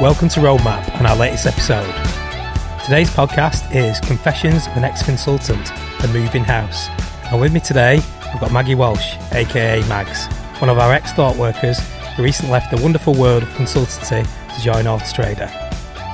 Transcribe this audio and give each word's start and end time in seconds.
Welcome 0.00 0.30
to 0.30 0.40
Roadmap 0.40 0.88
and 0.94 1.06
our 1.06 1.14
latest 1.14 1.44
episode. 1.44 1.84
Today's 2.86 3.10
podcast 3.10 3.70
is 3.74 4.00
Confessions 4.00 4.66
of 4.66 4.74
an 4.78 4.84
Ex 4.84 5.02
Consultant 5.02 5.70
and 6.02 6.10
Moving 6.10 6.42
House. 6.42 6.88
And 7.30 7.38
with 7.38 7.52
me 7.52 7.60
today, 7.60 7.96
we've 8.32 8.40
got 8.40 8.50
Maggie 8.50 8.74
Walsh, 8.74 9.16
aka 9.32 9.86
Mags, 9.88 10.26
one 10.58 10.70
of 10.70 10.78
our 10.78 10.94
ex 10.94 11.12
thought 11.12 11.36
workers 11.36 11.80
who 12.16 12.22
recently 12.22 12.50
left 12.50 12.74
the 12.74 12.82
wonderful 12.82 13.12
world 13.12 13.42
of 13.42 13.50
consultancy 13.50 14.26
to 14.56 14.62
join 14.62 14.86
Autotrader. 14.86 15.50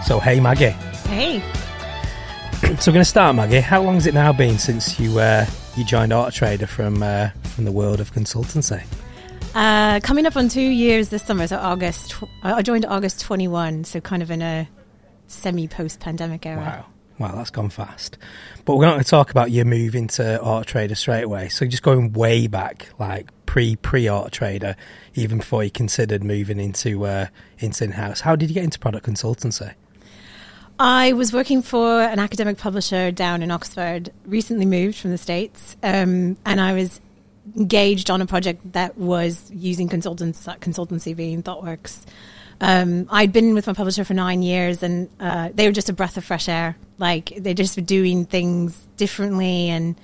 So, 0.05 0.18
hey 0.18 0.41
Maggie. 0.41 0.71
Hey. 1.07 1.41
so, 2.80 2.91
we're 2.91 2.95
going 2.95 2.95
to 2.95 3.05
start, 3.05 3.37
Maggie. 3.37 3.61
How 3.61 3.80
long 3.80 3.95
has 3.95 4.09
it 4.09 4.14
now 4.14 4.32
been 4.32 4.59
since 4.59 4.98
you 4.98 5.21
uh, 5.21 5.46
you 5.77 5.84
joined 5.84 6.11
Autotrader 6.11 6.66
from 6.66 7.05
uh, 7.05 7.29
from 7.55 7.64
the 7.64 7.73
world 7.73 8.00
of 8.00 8.12
consultancy? 8.12 8.82
Uh, 9.56 10.01
coming 10.01 10.27
up 10.27 10.37
on 10.37 10.51
two 10.51 10.60
years 10.60 11.09
this 11.09 11.23
summer, 11.23 11.46
so 11.46 11.56
August. 11.56 12.10
Tw- 12.10 12.28
I 12.42 12.60
joined 12.60 12.84
August 12.84 13.23
21, 13.23 13.84
so 13.84 14.02
kind 14.02 14.23
of 14.23 14.30
in 14.30 14.42
a 14.42 14.69
semi 15.28 15.66
post 15.66 15.98
pandemic 15.98 16.45
era. 16.45 16.60
Wow. 16.60 16.87
Wow, 17.19 17.37
that's 17.37 17.48
gone 17.48 17.70
fast. 17.70 18.19
But 18.66 18.77
we're 18.77 18.84
not 18.84 18.92
going 18.92 19.05
to 19.05 19.09
talk 19.09 19.30
about 19.30 19.50
your 19.50 19.64
move 19.64 19.95
into 19.95 20.38
Auto 20.42 20.62
Trader 20.62 20.95
straight 20.95 21.23
away. 21.23 21.48
So 21.48 21.64
just 21.64 21.83
going 21.83 22.12
way 22.12 22.48
back, 22.48 22.88
like 22.98 23.30
pre 23.47 23.77
pre 23.77 24.11
Auto 24.11 24.28
Trader, 24.28 24.77
even 25.14 25.38
before 25.38 25.64
you 25.64 25.70
considered 25.70 26.23
moving 26.23 26.61
into 26.61 27.06
uh, 27.06 27.28
into 27.59 27.84
in 27.84 27.92
house. 27.92 28.20
How 28.20 28.36
did 28.36 28.50
you 28.50 28.55
get 28.55 28.64
into 28.64 28.78
product 28.78 29.06
consultancy? 29.06 29.73
I 30.78 31.14
was 31.14 31.33
working 31.33 31.62
for 31.62 32.02
an 32.02 32.19
academic 32.19 32.59
publisher 32.59 33.11
down 33.11 33.42
in 33.42 33.50
Oxford. 33.50 34.11
Recently 34.27 34.66
moved 34.66 34.98
from 34.98 35.12
the 35.12 35.19
states, 35.19 35.78
um, 35.83 36.36
and 36.45 36.61
I 36.61 36.75
was 36.75 37.00
engaged 37.56 38.10
on 38.10 38.20
a 38.23 38.27
project 38.27 38.73
that 38.73 38.96
was 38.98 39.50
using 39.52 39.88
consultants, 39.88 40.46
consultancy 40.46 41.14
being 41.14 41.42
ThoughtWorks. 41.42 42.05
Um, 42.61 43.06
I'd 43.11 43.33
been 43.33 43.55
with 43.55 43.66
my 43.66 43.75
publisher 43.75 44.05
for 44.05 44.14
nine 44.14 44.42
years, 44.42 44.83
and 44.83 45.08
uh, 45.20 45.50
they 45.55 45.66
were 45.66 45.72
just 45.72 45.88
a 45.88 45.92
breath 45.92 46.16
of 46.16 46.25
fresh 46.25 46.48
air. 46.48 46.77
Like 46.98 47.33
they 47.36 47.55
just 47.55 47.77
were 47.77 47.83
doing 47.83 48.25
things 48.25 48.86
differently 48.97 49.69
and 49.69 49.94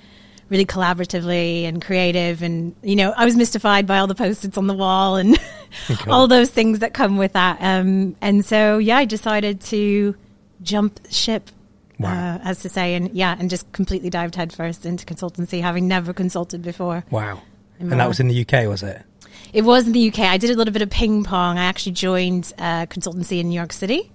really 0.49 0.65
collaboratively 0.65 1.63
and 1.63 1.81
creative. 1.81 2.43
And 2.43 2.75
you 2.83 2.95
know, 2.95 3.13
I 3.15 3.25
was 3.25 3.35
mystified 3.35 3.87
by 3.87 3.97
all 3.97 4.07
the 4.07 4.15
post-its 4.15 4.57
on 4.57 4.67
the 4.67 4.75
wall 4.75 5.15
and 5.15 5.37
okay. 5.89 6.11
all 6.11 6.27
those 6.27 6.51
things 6.51 6.79
that 6.79 6.93
come 6.93 7.17
with 7.17 7.33
that. 7.33 7.57
Um, 7.59 8.15
and 8.21 8.45
so, 8.45 8.77
yeah, 8.77 8.97
I 8.97 9.05
decided 9.05 9.61
to 9.61 10.15
jump 10.61 10.99
ship 11.09 11.49
Wow. 11.99 12.35
Uh, 12.35 12.39
as 12.43 12.59
to 12.61 12.69
say, 12.69 12.95
and 12.95 13.11
yeah, 13.11 13.35
and 13.39 13.49
just 13.49 13.71
completely 13.71 14.09
dived 14.09 14.35
headfirst 14.35 14.85
into 14.85 15.05
consultancy, 15.05 15.61
having 15.61 15.87
never 15.87 16.11
consulted 16.13 16.61
before. 16.61 17.05
Wow. 17.11 17.41
And 17.79 17.91
that 17.91 18.07
was 18.07 18.19
in 18.19 18.27
the 18.27 18.41
UK, 18.41 18.67
was 18.67 18.83
it? 18.83 19.03
It 19.51 19.63
was 19.63 19.85
in 19.85 19.93
the 19.93 20.07
UK. 20.09 20.19
I 20.19 20.37
did 20.37 20.49
a 20.49 20.55
little 20.55 20.73
bit 20.73 20.81
of 20.81 20.89
ping 20.89 21.23
pong. 21.23 21.57
I 21.57 21.65
actually 21.65 21.93
joined 21.93 22.51
uh, 22.57 22.87
consultancy 22.87 23.39
in 23.39 23.49
New 23.49 23.55
York 23.55 23.73
City, 23.73 24.11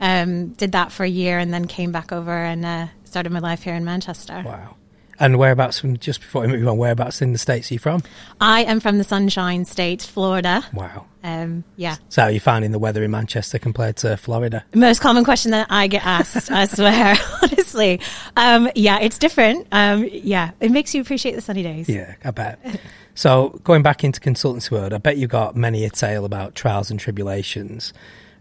um, 0.00 0.48
did 0.50 0.72
that 0.72 0.92
for 0.92 1.04
a 1.04 1.08
year, 1.08 1.38
and 1.38 1.52
then 1.52 1.66
came 1.66 1.92
back 1.92 2.12
over 2.12 2.32
and 2.32 2.64
uh, 2.64 2.86
started 3.04 3.32
my 3.32 3.38
life 3.38 3.62
here 3.62 3.74
in 3.74 3.84
Manchester. 3.84 4.42
Wow. 4.44 4.76
And 5.22 5.38
whereabouts 5.38 5.78
from 5.78 5.98
just 5.98 6.20
before 6.20 6.42
we 6.42 6.48
move 6.48 6.66
on, 6.66 6.78
whereabouts 6.78 7.22
in 7.22 7.30
the 7.30 7.38
states 7.38 7.70
are 7.70 7.74
you 7.74 7.78
from? 7.78 8.02
I 8.40 8.64
am 8.64 8.80
from 8.80 8.98
the 8.98 9.04
Sunshine 9.04 9.64
State, 9.64 10.02
Florida. 10.02 10.64
Wow. 10.72 11.06
Um, 11.22 11.62
yeah. 11.76 11.94
So, 12.08 12.22
how 12.22 12.26
are 12.26 12.32
you 12.32 12.40
finding 12.40 12.72
the 12.72 12.80
weather 12.80 13.04
in 13.04 13.12
Manchester 13.12 13.60
compared 13.60 13.98
to 13.98 14.16
Florida? 14.16 14.64
Most 14.74 15.00
common 15.00 15.22
question 15.22 15.52
that 15.52 15.68
I 15.70 15.86
get 15.86 16.04
asked, 16.04 16.50
I 16.50 16.66
swear, 16.66 17.16
honestly. 17.42 18.00
Um, 18.36 18.68
yeah, 18.74 18.98
it's 18.98 19.16
different. 19.16 19.68
Um, 19.70 20.08
yeah, 20.10 20.50
it 20.58 20.72
makes 20.72 20.92
you 20.92 21.00
appreciate 21.00 21.36
the 21.36 21.40
sunny 21.40 21.62
days. 21.62 21.88
Yeah, 21.88 22.16
I 22.24 22.32
bet. 22.32 22.58
so, 23.14 23.60
going 23.62 23.84
back 23.84 24.02
into 24.02 24.18
consultancy 24.18 24.72
world, 24.72 24.92
I 24.92 24.98
bet 24.98 25.18
you've 25.18 25.30
got 25.30 25.54
many 25.54 25.84
a 25.84 25.90
tale 25.90 26.24
about 26.24 26.56
trials 26.56 26.90
and 26.90 26.98
tribulations 26.98 27.92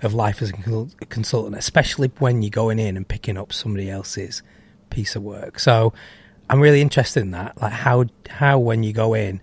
of 0.01 0.15
life 0.15 0.41
as 0.41 0.49
a 0.49 1.05
consultant, 1.05 1.55
especially 1.55 2.11
when 2.17 2.41
you're 2.41 2.49
going 2.49 2.79
in 2.79 2.97
and 2.97 3.07
picking 3.07 3.37
up 3.37 3.53
somebody 3.53 3.87
else's 3.87 4.41
piece 4.89 5.15
of 5.15 5.21
work. 5.21 5.59
So, 5.59 5.93
I'm 6.51 6.59
really 6.59 6.81
interested 6.81 7.21
in 7.21 7.31
that. 7.31 7.59
Like 7.61 7.71
how 7.71 8.05
how 8.29 8.59
when 8.59 8.83
you 8.83 8.91
go 8.91 9.13
in 9.13 9.39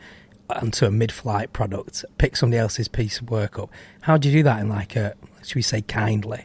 onto 0.51 0.85
a 0.85 0.91
mid-flight 0.91 1.53
product, 1.55 2.05
pick 2.19 2.37
somebody 2.37 2.59
else's 2.59 2.87
piece 2.87 3.19
of 3.19 3.31
work 3.31 3.59
up. 3.59 3.71
How 4.03 4.19
do 4.19 4.29
you 4.29 4.39
do 4.39 4.43
that 4.45 4.61
in 4.61 4.69
like 4.69 4.95
a 4.95 5.15
should 5.43 5.57
we 5.57 5.63
say 5.63 5.81
kindly? 5.81 6.45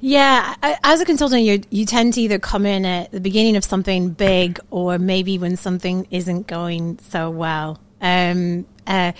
Yeah, 0.00 0.54
as 0.84 1.00
a 1.00 1.04
consultant, 1.04 1.42
you 1.42 1.62
you 1.70 1.86
tend 1.86 2.14
to 2.14 2.20
either 2.20 2.38
come 2.38 2.66
in 2.66 2.84
at 2.84 3.10
the 3.10 3.20
beginning 3.20 3.56
of 3.56 3.64
something 3.64 4.10
big, 4.10 4.60
or 4.70 4.98
maybe 4.98 5.38
when 5.38 5.56
something 5.56 6.06
isn't 6.10 6.46
going 6.46 7.00
so 7.08 7.30
well. 7.30 7.80
Um, 8.00 8.66
uh, 8.86 9.12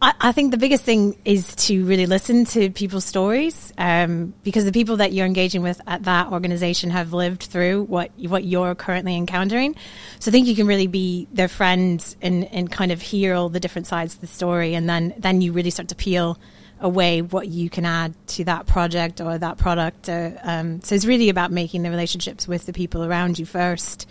I, 0.00 0.32
think 0.32 0.50
the 0.50 0.58
biggest 0.58 0.82
thing 0.82 1.16
is 1.24 1.54
to 1.54 1.84
really 1.84 2.06
listen 2.06 2.44
to 2.46 2.70
people's 2.70 3.04
stories 3.04 3.72
um, 3.78 4.34
because 4.42 4.64
the 4.64 4.72
people 4.72 4.96
that 4.96 5.12
you're 5.12 5.26
engaging 5.26 5.62
with 5.62 5.80
at 5.86 6.02
that 6.04 6.32
organization 6.32 6.90
have 6.90 7.12
lived 7.12 7.44
through 7.44 7.84
what 7.84 8.10
what 8.18 8.42
you're 8.42 8.74
currently 8.74 9.16
encountering. 9.16 9.76
So 10.18 10.30
I 10.30 10.32
think 10.32 10.48
you 10.48 10.56
can 10.56 10.66
really 10.66 10.88
be 10.88 11.28
their 11.32 11.46
friend 11.46 12.04
and, 12.20 12.44
and 12.52 12.70
kind 12.70 12.90
of 12.90 13.00
hear 13.00 13.34
all 13.34 13.48
the 13.48 13.60
different 13.60 13.86
sides 13.86 14.14
of 14.14 14.20
the 14.22 14.26
story, 14.26 14.74
and 14.74 14.88
then 14.88 15.14
then 15.18 15.40
you 15.40 15.52
really 15.52 15.70
start 15.70 15.88
to 15.90 15.94
peel 15.94 16.36
away 16.80 17.22
what 17.22 17.46
you 17.46 17.70
can 17.70 17.86
add 17.86 18.12
to 18.26 18.44
that 18.44 18.66
project 18.66 19.20
or 19.20 19.38
that 19.38 19.56
product. 19.56 20.08
Uh, 20.08 20.32
um, 20.42 20.80
so 20.82 20.96
it's 20.96 21.04
really 21.04 21.28
about 21.28 21.52
making 21.52 21.82
the 21.82 21.90
relationships 21.90 22.48
with 22.48 22.66
the 22.66 22.72
people 22.72 23.04
around 23.04 23.38
you 23.38 23.46
first 23.46 24.08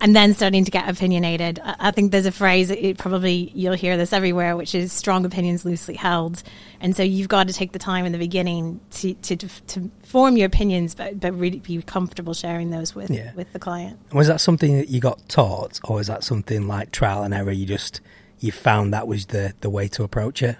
and 0.00 0.16
then 0.16 0.34
starting 0.34 0.64
to 0.64 0.70
get 0.70 0.88
opinionated. 0.88 1.60
I 1.62 1.90
think 1.90 2.12
there's 2.12 2.26
a 2.26 2.32
phrase, 2.32 2.70
it 2.70 2.98
probably 2.98 3.52
you'll 3.54 3.74
hear 3.74 3.96
this 3.96 4.12
everywhere, 4.12 4.56
which 4.56 4.74
is 4.74 4.92
strong 4.92 5.24
opinions 5.24 5.64
loosely 5.64 5.94
held. 5.94 6.42
And 6.80 6.96
so 6.96 7.02
you've 7.02 7.28
got 7.28 7.48
to 7.48 7.52
take 7.52 7.72
the 7.72 7.78
time 7.78 8.06
in 8.06 8.12
the 8.12 8.18
beginning 8.18 8.80
to, 8.92 9.14
to, 9.14 9.36
to 9.36 9.90
form 10.04 10.36
your 10.36 10.46
opinions, 10.46 10.94
but, 10.94 11.20
but 11.20 11.32
really 11.32 11.58
be 11.58 11.82
comfortable 11.82 12.34
sharing 12.34 12.70
those 12.70 12.94
with, 12.94 13.10
yeah. 13.10 13.32
with 13.34 13.52
the 13.52 13.58
client. 13.58 13.98
Was 14.12 14.28
that 14.28 14.40
something 14.40 14.76
that 14.76 14.88
you 14.88 15.00
got 15.00 15.28
taught, 15.28 15.78
or 15.84 16.00
is 16.00 16.06
that 16.06 16.24
something 16.24 16.66
like 16.66 16.92
trial 16.92 17.22
and 17.22 17.34
error? 17.34 17.52
You 17.52 17.66
just 17.66 18.00
you 18.38 18.52
found 18.52 18.94
that 18.94 19.06
was 19.06 19.26
the, 19.26 19.52
the 19.60 19.68
way 19.68 19.86
to 19.88 20.02
approach 20.02 20.42
it? 20.42 20.56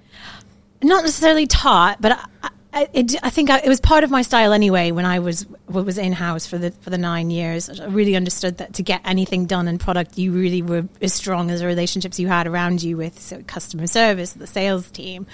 Not 0.83 1.05
necessarily 1.05 1.47
taught, 1.47 2.00
but 2.00 2.12
I, 2.43 2.50
I, 2.72 2.88
it, 2.92 3.14
I 3.22 3.31
think 3.31 3.50
I, 3.50 3.58
it 3.58 3.69
was 3.69 3.81
part 3.81 4.04
of 4.04 4.10
my 4.10 4.22
style 4.22 4.53
anyway. 4.53 4.92
When 4.92 5.04
I 5.04 5.19
was 5.19 5.47
was 5.69 5.98
in 5.98 6.12
house 6.12 6.47
for 6.47 6.56
the 6.56 6.70
for 6.70 6.91
the 6.91 6.98
nine 6.98 7.31
years, 7.31 7.69
I 7.69 7.86
really 7.86 8.14
understood 8.14 8.58
that 8.58 8.75
to 8.75 8.82
get 8.82 9.00
anything 9.04 9.47
done 9.47 9.66
in 9.66 9.78
product, 9.78 10.19
you 10.19 10.32
really 10.32 10.62
were 10.62 10.86
as 11.00 11.12
strong 11.12 11.50
as 11.50 11.60
the 11.60 11.66
relationships 11.66 12.20
you 12.20 12.28
had 12.28 12.47
around 12.47 12.82
you 12.82 12.97
with 12.97 13.20
so 13.20 13.42
customer 13.47 13.86
service, 13.86 14.34
the 14.34 14.47
sales 14.47 14.91
team. 14.91 15.26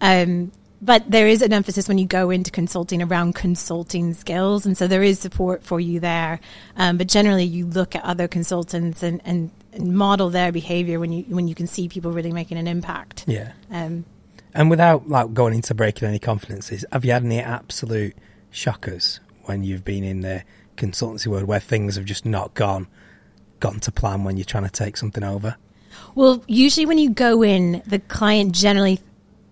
Um, 0.00 0.52
but 0.82 1.08
there 1.08 1.28
is 1.28 1.42
an 1.42 1.52
emphasis 1.52 1.86
when 1.86 1.96
you 1.96 2.06
go 2.06 2.30
into 2.30 2.50
consulting 2.50 3.02
around 3.02 3.36
consulting 3.36 4.12
skills, 4.14 4.66
and 4.66 4.76
so 4.76 4.88
there 4.88 5.02
is 5.02 5.18
support 5.20 5.62
for 5.62 5.78
you 5.78 6.00
there. 6.00 6.40
Um, 6.76 6.98
but 6.98 7.06
generally, 7.06 7.44
you 7.44 7.66
look 7.66 7.94
at 7.94 8.02
other 8.02 8.26
consultants 8.26 9.02
and, 9.02 9.22
and, 9.24 9.52
and, 9.72 9.94
model 9.94 10.28
their 10.28 10.50
behavior 10.50 10.98
when 10.98 11.12
you 11.12 11.22
when 11.28 11.46
you 11.46 11.54
can 11.54 11.68
see 11.68 11.88
people 11.88 12.10
really 12.10 12.32
making 12.32 12.58
an 12.58 12.66
impact. 12.66 13.24
Yeah. 13.28 13.52
Um, 13.70 14.04
and 14.54 14.70
without 14.70 15.08
like 15.08 15.32
going 15.34 15.54
into 15.54 15.74
breaking 15.74 16.08
any 16.08 16.18
confidences, 16.18 16.84
have 16.92 17.04
you 17.04 17.12
had 17.12 17.24
any 17.24 17.40
absolute 17.40 18.16
shockers 18.50 19.20
when 19.44 19.64
you've 19.64 19.84
been 19.84 20.04
in 20.04 20.20
the 20.20 20.42
consultancy 20.76 21.26
world 21.26 21.44
where 21.44 21.60
things 21.60 21.96
have 21.96 22.04
just 22.04 22.24
not 22.24 22.54
gone 22.54 22.86
gone 23.60 23.80
to 23.80 23.92
plan 23.92 24.24
when 24.24 24.36
you're 24.36 24.44
trying 24.44 24.64
to 24.64 24.70
take 24.70 24.96
something 24.96 25.22
over? 25.22 25.56
Well, 26.14 26.42
usually 26.48 26.86
when 26.86 26.98
you 26.98 27.10
go 27.10 27.42
in, 27.42 27.82
the 27.86 27.98
client 28.00 28.52
generally 28.52 29.00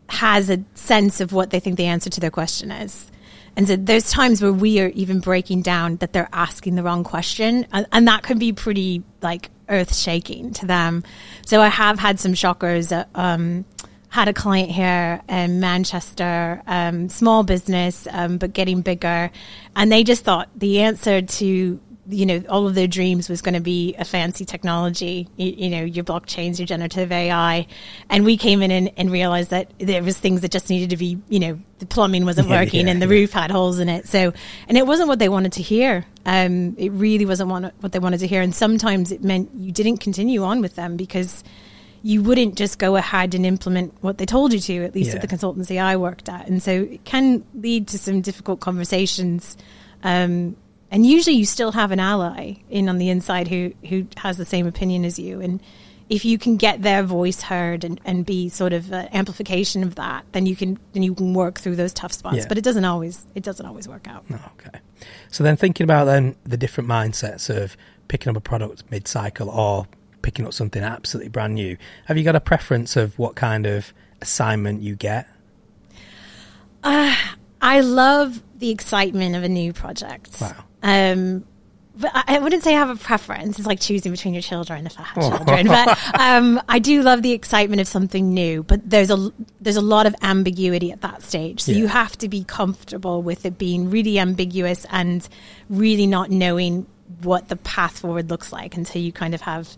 has 0.08 0.50
a 0.50 0.62
sense 0.74 1.20
of 1.20 1.32
what 1.32 1.50
they 1.50 1.60
think 1.60 1.76
the 1.76 1.86
answer 1.86 2.10
to 2.10 2.20
their 2.20 2.30
question 2.30 2.70
is. 2.70 3.10
And 3.56 3.66
so 3.68 3.76
there's 3.76 4.10
times 4.10 4.42
where 4.42 4.52
we 4.52 4.80
are 4.80 4.88
even 4.88 5.20
breaking 5.20 5.62
down 5.62 5.96
that 5.96 6.12
they're 6.12 6.28
asking 6.32 6.74
the 6.76 6.82
wrong 6.82 7.04
question, 7.04 7.66
and, 7.72 7.86
and 7.92 8.08
that 8.08 8.22
can 8.22 8.38
be 8.38 8.52
pretty 8.52 9.02
like 9.22 9.50
earth 9.68 9.94
shaking 9.94 10.52
to 10.54 10.66
them. 10.66 11.04
So 11.46 11.60
I 11.60 11.68
have 11.68 11.98
had 11.98 12.18
some 12.20 12.34
shockers. 12.34 12.92
Uh, 12.92 13.04
um, 13.14 13.64
had 14.10 14.26
a 14.26 14.32
client 14.32 14.70
here 14.70 15.22
in 15.28 15.60
Manchester, 15.60 16.60
um, 16.66 17.08
small 17.08 17.44
business, 17.44 18.08
um, 18.10 18.38
but 18.38 18.52
getting 18.52 18.82
bigger. 18.82 19.30
And 19.76 19.90
they 19.90 20.02
just 20.02 20.24
thought 20.24 20.48
the 20.56 20.80
answer 20.80 21.22
to, 21.22 21.80
you 22.08 22.26
know, 22.26 22.42
all 22.48 22.66
of 22.66 22.74
their 22.74 22.88
dreams 22.88 23.28
was 23.28 23.40
going 23.40 23.54
to 23.54 23.60
be 23.60 23.94
a 24.00 24.04
fancy 24.04 24.44
technology, 24.44 25.28
you, 25.36 25.52
you, 25.56 25.70
know, 25.70 25.84
your 25.84 26.02
blockchains, 26.02 26.58
your 26.58 26.66
generative 26.66 27.12
AI. 27.12 27.68
And 28.08 28.24
we 28.24 28.36
came 28.36 28.62
in 28.62 28.72
and, 28.72 28.90
and, 28.96 29.12
realized 29.12 29.50
that 29.50 29.72
there 29.78 30.02
was 30.02 30.18
things 30.18 30.40
that 30.40 30.50
just 30.50 30.70
needed 30.70 30.90
to 30.90 30.96
be, 30.96 31.18
you 31.28 31.38
know, 31.38 31.60
the 31.78 31.86
plumbing 31.86 32.24
wasn't 32.24 32.48
working 32.48 32.86
yeah, 32.86 32.92
and 32.92 33.00
the 33.00 33.06
yeah. 33.06 33.12
roof 33.12 33.32
had 33.32 33.52
holes 33.52 33.78
in 33.78 33.88
it. 33.88 34.08
So, 34.08 34.32
and 34.66 34.76
it 34.76 34.88
wasn't 34.88 35.08
what 35.08 35.20
they 35.20 35.28
wanted 35.28 35.52
to 35.52 35.62
hear. 35.62 36.04
Um, 36.26 36.74
it 36.78 36.90
really 36.90 37.26
wasn't 37.26 37.48
what 37.80 37.92
they 37.92 38.00
wanted 38.00 38.18
to 38.20 38.26
hear. 38.26 38.42
And 38.42 38.52
sometimes 38.52 39.12
it 39.12 39.22
meant 39.22 39.50
you 39.54 39.70
didn't 39.70 39.98
continue 39.98 40.42
on 40.42 40.60
with 40.62 40.74
them 40.74 40.96
because– 40.96 41.44
you 42.02 42.22
wouldn't 42.22 42.54
just 42.54 42.78
go 42.78 42.96
ahead 42.96 43.34
and 43.34 43.44
implement 43.44 43.94
what 44.00 44.18
they 44.18 44.26
told 44.26 44.52
you 44.52 44.58
to, 44.60 44.84
at 44.84 44.94
least 44.94 45.10
yeah. 45.10 45.16
at 45.16 45.20
the 45.20 45.28
consultancy 45.28 45.80
I 45.80 45.96
worked 45.96 46.28
at. 46.28 46.48
And 46.48 46.62
so 46.62 46.70
it 46.72 47.04
can 47.04 47.44
lead 47.54 47.88
to 47.88 47.98
some 47.98 48.20
difficult 48.22 48.60
conversations. 48.60 49.56
Um, 50.02 50.56
and 50.90 51.06
usually 51.06 51.36
you 51.36 51.44
still 51.44 51.72
have 51.72 51.92
an 51.92 52.00
ally 52.00 52.54
in 52.70 52.88
on 52.88 52.98
the 52.98 53.10
inside 53.10 53.48
who, 53.48 53.72
who 53.88 54.06
has 54.16 54.38
the 54.38 54.44
same 54.44 54.66
opinion 54.66 55.04
as 55.04 55.18
you. 55.18 55.40
And 55.40 55.60
if 56.08 56.24
you 56.24 56.38
can 56.38 56.56
get 56.56 56.82
their 56.82 57.02
voice 57.04 57.42
heard 57.42 57.84
and, 57.84 58.00
and 58.04 58.26
be 58.26 58.48
sort 58.48 58.72
of 58.72 58.92
an 58.92 59.08
amplification 59.12 59.84
of 59.84 59.94
that, 59.94 60.24
then 60.32 60.44
you 60.44 60.56
can 60.56 60.78
then 60.92 61.04
you 61.04 61.14
can 61.14 61.34
work 61.34 61.60
through 61.60 61.76
those 61.76 61.92
tough 61.92 62.12
spots. 62.12 62.38
Yeah. 62.38 62.44
But 62.48 62.58
it 62.58 62.64
doesn't 62.64 62.84
always 62.84 63.26
it 63.36 63.44
doesn't 63.44 63.64
always 63.64 63.86
work 63.86 64.08
out. 64.08 64.24
Oh, 64.32 64.50
okay. 64.58 64.80
So 65.28 65.44
then 65.44 65.56
thinking 65.56 65.84
about 65.84 66.06
then 66.06 66.34
the 66.42 66.56
different 66.56 66.90
mindsets 66.90 67.48
of 67.48 67.76
picking 68.08 68.28
up 68.30 68.36
a 68.36 68.40
product 68.40 68.82
mid 68.90 69.06
cycle 69.06 69.48
or 69.48 69.86
picking 70.22 70.46
up 70.46 70.52
something 70.54 70.82
absolutely 70.82 71.28
brand 71.28 71.54
new, 71.54 71.76
have 72.06 72.16
you 72.18 72.24
got 72.24 72.36
a 72.36 72.40
preference 72.40 72.96
of 72.96 73.18
what 73.18 73.34
kind 73.36 73.66
of 73.66 73.92
assignment 74.20 74.82
you 74.82 74.96
get? 74.96 75.26
I 76.82 77.80
love 77.80 78.42
the 78.58 78.70
excitement 78.70 79.36
of 79.36 79.42
a 79.42 79.48
new 79.48 79.72
project. 79.72 80.40
Wow. 80.40 80.64
Um, 80.82 81.44
but 81.96 82.10
I 82.14 82.38
wouldn't 82.38 82.62
say 82.62 82.74
I 82.74 82.78
have 82.78 82.88
a 82.88 82.96
preference. 82.96 83.58
It's 83.58 83.66
like 83.66 83.80
choosing 83.80 84.10
between 84.12 84.32
your 84.32 84.42
children 84.42 84.86
if 84.86 84.98
I 84.98 85.02
had 85.02 85.20
children. 85.20 85.66
But 85.66 85.98
um, 86.18 86.62
I 86.66 86.78
do 86.78 87.02
love 87.02 87.20
the 87.20 87.32
excitement 87.32 87.80
of 87.82 87.88
something 87.88 88.32
new. 88.32 88.62
But 88.62 88.88
there's 88.88 89.10
a 89.10 89.30
there's 89.60 89.76
a 89.76 89.82
lot 89.82 90.06
of 90.06 90.14
ambiguity 90.22 90.92
at 90.92 91.02
that 91.02 91.22
stage. 91.22 91.60
So 91.60 91.72
Yeah. 91.72 91.78
you 91.78 91.86
have 91.88 92.16
to 92.18 92.28
be 92.28 92.44
comfortable 92.44 93.22
with 93.22 93.44
it 93.44 93.58
being 93.58 93.90
really 93.90 94.18
ambiguous 94.18 94.86
and 94.90 95.28
really 95.68 96.06
not 96.06 96.30
knowing 96.30 96.86
what 97.24 97.48
the 97.48 97.56
path 97.56 97.98
forward 97.98 98.30
looks 98.30 98.52
like 98.52 98.76
until 98.76 99.02
you 99.02 99.12
kind 99.12 99.34
of 99.34 99.40
have 99.40 99.76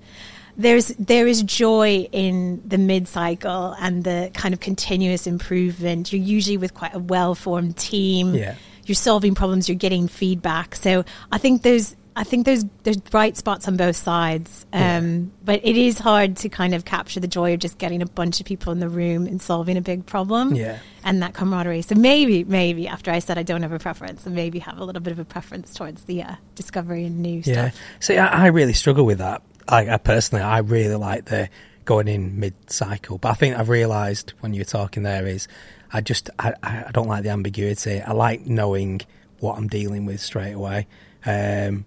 there's 0.56 0.89
there 0.99 1.27
is 1.27 1.43
joy 1.43 2.09
in 2.12 2.62
the 2.67 2.79
mid 2.79 3.09
cycle 3.09 3.75
and 3.81 4.05
the 4.05 4.31
kind 4.35 4.53
of 4.53 4.61
continuous 4.61 5.27
improvement. 5.27 6.12
You're 6.12 6.23
usually 6.23 6.56
with 6.56 6.75
quite 6.75 6.94
a 6.94 6.99
well 6.99 7.35
formed 7.35 7.77
team. 7.77 8.35
Yeah. 8.35 8.56
You're 8.85 8.94
solving 8.97 9.35
problems. 9.35 9.69
You're 9.69 9.77
getting 9.77 10.09
feedback. 10.09 10.75
So 10.75 11.05
I 11.31 11.39
think 11.39 11.62
there's 11.62 11.94
I 12.14 12.25
think 12.25 12.44
there's 12.44 12.64
there's 12.82 12.99
bright 12.99 13.37
spots 13.37 13.67
on 13.69 13.76
both 13.76 13.97
sides. 13.97 14.67
Um, 14.73 15.32
But 15.44 15.61
it 15.64 15.76
is 15.76 15.99
hard 15.99 16.37
to 16.38 16.49
kind 16.49 16.75
of 16.75 16.85
capture 16.85 17.20
the 17.20 17.26
joy 17.29 17.55
of 17.55 17.61
just 17.61 17.79
getting 17.79 18.03
a 18.03 18.06
bunch 18.06 18.38
of 18.41 18.47
people 18.47 18.73
in 18.73 18.81
the 18.81 18.88
room 18.88 19.26
and 19.26 19.41
solving 19.41 19.76
a 19.76 19.81
big 19.81 20.05
problem. 20.05 20.55
Yeah. 20.55 20.79
And 21.05 21.23
that 21.23 21.32
camaraderie. 21.35 21.82
So 21.82 21.94
maybe 21.94 22.44
maybe 22.44 22.87
after 22.88 23.11
I 23.11 23.19
said 23.20 23.38
I 23.38 23.43
don't 23.43 23.62
have 23.62 23.73
a 23.73 23.79
preference, 23.79 24.26
and 24.26 24.35
maybe 24.35 24.59
have 24.59 24.79
a 24.79 24.85
little 24.85 25.00
bit 25.03 25.12
of 25.12 25.19
a 25.19 25.25
preference 25.25 25.73
towards 25.75 26.05
the 26.05 26.23
uh, 26.23 26.35
discovery 26.55 27.05
and 27.06 27.20
new 27.20 27.43
Yeah. 27.44 27.70
stuff. 27.70 27.81
See, 28.00 28.19
I, 28.19 28.44
I 28.44 28.47
really 28.49 28.75
struggle 28.75 29.06
with 29.06 29.19
that. 29.19 29.43
I, 29.69 29.88
I 29.94 29.97
personally, 29.97 30.43
I 30.43 30.58
really 30.58 30.97
like 30.97 31.26
the 31.26 31.49
going 31.85 32.08
in 32.08 32.38
mid 32.38 32.55
cycle. 32.70 33.19
But 33.19 33.31
I 33.31 33.35
think 33.35 33.56
I've 33.56 33.69
realised 33.69 34.35
when 34.41 34.53
you 34.55 34.61
were 34.61 34.65
talking 34.67 35.03
there 35.03 35.26
is 35.26 35.49
I 35.93 36.00
just 36.03 36.29
I 36.38 36.53
I 36.62 36.91
don't 36.93 37.08
like 37.08 37.23
the 37.23 37.31
ambiguity. 37.31 38.00
I 38.03 38.12
like 38.12 38.47
knowing 38.47 39.00
what 39.41 39.56
I'm 39.56 39.69
dealing 39.69 40.05
with 40.05 40.20
straight 40.20 40.53
away. 40.53 40.87
Um, 41.25 41.85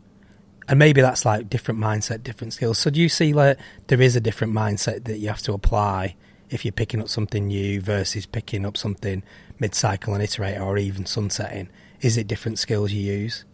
and 0.67 0.79
maybe 0.79 1.01
that's 1.01 1.25
like 1.25 1.49
different 1.49 1.79
mindset, 1.79 2.23
different 2.23 2.53
skills. 2.53 2.77
So 2.77 2.89
do 2.89 2.99
you 2.99 3.09
see 3.09 3.33
like 3.33 3.57
there 3.87 4.01
is 4.01 4.15
a 4.15 4.21
different 4.21 4.53
mindset 4.53 5.05
that 5.05 5.17
you 5.17 5.27
have 5.27 5.41
to 5.43 5.53
apply 5.53 6.15
if 6.49 6.65
you're 6.65 6.71
picking 6.71 7.01
up 7.01 7.09
something 7.09 7.47
new 7.47 7.81
versus 7.81 8.25
picking 8.25 8.65
up 8.65 8.77
something 8.77 9.23
mid 9.59 9.75
cycle 9.75 10.13
and 10.13 10.23
iterate 10.23 10.59
or 10.59 10.77
even 10.77 11.05
sunsetting? 11.05 11.69
Is 12.01 12.17
it 12.17 12.27
different 12.27 12.59
skills 12.59 12.91
you 12.91 13.01
use? 13.01 13.45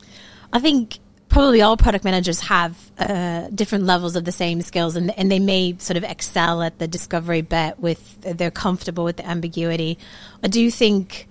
I 0.54 0.60
think 0.60 1.00
probably 1.30 1.62
all 1.62 1.78
product 1.78 2.04
managers 2.04 2.42
have 2.42 2.92
uh, 2.98 3.48
different 3.50 3.86
levels 3.86 4.16
of 4.16 4.26
the 4.26 4.32
same 4.32 4.62
skills, 4.62 4.96
and 4.96 5.18
and 5.18 5.32
they 5.32 5.40
may 5.40 5.76
sort 5.80 5.98
of 5.98 6.04
excel 6.04 6.62
at 6.62 6.80
the 6.80 6.88
discovery 6.88 7.42
bit 7.42 7.80
with 7.80 8.22
they're 8.22 8.52
comfortable 8.52 9.04
with 9.04 9.18
the 9.18 9.26
ambiguity. 9.26 9.98
I 10.44 10.48
do 10.48 10.70
think 10.70 11.28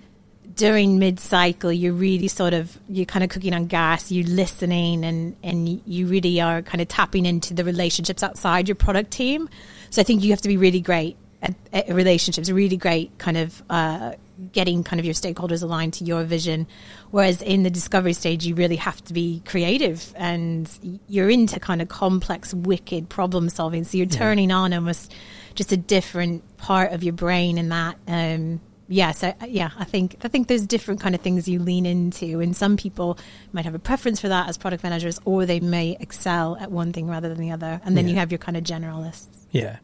during 0.61 0.99
mid 0.99 1.19
cycle 1.19 1.71
you're 1.71 1.91
really 1.91 2.27
sort 2.27 2.53
of 2.53 2.77
you're 2.87 3.03
kind 3.03 3.23
of 3.23 3.31
cooking 3.31 3.51
on 3.51 3.65
gas 3.65 4.11
you're 4.11 4.27
listening 4.27 5.03
and 5.03 5.35
and 5.41 5.81
you 5.87 6.05
really 6.05 6.39
are 6.39 6.61
kind 6.61 6.79
of 6.79 6.87
tapping 6.87 7.25
into 7.25 7.51
the 7.55 7.63
relationships 7.63 8.21
outside 8.21 8.67
your 8.67 8.75
product 8.75 9.09
team. 9.09 9.49
So 9.89 10.01
i 10.01 10.03
think 10.03 10.23
you 10.23 10.29
have 10.29 10.41
to 10.41 10.47
be 10.47 10.57
really 10.57 10.79
great 10.79 11.17
at, 11.41 11.55
at 11.73 11.89
relationships 11.89 12.51
really 12.51 12.77
great 12.77 13.17
kind 13.17 13.37
of 13.37 13.63
uh, 13.71 14.11
getting 14.51 14.83
kind 14.83 14.99
of 14.99 15.05
your 15.05 15.15
stakeholders 15.15 15.63
aligned 15.63 15.93
to 15.93 16.03
your 16.03 16.23
vision. 16.25 16.67
Whereas 17.09 17.41
in 17.41 17.63
the 17.63 17.71
discovery 17.71 18.13
stage 18.13 18.45
you 18.45 18.53
really 18.53 18.75
have 18.75 19.03
to 19.05 19.13
be 19.13 19.41
creative 19.47 20.13
and 20.15 20.69
you're 21.07 21.31
into 21.31 21.59
kind 21.59 21.81
of 21.81 21.87
complex 21.87 22.53
wicked 22.53 23.09
problem 23.09 23.49
solving. 23.49 23.83
So 23.83 23.97
you're 23.97 24.05
turning 24.05 24.51
on 24.51 24.73
almost 24.73 25.11
just 25.55 25.71
a 25.71 25.77
different 25.77 26.57
part 26.57 26.91
of 26.91 27.01
your 27.01 27.13
brain 27.13 27.57
in 27.57 27.69
that 27.69 27.97
um, 28.07 28.61
yeah, 28.91 29.11
so 29.11 29.29
uh, 29.29 29.45
yeah, 29.47 29.71
I 29.77 29.85
think 29.85 30.17
I 30.23 30.27
think 30.27 30.47
there's 30.47 30.65
different 30.67 30.99
kind 31.01 31.15
of 31.15 31.21
things 31.21 31.47
you 31.47 31.59
lean 31.59 31.85
into, 31.85 32.39
and 32.39 32.55
some 32.55 32.77
people 32.77 33.17
might 33.53 33.65
have 33.65 33.75
a 33.75 33.79
preference 33.79 34.19
for 34.19 34.27
that 34.27 34.49
as 34.49 34.57
product 34.57 34.83
managers, 34.83 35.19
or 35.25 35.45
they 35.45 35.59
may 35.59 35.97
excel 35.99 36.57
at 36.59 36.71
one 36.71 36.93
thing 36.93 37.07
rather 37.07 37.29
than 37.29 37.39
the 37.39 37.51
other, 37.51 37.81
and 37.85 37.97
then 37.97 38.05
Yeah. 38.07 38.11
you 38.13 38.19
have 38.19 38.31
your 38.31 38.39
kind 38.39 38.57
of 38.57 38.63
generalists. 38.63 39.27
Yeah. 39.51 39.77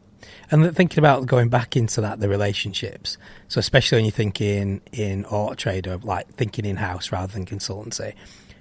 And 0.52 0.76
thinking 0.76 1.00
about 1.00 1.26
going 1.26 1.48
back 1.50 1.78
into 1.78 2.02
that, 2.02 2.20
the 2.20 2.28
relationships. 2.28 3.18
So 3.48 3.60
especially 3.60 3.98
when 3.98 4.06
you're 4.06 4.12
thinking 4.12 4.82
in 4.92 5.26
auto 5.26 5.54
trader, 5.56 5.98
like 6.04 6.28
thinking 6.36 6.66
in 6.66 6.76
house 6.78 7.12
rather 7.12 7.32
than 7.32 7.46
consultancy, 7.46 8.14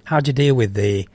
how 0.05 0.19
do 0.21 0.29
you 0.29 0.33
deal 0.33 0.55
with 0.55 0.75
the 0.75 1.07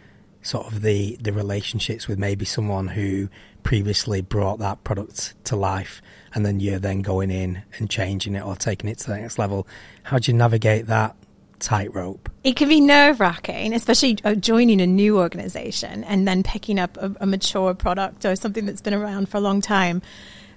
sort 0.43 0.67
of 0.67 0.83
the 0.83 1.17
the 1.21 1.33
relationships 1.33 2.09
with 2.09 2.19
maybe 2.19 2.45
someone 2.45 2.89
who 2.89 3.29
previously 3.63 4.21
brought 4.21 4.59
that 4.59 4.83
product 4.85 5.35
to 5.45 5.57
life 5.57 6.03
and 6.35 6.45
then 6.45 6.61
you're 6.61 6.79
then 6.79 7.01
going 7.01 7.31
in 7.31 7.63
and 7.79 7.91
changing 7.91 8.35
it 8.35 8.45
or 8.45 8.57
taking 8.57 8.89
it 8.89 8.99
to 8.99 9.09
the 9.09 9.19
next 9.19 9.39
level? 9.39 9.67
How 10.05 10.19
do 10.19 10.31
you 10.31 10.37
navigate 10.37 10.87
that 10.87 11.17
tightrope? 11.59 12.29
It 12.45 12.57
can 12.57 12.69
be 12.69 12.81
nerve 12.81 13.21
wracking, 13.21 13.73
especially 13.73 14.19
uh, 14.25 14.35
joining 14.35 14.81
a 14.81 14.87
new 14.87 15.19
organization 15.19 16.05
and 16.05 16.27
then 16.27 16.43
picking 16.43 16.79
up 16.79 16.97
a, 16.99 17.15
a 17.21 17.27
mature 17.27 17.75
product 17.75 18.25
or 18.25 18.37
something 18.37 18.67
that's 18.67 18.83
been 18.83 18.95
around 18.95 19.29
for 19.29 19.39
a 19.39 19.41
long 19.41 19.61
time. 19.61 20.03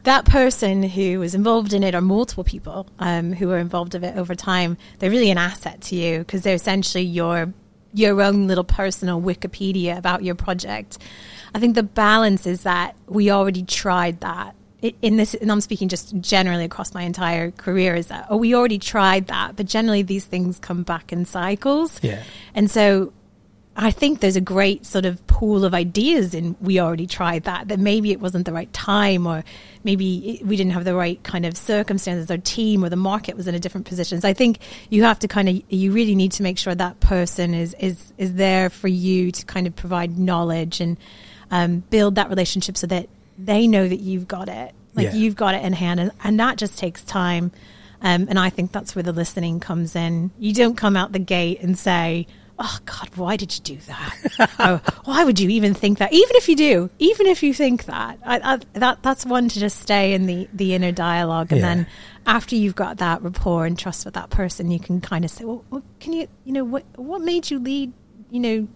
That 0.04 0.26
person 0.26 0.84
who 0.84 1.20
was 1.20 1.34
involved 1.34 1.74
in 1.74 1.84
it, 1.84 1.96
or 1.96 2.02
multiple 2.02 2.44
people 2.44 2.88
um, 3.00 3.34
who 3.34 3.50
are 3.50 3.58
involved 3.58 3.96
of 3.96 4.04
it 4.04 4.16
over 4.18 4.36
time, 4.36 4.78
they're 5.00 5.10
really 5.10 5.32
an 5.32 5.40
asset 5.40 5.82
to 5.82 5.96
you 5.96 6.20
because 6.20 6.44
they're 6.44 6.54
essentially 6.54 7.04
your 7.04 7.52
your 7.98 8.22
own 8.22 8.48
little 8.48 8.64
personal 8.64 9.22
Wikipedia 9.22 9.98
about 9.98 10.24
your 10.24 10.36
project. 10.36 10.98
I 11.54 11.60
think 11.60 11.76
the 11.76 11.84
balance 11.84 12.46
is 12.46 12.64
that 12.64 12.96
we 13.08 13.32
already 13.32 13.64
tried 13.64 14.20
that 14.22 14.56
in 15.02 15.18
this, 15.18 15.34
and 15.34 15.52
I'm 15.52 15.62
speaking 15.62 15.88
just 15.88 16.16
generally 16.20 16.66
across 16.66 16.94
my 16.94 17.04
entire 17.04 17.50
career, 17.52 17.96
is 17.96 18.08
that, 18.08 18.28
oh, 18.30 18.38
we 18.38 18.54
already 18.54 18.78
tried 18.78 19.28
that, 19.28 19.56
but 19.56 19.66
generally 19.66 20.04
these 20.04 20.26
things 20.26 20.60
come 20.60 20.84
back 20.84 21.12
in 21.12 21.26
cycles. 21.26 22.00
Yeah. 22.04 22.22
And 22.54 22.70
so 22.70 23.14
I 23.78 23.92
think 23.92 24.22
there's 24.22 24.38
a 24.38 24.42
great 24.42 24.86
sort 24.86 25.06
of 25.06 25.26
pool 25.28 25.66
of 25.66 25.74
ideas 25.74 26.34
in 26.34 26.56
we 26.62 26.80
already 26.80 27.08
tried 27.08 27.44
that, 27.44 27.68
that 27.68 27.78
maybe 27.78 28.12
it 28.12 28.22
wasn't 28.22 28.46
the 28.46 28.54
right 28.54 28.72
time 28.72 29.28
or 29.28 29.44
maybe 29.84 30.42
we 30.46 30.56
didn't 30.56 30.72
have 30.72 30.86
the 30.86 30.96
right 30.96 31.22
kind 31.24 31.46
of 31.46 31.58
circumstances 31.58 32.32
or 32.32 32.38
team 32.38 32.86
or 32.86 32.90
the 32.90 32.96
market 32.96 33.36
was 33.36 33.48
in 33.50 33.56
a 33.56 33.60
different 33.60 33.86
position. 33.86 34.22
So 34.22 34.30
I 34.30 34.34
think 34.34 34.60
you 34.90 35.04
have 35.04 35.20
to 35.20 35.28
kind 35.28 35.50
of, 35.50 35.62
you 35.68 35.92
really 35.92 36.16
need 36.16 36.32
to 36.34 36.44
make 36.44 36.58
sure 36.58 36.74
that 36.74 37.02
person 37.02 37.54
is, 37.54 37.76
is, 37.78 38.14
is 38.18 38.36
there 38.36 38.70
for 38.70 38.88
you 38.88 39.32
to 39.34 39.46
kind 39.46 39.68
of 39.68 39.76
provide 39.76 40.18
knowledge 40.18 40.80
and 40.80 40.96
um, 41.52 41.80
build 41.90 42.16
that 42.16 42.30
relationship 42.30 42.78
so 42.78 42.88
that 42.88 43.10
they 43.38 43.68
know 43.68 43.86
that 43.88 44.00
you've 44.00 44.28
got 44.28 44.48
it. 44.48 44.74
Like 44.94 45.08
Yeah. 45.08 45.14
you've 45.16 45.36
got 45.36 45.54
it 45.54 45.64
in 45.66 45.74
hand 45.74 46.00
and, 46.00 46.12
and 46.24 46.40
that 46.40 46.58
just 46.58 46.80
takes 46.80 47.04
time. 47.04 47.52
Um, 48.02 48.28
and 48.30 48.40
I 48.40 48.50
think 48.50 48.72
that's 48.72 48.96
where 48.96 49.04
the 49.04 49.12
listening 49.12 49.60
comes 49.60 49.98
in. 49.98 50.32
You 50.40 50.54
don't 50.54 50.76
come 50.76 50.96
out 50.96 51.12
the 51.12 51.20
gate 51.20 51.62
and 51.62 51.78
say, 51.78 52.28
"Oh 52.58 52.78
God, 52.86 53.10
why 53.16 53.36
did 53.38 53.54
you 53.56 53.62
do 53.76 53.78
that? 53.88 54.16
oh, 54.60 54.82
why 55.06 55.24
would 55.24 55.40
you 55.40 55.50
even 55.50 55.74
think 55.74 55.98
that?" 56.00 56.14
Even 56.14 56.36
if 56.36 56.48
you 56.50 56.56
do, 56.56 56.90
even 57.00 57.28
if 57.28 57.44
you 57.44 57.54
think 57.54 57.86
that, 57.86 58.20
I, 58.26 58.40
I, 58.54 58.60
that 58.74 59.02
that's 59.04 59.26
one 59.26 59.50
to 59.50 59.60
just 59.60 59.80
stay 59.80 60.14
in 60.14 60.26
the 60.26 60.48
the 60.54 60.74
inner 60.74 60.92
dialogue, 60.92 61.52
and 61.52 61.62
Yeah. 61.62 61.68
then 61.76 61.88
after 62.28 62.56
you've 62.56 62.76
got 62.76 62.98
that 62.98 63.22
rapport 63.22 63.66
and 63.66 63.78
trust 63.78 64.06
with 64.06 64.14
that 64.16 64.30
person, 64.30 64.72
you 64.72 64.80
can 64.80 65.02
kind 65.02 65.26
of 65.26 65.32
say, 65.32 65.44
"Well, 65.46 65.64
what 65.70 65.84
can 66.00 66.14
you, 66.14 66.28
you 66.46 66.54
know, 66.54 66.64
what 66.64 66.84
what 66.96 67.22
made 67.22 67.50
you 67.52 67.60
lead, 67.60 67.94
you 68.32 68.40
know." 68.40 68.68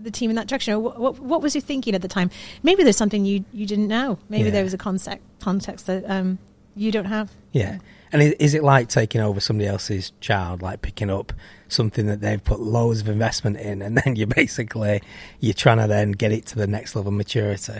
The 0.00 0.12
team 0.12 0.30
in 0.30 0.36
that 0.36 0.46
direction, 0.46 0.74
or 0.74 0.78
what, 0.78 1.00
what, 1.00 1.18
what 1.18 1.42
was 1.42 1.56
you 1.56 1.60
thinking 1.60 1.92
at 1.92 2.02
the 2.02 2.06
time? 2.06 2.30
Maybe 2.62 2.84
there's 2.84 2.96
something 2.96 3.24
you, 3.24 3.44
you 3.52 3.66
didn't 3.66 3.88
know. 3.88 4.16
Maybe 4.28 4.44
Yeah. 4.44 4.50
there 4.52 4.62
was 4.62 4.72
a 4.72 4.78
concept 4.78 5.22
context 5.40 5.86
that 5.86 6.08
um, 6.08 6.38
you 6.76 6.92
don't 6.92 7.06
have. 7.06 7.32
Yeah. 7.50 7.78
And 8.12 8.22
is 8.22 8.54
it 8.54 8.62
like 8.62 8.88
taking 8.88 9.20
over 9.20 9.40
somebody 9.40 9.66
else's 9.68 10.12
child, 10.20 10.62
like 10.62 10.82
picking 10.82 11.10
up 11.10 11.32
something 11.68 12.06
that 12.06 12.20
they've 12.20 12.42
put 12.42 12.60
loads 12.60 13.00
of 13.00 13.08
investment 13.08 13.56
in, 13.58 13.82
and 13.82 13.96
then 13.98 14.16
you 14.16 14.26
basically 14.26 15.02
you're 15.40 15.54
trying 15.54 15.78
to 15.78 15.86
then 15.86 16.12
get 16.12 16.32
it 16.32 16.46
to 16.46 16.56
the 16.56 16.66
next 16.66 16.94
level 16.96 17.10
of 17.10 17.16
maturity? 17.16 17.72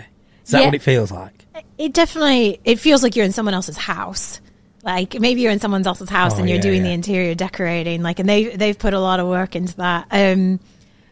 Is 0.45 0.51
that 0.51 0.59
Yeah. 0.61 0.65
what 0.65 0.75
it 0.75 0.81
feels 0.81 1.11
like? 1.11 1.45
It 1.77 1.93
definitely 1.93 2.59
it 2.65 2.79
feels 2.79 3.03
like 3.03 3.15
you're 3.15 3.25
in 3.25 3.31
someone 3.33 3.53
else's 3.53 3.77
house. 3.77 4.41
Like 4.83 5.19
maybe 5.19 5.41
you're 5.41 5.51
in 5.51 5.59
someone 5.59 5.85
else's 5.85 6.09
house 6.09 6.35
Oh, 6.35 6.39
and 6.39 6.47
you're 6.47 6.55
yeah, 6.55 6.61
doing 6.61 6.77
yeah. 6.83 6.89
the 6.89 6.93
interior 6.93 7.35
decorating. 7.35 8.01
Like 8.01 8.19
and 8.19 8.27
they 8.29 8.55
they've 8.55 8.77
put 8.77 8.93
a 8.93 8.99
lot 8.99 9.19
of 9.19 9.27
work 9.27 9.55
into 9.55 9.75
that. 9.77 10.07
Um, 10.11 10.59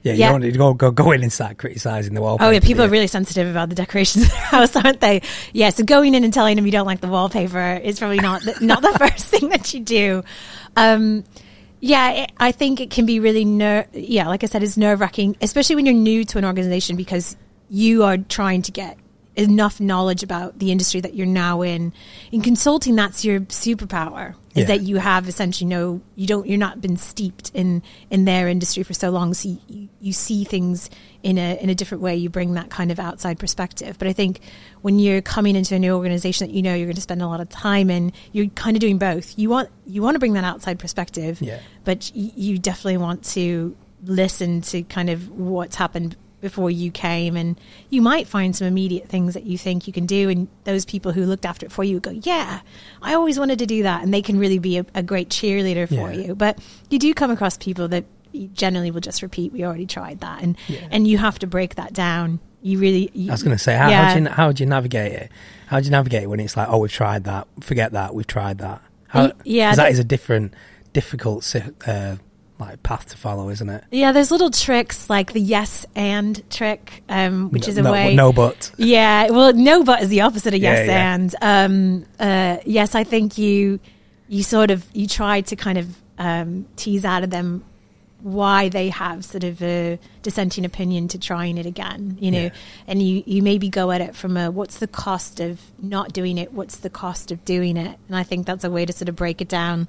Yeah, 0.04 0.14
you 0.14 0.20
Yeah. 0.20 0.32
don't 0.32 0.42
need 0.42 0.54
to 0.54 0.58
go 0.58 0.74
go, 0.74 0.90
go 0.92 1.12
in 1.12 1.22
and 1.22 1.32
start 1.34 1.58
criticising 1.58 2.14
the 2.14 2.22
wallpaper. 2.22 2.48
oh 2.48 2.52
yeah, 2.52 2.60
people 2.62 2.84
are 2.84 2.88
really 2.90 3.08
sensitive 3.08 3.48
about 3.50 3.68
the 3.70 3.76
decorations 3.76 4.24
of 4.28 4.32
the 4.32 4.38
house, 4.38 4.76
aren't 4.76 5.02
they? 5.02 5.22
Yeah, 5.54 5.70
so 5.72 5.84
going 5.84 6.16
in 6.16 6.24
and 6.24 6.34
telling 6.34 6.56
them 6.56 6.66
you 6.66 6.72
don't 6.72 6.86
like 6.86 7.02
the 7.02 7.10
wallpaper 7.10 7.74
is 7.84 8.00
probably 8.00 8.20
not 8.20 8.42
the, 8.44 8.58
not 8.66 8.82
the 8.82 8.98
first 9.00 9.26
thing 9.26 9.50
that 9.50 9.74
you 9.74 9.82
do. 9.82 10.24
Um, 10.78 11.26
yeah, 11.80 12.12
it, 12.12 12.32
I 12.38 12.52
think 12.52 12.80
it 12.80 12.90
can 12.90 13.06
be 13.06 13.20
really 13.20 13.46
ner- 13.46 13.88
yeah, 13.94 14.28
like 14.28 14.44
I 14.44 14.48
said, 14.48 14.64
it's 14.64 14.78
nerve 14.78 15.00
wracking, 15.00 15.38
especially 15.42 15.76
when 15.76 15.86
you're 15.86 15.96
new 15.96 16.24
to 16.26 16.38
an 16.38 16.46
organization 16.46 16.96
because 16.96 17.38
you 17.70 18.04
are 18.04 18.18
trying 18.18 18.62
to 18.64 18.72
get 18.72 18.98
enough 19.38 19.80
knowledge 19.80 20.24
about 20.24 20.58
the 20.60 20.72
industry 20.72 21.00
that 21.00 21.14
you're 21.14 21.28
now 21.28 21.62
in. 21.62 21.94
In 22.32 22.42
consulting, 22.42 22.96
that's 22.96 23.24
your 23.24 23.42
superpower 23.42 24.32
is 24.56 24.62
Yeah. 24.62 24.66
that 24.66 24.82
you 24.82 24.98
have 24.98 25.30
essentially 25.30 25.68
no, 25.70 26.02
you 26.16 26.26
don't, 26.26 26.48
you're 26.48 26.58
not 26.58 26.82
been 26.82 26.98
steeped 26.98 27.52
in 27.54 27.84
in 28.10 28.26
their 28.26 28.48
industry 28.50 28.82
for 28.84 28.94
so 28.96 29.12
long, 29.12 29.36
so 29.36 29.56
you, 29.68 29.90
you, 30.02 30.12
see 30.12 30.44
things 30.44 30.90
in 31.22 31.38
a 31.38 31.62
in 31.62 31.70
a 31.70 31.76
different 31.76 32.02
way. 32.02 32.16
You 32.16 32.30
bring 32.30 32.56
that 32.56 32.70
kind 32.72 32.92
of 32.92 33.00
outside 33.00 33.38
perspective. 33.38 33.98
But 34.00 34.08
I 34.08 34.14
think 34.14 34.40
when 34.82 34.98
you're 34.98 35.22
coming 35.22 35.56
into 35.56 35.76
a 35.76 35.80
new 35.80 35.94
organization 35.94 36.48
that 36.48 36.54
you 36.54 36.64
know 36.64 36.74
you're 36.74 36.88
going 36.88 36.96
to 36.96 37.02
spend 37.02 37.22
a 37.22 37.28
lot 37.28 37.40
of 37.40 37.48
time 37.50 37.92
in, 37.92 38.12
you're 38.32 38.48
kind 38.48 38.76
of 38.76 38.82
doing 38.82 38.98
both. 38.98 39.38
You 39.38 39.50
want 39.50 39.70
you 39.86 40.02
want 40.02 40.16
to 40.16 40.20
bring 40.20 40.34
that 40.34 40.44
outside 40.44 40.80
perspective, 40.80 41.40
Yeah. 41.42 41.60
but 41.86 42.12
you 42.16 42.58
definitely 42.58 42.98
want 42.98 43.24
to 43.36 43.78
listen 44.04 44.62
to 44.62 44.82
kind 44.84 45.10
of 45.12 45.30
what's 45.30 45.76
happened 45.76 46.16
before 46.40 46.70
you 46.70 46.92
came 46.92 47.36
and 47.36 47.60
you 47.90 48.02
might 48.02 48.28
find 48.28 48.56
some 48.56 48.68
immediate 48.68 49.08
things 49.10 49.34
that 49.34 49.44
you 49.44 49.58
think 49.58 49.88
you 49.88 49.94
can 49.94 50.06
do 50.06 50.30
and 50.30 50.48
those 50.66 50.86
people 50.86 51.12
who 51.12 51.26
looked 51.26 51.46
after 51.46 51.66
it 51.66 51.72
for 51.72 51.84
you 51.84 52.00
go 52.00 52.12
yeah 52.12 52.60
i 53.02 53.14
always 53.16 53.40
wanted 53.40 53.58
to 53.58 53.66
do 53.66 53.82
that 53.84 54.04
and 54.04 54.14
they 54.14 54.22
can 54.22 54.38
really 54.38 54.60
be 54.60 54.78
a, 54.78 54.86
a 54.94 55.02
great 55.02 55.30
cheerleader 55.30 55.88
for 55.88 56.12
Yeah. 56.12 56.28
you 56.28 56.36
but 56.36 56.60
you 56.92 57.00
do 57.00 57.12
come 57.16 57.32
across 57.32 57.58
people 57.58 57.88
that 57.88 58.06
generally 58.54 58.92
will 58.92 59.02
just 59.02 59.24
repeat 59.24 59.52
we 59.52 59.66
already 59.66 59.88
tried 59.88 60.20
that 60.20 60.44
and 60.44 60.56
Yeah. 60.68 60.88
and 60.92 61.08
you 61.08 61.18
have 61.18 61.40
to 61.40 61.48
break 61.48 61.74
that 61.76 61.92
down 61.94 62.40
you 62.62 62.78
really 62.80 63.10
you, 63.14 63.30
I 63.32 63.34
was 63.34 63.44
going 63.44 63.56
to 63.56 63.64
say, 63.64 63.76
how, 63.76 63.88
yeah. 63.90 64.04
how, 64.10 64.14
do 64.16 64.22
you, 64.24 64.30
how 64.30 64.52
do 64.52 64.64
you 64.64 64.68
navigate 64.70 65.12
it? 65.14 65.32
How 65.68 65.80
do 65.80 65.86
you 65.86 65.92
navigate 65.92 66.24
it 66.24 66.28
when 66.28 66.40
it's 66.40 66.58
like, 66.58 66.68
oh, 66.68 66.80
we've 66.80 66.92
tried 66.92 67.24
that, 67.26 67.48
forget 67.62 67.92
that, 67.94 68.14
we've 68.16 68.26
tried 68.28 68.58
that? 68.58 68.82
How, 69.08 69.32
yeah, 69.46 69.70
that 69.72 69.84
that- 69.84 69.92
is 69.92 70.00
a 70.00 70.04
different, 70.04 70.54
difficult 70.92 71.56
uh, 71.86 72.16
like 72.60 72.82
path 72.84 73.06
to 73.10 73.18
follow, 73.18 73.50
isn't 73.50 73.70
it? 73.70 73.84
yeah 73.92 74.12
there's 74.12 74.32
little 74.32 74.50
tricks 74.50 75.10
like 75.10 75.34
the 75.34 75.40
yes 75.42 75.86
and 75.96 76.42
trick 76.50 77.04
um 77.10 77.50
which 77.52 77.68
no, 77.68 77.72
is 77.72 77.78
a 77.78 77.82
no, 77.84 77.92
way 77.92 78.16
no, 78.16 78.34
but 78.34 78.72
Yeah, 78.78 79.30
well, 79.30 79.54
no, 79.54 79.84
but 79.84 80.02
is 80.04 80.10
the 80.10 80.22
opposite 80.22 80.54
of 80.54 80.62
Yeah, 80.62 80.74
yes 80.74 80.88
yeah. 80.88 81.14
and. 81.14 81.36
Um, 81.42 82.06
uh, 82.20 82.58
yes, 82.66 82.96
I 82.96 83.04
think 83.04 83.38
you 83.38 83.80
you 84.28 84.44
sort 84.44 84.72
of 84.72 84.86
you 84.94 85.08
try 85.08 85.42
to 85.42 85.56
kind 85.56 85.78
of 85.78 85.96
um, 86.18 86.66
tease 86.76 87.06
out 87.06 87.24
of 87.24 87.30
them 87.30 87.64
why 88.22 88.68
they 88.70 88.90
have 88.90 89.24
sort 89.24 89.44
of 89.44 89.62
a 89.62 90.00
dissenting 90.24 90.66
opinion 90.66 91.08
to 91.10 91.20
trying 91.20 91.58
it 91.60 91.66
again, 91.68 92.18
you 92.20 92.32
know, 92.32 92.42
Yeah. 92.46 92.50
and 92.88 93.02
you 93.02 93.24
you 93.28 93.44
maybe 93.44 93.70
go 93.70 93.92
at 93.92 94.02
it 94.02 94.16
from 94.16 94.36
a 94.36 94.50
what's 94.50 94.80
the 94.80 94.88
cost 94.88 95.40
of 95.40 95.62
not 95.80 96.12
doing 96.14 96.38
it, 96.40 96.52
what's 96.54 96.78
the 96.78 96.90
cost 96.90 97.32
of 97.32 97.46
doing 97.46 97.78
it, 97.78 97.98
and 98.08 98.16
I 98.18 98.24
think 98.24 98.48
that's 98.48 98.64
a 98.64 98.72
way 98.72 98.86
to 98.86 98.92
sort 98.94 99.08
of 99.10 99.16
break 99.16 99.40
it 99.42 99.48
down 99.48 99.88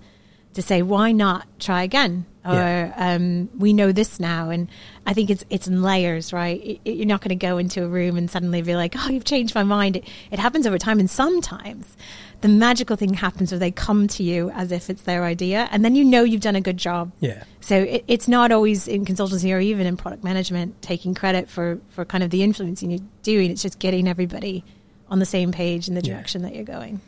to 0.58 0.62
say 0.62 0.82
why 0.82 1.12
not 1.12 1.46
try 1.58 1.82
again? 1.82 2.26
Or 2.44 2.54
Yeah. 2.54 2.92
um, 2.96 3.48
we 3.58 3.72
know 3.72 3.92
this 3.92 4.18
now. 4.20 4.50
And 4.50 4.68
i 5.06 5.12
think 5.14 5.30
it's 5.30 5.44
it's 5.50 5.66
in 5.68 5.82
layers 5.82 6.32
right? 6.32 6.80
You're 6.84 7.06
not 7.06 7.20
going 7.22 7.36
to 7.38 7.46
go 7.46 7.58
into 7.58 7.82
a 7.84 7.88
room 7.88 8.16
and 8.18 8.30
suddenly 8.30 8.60
be 8.62 8.74
like 8.76 8.94
oh 8.98 9.08
you've 9.10 9.24
changed 9.24 9.54
my 9.54 9.62
mind. 9.64 9.96
It, 9.96 10.04
it 10.30 10.38
happens 10.38 10.66
over 10.66 10.78
time 10.78 10.98
and 11.00 11.08
sometimes 11.10 11.86
the 12.40 12.48
magical 12.48 12.96
thing 12.96 13.14
happens 13.14 13.50
where 13.50 13.58
they 13.58 13.70
come 13.72 14.06
to 14.08 14.22
you 14.22 14.50
as 14.50 14.70
if 14.72 14.88
it's 14.90 15.02
their 15.02 15.24
idea 15.24 15.68
and 15.72 15.84
then 15.84 15.94
you 15.96 16.04
know 16.04 16.22
you've 16.22 16.40
done 16.48 16.56
a 16.56 16.60
good 16.60 16.76
job. 16.76 17.10
Yeah, 17.20 17.42
so 17.60 17.76
it, 17.94 18.04
it's 18.06 18.28
not 18.28 18.52
always 18.52 18.86
in 18.88 19.04
consultancy 19.04 19.52
or 19.54 19.60
even 19.60 19.86
in 19.86 19.96
product 19.96 20.22
management 20.24 20.80
taking 20.82 21.14
credit 21.14 21.48
for 21.48 21.80
for 21.90 22.04
kind 22.04 22.22
of 22.24 22.30
the 22.30 22.42
influencing 22.42 22.90
you're 22.90 23.08
doing. 23.22 23.50
It's 23.50 23.62
just 23.62 23.78
getting 23.78 24.06
everybody 24.08 24.64
on 25.10 25.18
the 25.20 25.26
same 25.26 25.52
page 25.52 25.88
in 25.88 25.94
the 25.94 26.02
Yeah. 26.02 26.14
direction 26.14 26.42
that 26.42 26.54
you're 26.54 26.64
going 26.64 27.00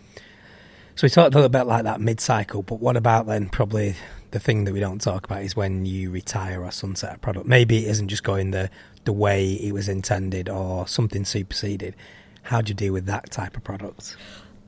So 1.00 1.06
we 1.06 1.08
talked 1.08 1.32
a 1.32 1.38
little 1.38 1.48
bit 1.48 1.62
like 1.62 1.84
that 1.84 1.98
mid-cycle, 1.98 2.62
but 2.62 2.74
what 2.78 2.94
about 2.94 3.24
then? 3.26 3.48
Probably 3.48 3.96
the 4.32 4.38
thing 4.38 4.64
that 4.64 4.74
we 4.74 4.80
don't 4.80 5.00
talk 5.00 5.24
about 5.24 5.42
is 5.42 5.56
when 5.56 5.86
you 5.86 6.10
retire 6.10 6.62
or 6.62 6.70
sunset 6.70 7.16
a 7.16 7.18
product. 7.18 7.46
Maybe 7.46 7.86
it 7.86 7.88
isn't 7.88 8.08
just 8.08 8.22
going 8.22 8.50
the 8.50 8.68
the 9.04 9.12
way 9.14 9.52
it 9.52 9.72
was 9.72 9.88
intended, 9.88 10.50
or 10.50 10.86
something 10.86 11.24
superseded. 11.24 11.96
How 12.42 12.60
do 12.60 12.68
you 12.68 12.74
deal 12.74 12.92
with 12.92 13.06
that 13.06 13.30
type 13.30 13.56
of 13.56 13.64
product? 13.64 14.14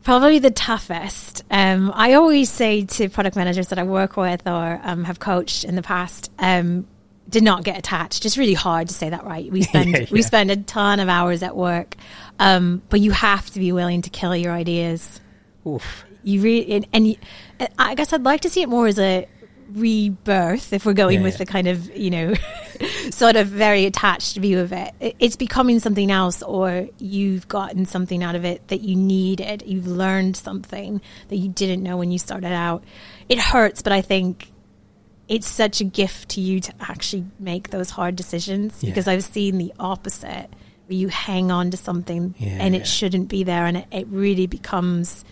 Probably 0.05 0.39
the 0.39 0.51
toughest. 0.51 1.45
Um, 1.51 1.93
I 1.95 2.15
always 2.15 2.49
say 2.49 2.87
to 2.87 3.11
product 3.11 3.37
managers 3.37 3.69
that 3.69 3.79
I 3.79 3.83
work 3.83 4.17
with 4.17 4.47
or 4.47 4.81
um, 4.83 5.05
have 5.05 5.21
coached 5.21 5.65
in 5.65 5.77
the 5.77 5.83
past, 5.83 6.33
um, 6.39 6.87
did 7.29 7.43
not 7.43 7.63
get 7.63 7.77
attached. 7.77 8.25
It's 8.25 8.39
really 8.39 8.55
hard 8.55 8.89
to 8.89 8.95
say 8.95 9.11
that 9.11 9.25
right. 9.25 9.53
We 9.53 9.61
spend 9.71 9.95
Yeah, 9.95 10.07
we 10.11 10.23
spend 10.23 10.51
a 10.51 10.57
ton 10.57 10.99
of 10.99 11.11
hours 11.11 11.43
at 11.43 11.55
work, 11.55 11.95
um, 12.39 12.81
but 12.89 13.01
you 13.01 13.11
have 13.11 13.51
to 13.51 13.59
be 13.59 13.71
willing 13.71 14.01
to 14.01 14.09
kill 14.09 14.35
your 14.35 14.53
ideas. 14.53 15.21
Oof. 15.67 16.07
You 16.25 16.41
really 16.41 16.73
and, 16.73 16.87
and 16.93 17.09
you, 17.09 17.17
I 17.79 17.95
guess 17.95 18.13
I'd 18.13 18.23
like 18.25 18.43
to 18.43 18.49
see 18.51 18.63
it 18.63 18.69
more 18.69 18.87
as 18.87 18.99
a 18.99 19.27
rebirth 19.75 20.73
if 20.73 20.85
we're 20.85 20.93
going 20.93 21.19
Yeah, 21.19 21.23
with 21.25 21.35
yeah. 21.35 21.39
the 21.39 21.47
kind 21.47 21.67
of 21.69 21.97
you 21.97 22.11
know 22.11 22.35
sort 23.11 23.37
of 23.37 23.47
very 23.49 23.85
attached 23.87 24.37
view 24.37 24.59
of 24.61 24.73
it 24.73 24.93
It- 25.01 25.17
it's 25.19 25.37
becoming 25.37 25.79
something 25.79 26.11
else 26.11 26.43
or 26.43 26.89
you've 26.99 27.49
gotten 27.49 27.87
something 27.87 28.23
out 28.23 28.35
of 28.35 28.45
it 28.45 28.67
that 28.69 28.81
you 28.83 28.97
needed 28.97 29.63
you've 29.67 29.87
learned 29.87 30.37
something 30.37 31.01
that 31.29 31.37
you 31.37 31.49
didn't 31.49 31.83
know 31.83 31.97
when 31.97 32.11
you 32.11 32.19
started 32.19 32.53
out 32.53 32.85
it 33.29 33.39
hurts 33.39 33.81
but 33.83 33.93
i 33.93 34.03
think 34.03 34.53
it's 35.29 35.47
such 35.47 35.81
a 35.81 35.85
gift 35.85 36.31
to 36.31 36.41
you 36.43 36.61
to 36.61 36.73
actually 36.81 37.25
make 37.39 37.71
those 37.71 37.89
hard 37.91 38.15
decisions 38.15 38.83
Yeah. 38.83 38.91
because 38.91 39.09
i've 39.09 39.25
seen 39.25 39.57
the 39.59 39.73
opposite 39.81 40.49
where 40.87 40.97
you 40.99 41.09
hang 41.09 41.51
on 41.51 41.71
to 41.71 41.77
something 41.79 42.35
and 42.41 42.75
it 42.75 42.87
shouldn't 42.87 43.29
be 43.29 43.43
there 43.45 43.65
and 43.67 43.79
it, 43.79 43.87
it 43.91 44.07
really 44.09 44.47
becomes 44.47 45.25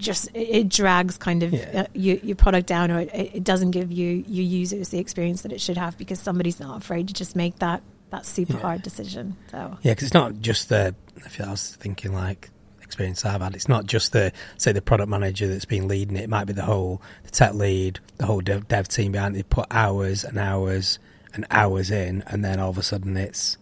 just 0.00 0.28
it, 0.34 0.68
drags 0.68 1.16
kind 1.18 1.42
of 1.42 1.52
Yeah. 1.52 1.82
uh, 1.82 1.86
your, 1.94 2.16
your 2.18 2.36
product 2.36 2.66
down 2.66 2.90
or 2.90 3.00
it, 3.00 3.10
it 3.14 3.44
doesn't 3.44 3.70
give 3.72 3.92
you 3.92 4.24
your 4.26 4.44
users 4.44 4.88
the 4.88 4.98
experience 4.98 5.42
that 5.42 5.52
it 5.52 5.60
should 5.60 5.76
have 5.76 5.96
because 5.98 6.18
somebody's 6.18 6.58
not 6.60 6.78
afraid 6.82 7.08
to 7.08 7.14
just 7.14 7.36
make 7.36 7.58
that 7.60 7.82
that 8.10 8.26
super 8.26 8.54
Yeah. 8.54 8.60
hard 8.60 8.82
decision 8.82 9.36
so 9.50 9.78
Yeah, 9.82 9.92
because 9.92 10.04
it's 10.04 10.14
not 10.14 10.40
just 10.40 10.68
the. 10.68 10.94
I 11.24 11.28
feel 11.28 11.46
I 11.46 11.50
was 11.50 11.76
thinking 11.76 12.12
like 12.12 12.50
experience 12.82 13.24
I've 13.24 13.40
had. 13.40 13.54
It's 13.54 13.68
not 13.68 13.86
just 13.86 14.10
the 14.12 14.32
say 14.56 14.72
the 14.72 14.82
product 14.82 15.08
manager 15.08 15.46
that's 15.46 15.64
been 15.64 15.86
leading 15.86 16.16
it. 16.16 16.24
It 16.24 16.28
might 16.30 16.46
be 16.46 16.52
the 16.52 16.64
whole 16.64 17.00
the 17.24 17.30
tech 17.30 17.54
lead, 17.54 18.00
the 18.16 18.26
whole 18.26 18.40
dev, 18.40 18.66
dev 18.66 18.88
team 18.88 19.12
behind. 19.12 19.36
it. 19.36 19.38
They 19.38 19.42
put 19.44 19.66
hours 19.70 20.24
and 20.24 20.38
hours 20.38 20.98
and 21.34 21.46
hours 21.52 21.92
in, 21.92 22.24
and 22.26 22.44
then 22.44 22.58
all 22.58 22.70
of 22.70 22.78
a 22.78 22.82
sudden 22.82 23.16
it's 23.16 23.56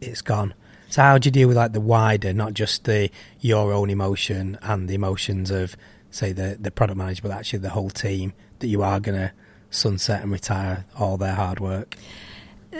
it's 0.00 0.22
gone. 0.22 0.54
So 0.92 1.00
how 1.00 1.16
do 1.16 1.28
you 1.28 1.30
deal 1.30 1.48
with 1.48 1.56
like 1.56 1.72
the 1.72 1.80
wider, 1.80 2.34
not 2.34 2.52
just 2.52 2.84
the 2.84 3.10
your 3.40 3.72
own 3.72 3.88
emotion 3.88 4.58
and 4.60 4.90
the 4.90 4.94
emotions 4.94 5.50
of 5.50 5.74
say 6.10 6.32
the 6.32 6.58
the 6.60 6.70
product 6.70 6.98
manager, 6.98 7.22
but 7.22 7.30
actually 7.30 7.60
the 7.60 7.70
whole 7.70 7.88
team 7.88 8.34
that 8.58 8.66
you 8.66 8.82
are 8.82 9.00
going 9.00 9.18
to 9.18 9.32
sunset 9.70 10.22
and 10.22 10.30
retire 10.30 10.84
all 10.98 11.16
their 11.16 11.34
hard 11.34 11.60
work? 11.60 11.96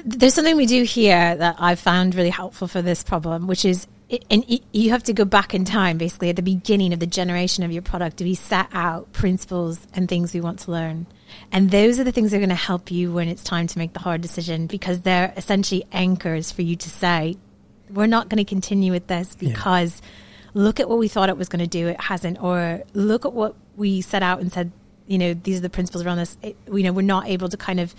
there's 0.04 0.34
something 0.34 0.56
we 0.56 0.66
do 0.66 0.82
here 0.84 1.36
that 1.36 1.56
I've 1.58 1.78
found 1.78 2.14
really 2.14 2.30
helpful 2.30 2.66
for 2.66 2.82
this 2.82 3.02
problem, 3.02 3.46
which 3.46 3.64
is, 3.64 3.86
and 4.30 4.44
you 4.72 4.90
have 4.90 5.02
to 5.04 5.12
go 5.12 5.24
back 5.24 5.54
in 5.54 5.64
time, 5.64 5.98
basically 5.98 6.30
at 6.30 6.36
the 6.36 6.42
beginning 6.42 6.92
of 6.92 7.00
the 7.00 7.06
generation 7.06 7.62
of 7.62 7.72
your 7.72 7.82
product, 7.82 8.20
we 8.20 8.34
set 8.34 8.68
out 8.72 9.12
principles 9.12 9.86
and 9.94 10.08
things 10.08 10.32
we 10.32 10.40
want 10.40 10.60
to 10.60 10.70
learn. 10.70 11.06
And 11.50 11.70
those 11.70 11.98
are 11.98 12.04
the 12.04 12.12
things 12.12 12.30
that 12.30 12.38
are 12.38 12.40
going 12.40 12.48
to 12.50 12.54
help 12.54 12.90
you 12.90 13.12
when 13.12 13.28
it's 13.28 13.42
time 13.42 13.66
to 13.66 13.78
make 13.78 13.92
the 13.92 14.00
hard 14.00 14.22
decision 14.22 14.66
because 14.66 15.00
they're 15.00 15.32
essentially 15.36 15.84
anchors 15.92 16.50
for 16.50 16.62
you 16.62 16.76
to 16.76 16.90
say, 16.90 17.36
we're 17.92 18.06
not 18.06 18.28
going 18.28 18.38
to 18.38 18.48
continue 18.48 18.92
with 18.92 19.06
this 19.06 19.36
Yeah. 19.40 19.50
because 19.50 20.00
look 20.54 20.80
at 20.80 20.88
what 20.88 20.98
we 20.98 21.08
thought 21.08 21.28
it 21.28 21.36
was 21.36 21.48
going 21.48 21.60
to 21.60 21.66
do, 21.66 21.88
it 21.88 22.00
hasn't. 22.00 22.42
Or 22.42 22.82
look 22.94 23.24
at 23.24 23.32
what 23.32 23.54
we 23.76 24.00
set 24.00 24.22
out 24.22 24.40
and 24.40 24.52
said, 24.52 24.70
you 25.06 25.18
know, 25.18 25.34
these 25.34 25.58
are 25.58 25.62
the 25.62 25.70
principles 25.70 26.04
around 26.04 26.18
this. 26.18 26.36
It, 26.42 26.56
you 26.72 26.82
know, 26.82 26.92
we're 26.92 27.02
not 27.02 27.26
able 27.26 27.48
to 27.48 27.56
kind 27.56 27.80
of 27.80 27.94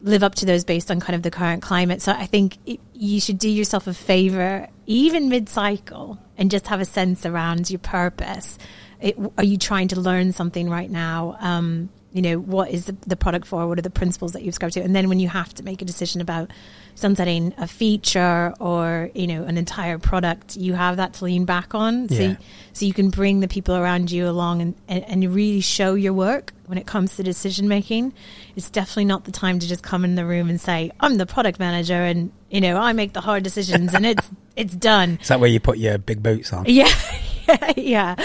live 0.00 0.22
up 0.22 0.34
to 0.36 0.46
those 0.46 0.64
based 0.64 0.90
on 0.90 0.98
kind 1.00 1.14
of 1.14 1.22
the 1.22 1.30
current 1.30 1.62
climate. 1.62 2.02
So 2.02 2.12
I 2.12 2.26
think 2.26 2.58
it, 2.66 2.80
you 2.92 3.20
should 3.20 3.38
do 3.38 3.48
yourself 3.48 3.86
a 3.86 3.94
favor, 3.94 4.68
even 4.86 5.28
mid 5.28 5.48
cycle, 5.48 6.18
and 6.36 6.50
just 6.50 6.66
have 6.68 6.80
a 6.80 6.84
sense 6.84 7.24
around 7.26 7.70
your 7.70 7.78
purpose. 7.78 8.58
It, 9.00 9.16
are 9.38 9.44
you 9.44 9.58
trying 9.58 9.88
to 9.88 10.00
learn 10.00 10.32
something 10.32 10.68
right 10.68 10.90
now? 10.90 11.36
Um, 11.40 11.90
you 12.12 12.22
know, 12.22 12.36
what 12.38 12.70
is 12.70 12.86
the, 12.86 12.96
the 13.06 13.16
product 13.16 13.46
for? 13.46 13.66
What 13.66 13.78
are 13.78 13.82
the 13.82 13.90
principles 13.90 14.32
that 14.32 14.42
you've 14.42 14.54
subscribed 14.54 14.74
to? 14.74 14.80
And 14.82 14.94
then 14.94 15.08
when 15.08 15.18
you 15.20 15.28
have 15.28 15.54
to 15.54 15.62
make 15.62 15.82
a 15.82 15.84
decision 15.84 16.20
about 16.20 16.50
sunsetting 16.94 17.54
a 17.58 17.66
feature 17.66 18.52
or, 18.60 19.10
you 19.14 19.26
know, 19.26 19.44
an 19.44 19.56
entire 19.58 19.98
product, 19.98 20.56
you 20.56 20.74
have 20.74 20.96
that 20.98 21.14
to 21.14 21.24
lean 21.24 21.44
back 21.44 21.74
on. 21.74 22.08
So, 22.08 22.14
Yeah. 22.14 22.36
so 22.72 22.86
you 22.86 22.92
can 22.92 23.10
bring 23.10 23.40
the 23.40 23.48
people 23.48 23.74
around 23.74 24.10
you 24.10 24.28
along 24.28 24.62
and, 24.62 24.74
and, 24.88 25.04
and 25.08 25.34
really 25.34 25.60
show 25.60 25.94
your 25.94 26.12
work 26.12 26.52
when 26.66 26.78
it 26.78 26.86
comes 26.86 27.16
to 27.16 27.22
decision 27.22 27.66
making. 27.68 28.12
It's 28.56 28.70
definitely 28.70 29.06
not 29.06 29.24
the 29.24 29.32
time 29.32 29.58
to 29.58 29.66
just 29.68 29.82
come 29.82 30.04
in 30.04 30.14
the 30.14 30.24
room 30.24 30.48
and 30.48 30.60
say, 30.60 30.92
I'm 31.00 31.16
the 31.16 31.26
product 31.26 31.58
manager 31.58 31.94
and, 31.94 32.30
you 32.50 32.60
know, 32.60 32.76
I 32.76 32.92
make 32.92 33.12
the 33.14 33.20
hard 33.20 33.42
decisions 33.42 33.94
and 33.94 34.06
it's, 34.06 34.30
it's 34.56 34.74
done. 34.74 35.18
Is 35.20 35.28
that 35.28 35.40
where 35.40 35.48
you 35.50 35.60
put 35.60 35.78
your 35.78 35.98
big 35.98 36.22
boots 36.22 36.52
on? 36.52 36.66
Yeah, 36.66 36.88
yeah, 37.76 38.16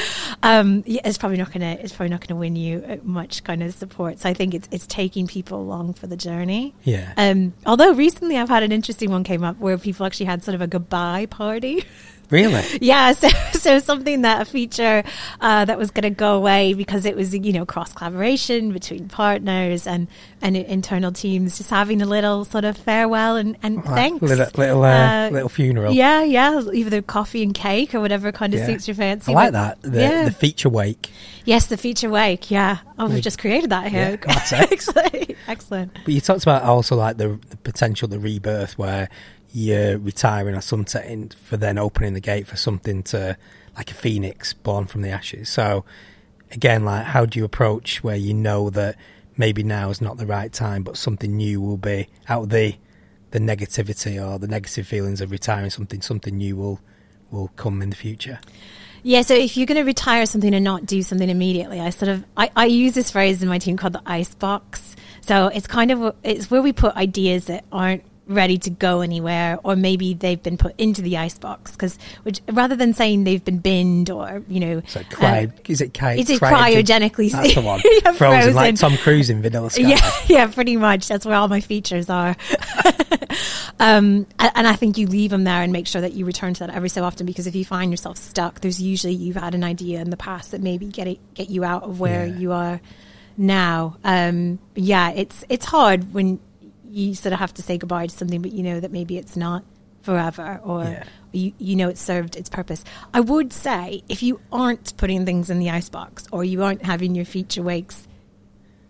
um, 0.44 0.84
yeah. 0.86 1.02
It's 1.06 1.18
probably 1.18 1.38
not 1.38 1.52
gonna. 1.52 1.78
It's 1.80 1.94
probably 1.94 2.10
not 2.10 2.26
gonna 2.26 2.40
win 2.40 2.56
you 2.56 2.84
uh, 2.88 2.98
much 3.04 3.44
kind 3.44 3.64
of 3.64 3.74
support. 3.74 4.20
So 4.20 4.30
I 4.30 4.34
think 4.34 4.54
it's 4.54 4.68
it's 4.72 4.88
taking 4.88 5.28
people 5.28 5.60
along 5.60 5.94
for 5.94 6.08
the 6.08 6.18
journey. 6.18 6.74
Yeah. 6.84 7.14
Um, 7.18 7.54
although 7.66 7.94
recently 7.94 8.38
I've 8.38 8.50
had 8.50 8.64
an 8.64 8.72
interesting 8.72 9.12
one 9.12 9.24
came 9.24 9.44
up 9.44 9.58
where 9.60 9.78
people 9.78 10.06
actually 10.06 10.28
had 10.28 10.44
sort 10.44 10.56
of 10.56 10.62
a 10.62 10.68
goodbye 10.68 11.26
party. 11.28 11.84
Really? 12.30 12.64
Yeah, 12.82 13.12
so 13.14 13.30
so 13.54 13.80
something 13.80 14.22
that 14.24 14.42
a 14.42 14.46
feature 14.46 15.04
uh, 15.42 15.66
that 15.66 15.78
was 15.78 15.92
going 15.92 16.04
to 16.04 16.10
go 16.10 16.36
away 16.36 16.74
because 16.74 17.06
it 17.06 17.16
was 17.16 17.34
you 17.34 17.54
know 17.54 17.66
cross 17.66 17.94
collaboration 17.94 18.74
between 18.74 19.08
partners 19.08 19.88
and 19.88 20.08
and 20.42 20.56
internal 20.56 21.12
teams, 21.12 21.58
just 21.58 21.70
having 21.70 22.02
a 22.02 22.06
little 22.06 22.46
sort 22.46 22.64
of 22.66 22.78
farewell 22.78 23.36
and, 23.38 23.58
and 23.64 23.78
Like, 23.78 23.86
thanks. 23.86 24.22
Little 24.22 24.46
little, 24.56 24.84
uh, 24.84 24.88
Uh, 24.88 25.30
little 25.32 25.50
funeral. 25.50 25.94
Yeah, 25.94 26.24
yeah, 26.24 26.62
either 26.74 27.02
coffee 27.02 27.42
and 27.44 27.54
cake 27.54 27.96
or 27.96 28.00
whatever 28.02 28.32
kind 28.32 28.54
of 28.54 28.60
Yeah. 28.60 28.66
suits 28.68 28.88
your 28.88 28.96
fancy. 28.96 29.32
I 29.32 29.36
like 29.36 29.52
that. 29.54 29.82
The, 29.82 30.02
yeah. 30.02 30.26
the 30.26 30.32
feature 30.32 30.70
wake. 30.70 31.10
yes, 31.46 31.68
the 31.68 31.78
feature 31.78 32.10
wake. 32.10 32.52
Yeah, 32.52 32.78
oh, 33.00 33.08
we've 33.08 33.24
just 33.24 33.40
created 33.40 33.70
that 33.72 33.88
here. 33.92 34.18
classic. 34.18 34.72
excellent, 34.72 35.32
excellent. 35.48 35.94
But 36.06 36.14
you 36.14 36.22
talked 36.22 36.44
about 36.44 36.64
also 36.64 36.96
like 36.96 37.18
the, 37.18 37.40
the 37.50 37.58
potential, 37.58 38.08
the 38.08 38.20
rebirth, 38.20 38.78
where 38.78 39.10
you're 39.52 39.98
retiring 39.98 40.56
or 40.56 40.62
something 40.62 41.30
for 41.30 41.58
then 41.58 41.78
opening 41.78 42.14
the 42.14 42.20
gate 42.20 42.48
for 42.48 42.58
something 42.58 43.04
to 43.04 43.38
like 43.76 43.92
a 43.92 43.94
phoenix 43.94 44.54
born 44.54 44.86
from 44.86 45.02
the 45.02 45.10
ashes. 45.10 45.50
So 45.50 45.86
again, 46.52 46.86
like 46.86 47.06
how 47.06 47.26
do 47.26 47.40
you 47.40 47.46
approach 47.46 48.04
where 48.04 48.16
you 48.16 48.34
know 48.34 48.70
that 48.72 48.96
maybe 49.38 49.64
now 49.64 49.90
is 49.90 50.02
not 50.02 50.18
the 50.18 50.26
right 50.26 50.52
time, 50.52 50.84
but 50.84 50.98
something 50.98 51.36
new 51.36 51.62
will 51.62 51.78
be 51.78 52.08
out 52.28 52.44
of 52.44 52.50
the 52.50 52.76
the 53.32 53.40
negativity 53.40 54.26
or 54.26 54.40
the 54.40 54.48
negative 54.48 54.88
feelings 54.88 55.20
of 55.20 55.32
retiring 55.32 55.70
something, 55.70 56.02
something 56.02 56.38
new 56.38 56.56
will 56.56 56.80
will 57.30 57.50
come 57.56 57.82
in 57.82 57.90
the 57.90 57.96
future. 57.96 58.40
Yeah, 59.04 59.22
so 59.22 59.36
if 59.36 59.56
you're 59.56 59.68
going 59.68 59.78
to 59.78 59.84
retire 59.84 60.26
something 60.26 60.54
and 60.54 60.64
not 60.64 60.86
do 60.86 61.02
something 61.02 61.30
immediately, 61.30 61.80
I 61.80 61.92
sort 61.92 62.10
of 62.10 62.26
I, 62.36 62.50
I 62.56 62.66
use 62.66 62.94
this 62.94 63.12
phrase 63.12 63.42
in 63.44 63.50
my 63.50 63.60
team 63.60 63.78
called 63.78 63.94
the 63.94 64.02
ice 64.06 64.34
box. 64.34 64.96
So 65.22 65.48
it's 65.48 65.68
kind 65.68 65.92
of 65.92 66.16
it's 66.24 66.50
where 66.50 66.62
we 66.62 66.74
put 66.74 66.96
ideas 66.96 67.46
that 67.46 67.66
aren't 67.72 68.04
ready 68.28 68.58
to 68.60 68.70
go 68.70 69.02
anywhere, 69.02 69.58
or 69.64 69.76
maybe 69.76 70.14
they've 70.14 70.42
been 70.42 70.58
put 70.58 70.80
into 70.80 71.02
the 71.02 71.18
ice 71.18 71.38
box 71.38 71.72
because 71.72 71.98
which 72.24 72.42
rather 72.52 72.76
than 72.76 72.94
saying 72.94 73.24
they've 73.24 73.44
been 73.44 73.60
binned 73.60 74.10
or 74.10 74.44
you 74.48 74.60
know, 74.60 74.82
So 74.88 75.02
cry, 75.10 75.52
is 75.68 75.82
it 75.82 75.98
cry, 75.98 76.14
is 76.16 76.30
it 76.30 76.40
cryogenically 76.42 77.32
That's 77.38 77.56
the 77.56 77.62
one. 77.62 77.82
Yeah, 77.84 78.12
frozen, 78.14 78.54
like 78.54 78.72
frozen. 78.72 78.76
Tom 78.76 78.98
Cruise 78.98 79.30
in 79.30 79.42
Vanilla 79.42 79.70
Sky. 79.70 79.84
Yeah, 79.84 80.12
yeah, 80.28 80.48
pretty 80.48 80.78
much. 80.78 81.08
That's 81.08 81.26
where 81.26 81.36
all 81.36 81.48
my 81.48 81.62
features 81.62 82.10
are. 82.10 82.36
um, 83.80 84.26
and 84.40 84.68
I 84.68 84.76
think 84.76 84.98
you 84.98 85.08
leave 85.08 85.32
them 85.32 85.44
there 85.44 85.62
and 85.62 85.72
make 85.72 85.88
sure 85.88 86.02
that 86.02 86.14
you 86.14 86.26
return 86.26 86.54
to 86.56 86.60
that 86.68 86.76
every 86.76 86.90
so 86.90 87.04
often 87.04 87.26
because 87.26 87.48
if 87.48 87.56
you 87.56 87.66
find 87.66 87.92
yourself 87.92 88.18
stuck, 88.18 88.62
there's 88.62 88.82
usually 88.82 89.14
you've 89.14 89.36
had 89.36 89.56
an 89.56 89.64
idea 89.64 90.02
in 90.02 90.10
the 90.10 90.18
past 90.18 90.52
that 90.52 90.62
maybe 90.62 90.88
get 90.88 91.08
it, 91.08 91.20
get 91.34 91.50
you 91.50 91.64
out 91.64 91.84
of 91.84 92.00
where 92.00 92.26
Yeah. 92.26 92.38
you 92.38 92.52
are 92.52 92.82
now. 93.38 93.98
Um, 94.04 94.60
yeah, 94.76 95.12
it's 95.12 95.44
it's 95.50 95.66
hard 95.66 96.14
when 96.14 96.40
you 96.98 97.14
sort 97.16 97.34
of 97.34 97.40
have 97.40 97.54
to 97.56 97.62
say 97.62 97.78
goodbye 97.78 98.08
to 98.08 98.16
something, 98.18 98.42
but 98.42 98.52
you 98.52 98.64
know 98.64 98.80
that 98.80 98.92
maybe 98.92 99.18
it's 99.18 99.36
not 99.38 99.64
forever 100.02 100.60
or 100.64 100.84
Yeah. 100.84 101.04
you, 101.34 101.52
you 101.58 101.76
know 101.76 101.90
it's 101.90 102.02
served 102.02 102.36
its 102.36 102.50
purpose. 102.50 102.84
I 103.14 103.20
would 103.20 103.52
say 103.54 104.04
if 104.08 104.24
you 104.24 104.40
aren't 104.52 104.96
putting 104.98 105.26
things 105.26 105.50
in 105.50 105.60
the 105.60 105.70
icebox 105.70 106.26
or 106.32 106.44
you 106.44 106.64
aren't 106.64 106.84
having 106.86 107.14
your 107.16 107.26
feature 107.26 107.62
wakes, 107.64 108.08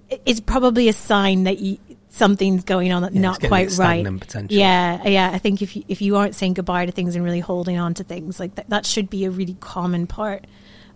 it- 0.10 0.22
it's 0.26 0.40
probably 0.40 0.88
a 0.90 0.94
sign 0.94 1.44
that 1.46 1.60
you, 1.60 1.78
something's 2.10 2.64
going 2.64 2.92
on 2.94 3.02
that's 3.02 3.16
Yeah, 3.16 3.22
not 3.22 3.40
quite 3.42 3.78
right. 3.78 4.06
Yeah, 4.50 5.08
yeah. 5.08 5.32
I 5.34 5.38
think 5.40 5.62
if 5.62 5.76
you, 5.76 5.84
if 5.88 6.02
you 6.02 6.16
aren't 6.18 6.36
saying 6.36 6.54
goodbye 6.54 6.86
to 6.86 6.92
things 6.92 7.16
and 7.16 7.24
really 7.26 7.40
holding 7.42 7.78
on 7.78 7.94
to 7.96 8.04
things, 8.04 8.40
like 8.40 8.56
that, 8.56 8.70
that 8.70 8.86
should 8.86 9.10
be 9.10 9.26
a 9.26 9.30
really 9.32 9.56
common 9.60 10.08
part 10.08 10.46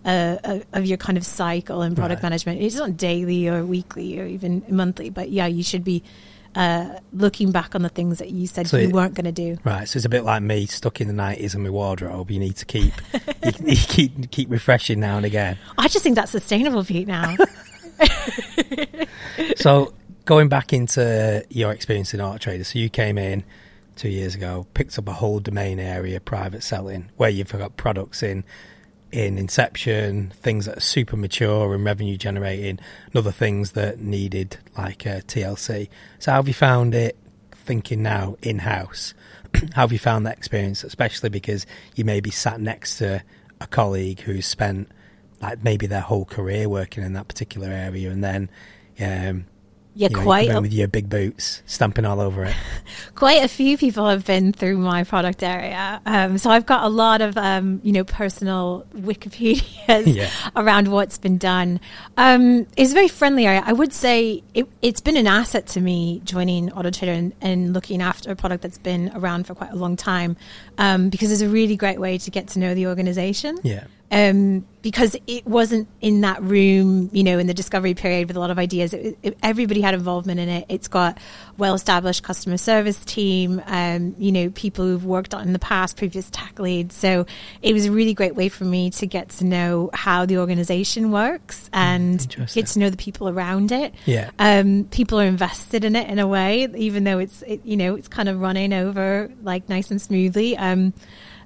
uh, 0.04 0.36
of, 0.44 0.64
of 0.72 0.86
your 0.86 0.98
kind 0.98 1.16
of 1.18 1.24
cycle 1.26 1.82
in 1.82 1.94
product 1.94 2.22
Right. 2.22 2.30
management. 2.30 2.60
It's 2.62 2.74
not 2.76 2.96
daily 2.96 3.48
or 3.48 3.64
weekly 3.64 4.18
or 4.18 4.26
even 4.26 4.64
monthly, 4.68 5.10
but 5.10 5.30
yeah, 5.30 5.46
you 5.46 5.62
should 5.62 5.84
be 5.84 6.02
uh, 6.54 6.98
looking 7.12 7.50
back 7.52 7.74
on 7.74 7.82
the 7.82 7.88
things 7.88 8.18
that 8.18 8.30
you 8.30 8.46
said 8.46 8.66
So 8.66 8.76
you 8.76 8.88
it- 8.88 8.92
weren't 8.92 9.14
going 9.14 9.24
to 9.24 9.32
do. 9.32 9.58
Right, 9.64 9.88
so 9.88 9.96
it's 9.96 10.04
a 10.06 10.08
bit 10.10 10.24
like 10.24 10.42
me 10.42 10.66
stuck 10.66 11.00
in 11.00 11.06
the 11.08 11.12
nineties 11.14 11.54
in 11.54 11.62
my 11.62 11.70
wardrobe. 11.70 12.30
You 12.30 12.38
need 12.38 12.56
to 12.56 12.64
keep 12.66 12.92
you, 13.44 13.52
you 13.66 13.76
keep 13.76 14.30
keep 14.30 14.50
refreshing 14.50 15.00
now 15.00 15.16
and 15.16 15.24
again. 15.26 15.58
I 15.78 15.88
just 15.88 16.02
think 16.04 16.16
that's 16.16 16.32
sustainable, 16.32 16.84
Pete. 16.84 17.08
Now, 17.08 17.34
So 19.56 19.92
going 20.24 20.48
back 20.48 20.72
into 20.72 21.44
your 21.48 21.72
experience 21.72 22.14
in 22.14 22.20
Auto 22.20 22.38
Trader, 22.38 22.64
so 22.64 22.78
you 22.78 22.88
came 22.88 23.18
in 23.18 23.44
two 23.96 24.08
years 24.08 24.34
ago, 24.34 24.66
picked 24.74 24.98
up 24.98 25.08
a 25.08 25.12
whole 25.12 25.40
domain 25.40 25.78
area, 25.78 26.20
private 26.20 26.62
selling, 26.62 27.10
where 27.16 27.30
you've 27.30 27.52
got 27.52 27.76
products 27.76 28.22
in 28.22 28.44
in 29.12 29.36
inception, 29.36 30.32
things 30.36 30.64
that 30.64 30.78
are 30.78 30.80
super 30.80 31.16
mature 31.16 31.74
and 31.74 31.84
revenue 31.84 32.16
generating, 32.16 32.78
and 33.06 33.16
other 33.16 33.30
things 33.30 33.72
that 33.72 34.00
needed 34.00 34.56
like 34.76 35.06
uh, 35.06 35.20
TLC. 35.20 35.88
So 36.18 36.30
how 36.30 36.38
have 36.38 36.48
you 36.48 36.54
found 36.54 36.94
it 36.94 37.16
thinking 37.52 38.02
now 38.02 38.36
in 38.42 38.60
house? 38.60 39.12
how 39.74 39.82
have 39.82 39.92
you 39.92 39.98
found 39.98 40.26
that 40.26 40.38
experience, 40.38 40.82
especially 40.82 41.28
because 41.28 41.66
you 41.94 42.04
maybe 42.04 42.30
sat 42.30 42.60
next 42.60 42.98
to 42.98 43.22
a 43.60 43.66
colleague 43.66 44.20
who's 44.20 44.46
spent 44.46 44.90
like 45.42 45.62
maybe 45.62 45.86
their 45.86 46.00
whole 46.00 46.24
career 46.24 46.68
working 46.68 47.04
in 47.04 47.12
that 47.12 47.28
particular 47.28 47.68
area, 47.68 48.10
and 48.10 48.24
then 48.24 48.50
um, 49.00 49.44
yeah, 49.94 50.08
you 50.08 50.16
know, 50.16 50.22
quite 50.22 50.48
in 50.48 50.56
a, 50.56 50.60
with 50.60 50.72
your 50.72 50.88
big 50.88 51.10
boots, 51.10 51.62
stamping 51.66 52.04
all 52.04 52.20
over 52.20 52.44
it. 52.44 52.54
quite 53.14 53.44
a 53.44 53.48
few 53.48 53.76
people 53.76 54.08
have 54.08 54.24
been 54.24 54.52
through 54.52 54.78
my 54.78 55.04
product 55.04 55.42
area. 55.42 56.00
Um, 56.06 56.38
so 56.38 56.50
I've 56.50 56.64
got 56.64 56.84
a 56.84 56.88
lot 56.88 57.20
of, 57.20 57.36
um, 57.36 57.80
you 57.82 57.92
know, 57.92 58.04
personal 58.04 58.86
Wikipedias 58.94 60.14
Yeah. 60.14 60.30
around 60.56 60.88
what's 60.88 61.18
been 61.18 61.36
done. 61.36 61.80
Um, 62.16 62.66
it's 62.76 62.92
a 62.92 62.94
very 62.94 63.08
friendly 63.08 63.46
area. 63.46 63.62
I 63.64 63.72
would 63.72 63.92
say 63.92 64.42
it, 64.54 64.66
it's 64.80 65.00
been 65.00 65.16
an 65.16 65.26
asset 65.26 65.66
to 65.68 65.80
me 65.80 66.22
joining 66.24 66.72
Auto 66.72 66.90
Trader 66.90 67.12
and, 67.12 67.34
and 67.40 67.72
looking 67.74 68.00
after 68.00 68.30
a 68.30 68.36
product 68.36 68.62
that's 68.62 68.78
been 68.78 69.12
around 69.14 69.46
for 69.46 69.54
quite 69.54 69.72
a 69.72 69.76
long 69.76 69.96
time 69.96 70.36
um, 70.78 71.10
because 71.10 71.30
it's 71.30 71.42
a 71.42 71.48
really 71.48 71.76
great 71.76 72.00
way 72.00 72.18
to 72.18 72.30
get 72.30 72.48
to 72.48 72.58
know 72.58 72.74
the 72.74 72.86
organization 72.86 73.58
Yeah, 73.62 73.84
um, 74.12 74.66
because 74.82 75.16
it 75.26 75.46
wasn't 75.46 75.88
in 76.02 76.20
that 76.20 76.42
room, 76.42 77.08
you 77.12 77.24
know, 77.24 77.38
in 77.38 77.46
the 77.46 77.54
discovery 77.54 77.94
period 77.94 78.28
with 78.28 78.36
a 78.36 78.40
lot 78.40 78.50
of 78.50 78.58
ideas. 78.58 78.92
It, 78.92 79.16
it, 79.22 79.38
everybody 79.42 79.80
had 79.80 79.94
involvement 79.94 80.38
in 80.38 80.50
it. 80.50 80.66
It's 80.68 80.86
got 80.88 81.16
well-established 81.56 82.22
customer 82.22 82.58
service 82.58 83.02
team, 83.06 83.62
um, 83.64 84.14
you 84.18 84.30
know, 84.30 84.50
people 84.50 84.84
who've 84.84 85.04
worked 85.04 85.32
on 85.34 85.46
in 85.46 85.54
the 85.54 85.58
past, 85.58 85.96
previous 85.96 86.28
tech 86.30 86.58
leads. 86.58 86.94
So 86.94 87.24
it 87.62 87.72
was 87.72 87.86
a 87.86 87.92
really 87.92 88.12
great 88.12 88.34
way 88.34 88.50
for 88.50 88.64
me 88.64 88.90
to 88.90 89.06
get 89.06 89.30
to 89.30 89.44
know 89.46 89.88
how 89.94 90.26
the 90.26 90.38
organization 90.38 91.10
works 91.10 91.70
and 91.72 92.18
get 92.52 92.66
to 92.66 92.78
know 92.80 92.90
the 92.90 92.98
people 92.98 93.30
around 93.30 93.72
it. 93.72 93.94
yeah, 94.04 94.30
Um, 94.38 94.84
people 94.90 95.18
are 95.20 95.26
invested 95.26 95.84
in 95.84 95.96
it 95.96 96.10
in 96.10 96.18
a 96.18 96.26
way, 96.26 96.68
even 96.76 97.04
though 97.04 97.18
it's 97.18 97.40
it, 97.42 97.64
you 97.64 97.78
know 97.78 97.94
it's 97.94 98.08
kind 98.08 98.28
of 98.28 98.40
running 98.40 98.74
over 98.74 99.30
like 99.42 99.70
nice 99.70 99.90
and 99.90 100.02
smoothly. 100.02 100.56
Um, 100.58 100.92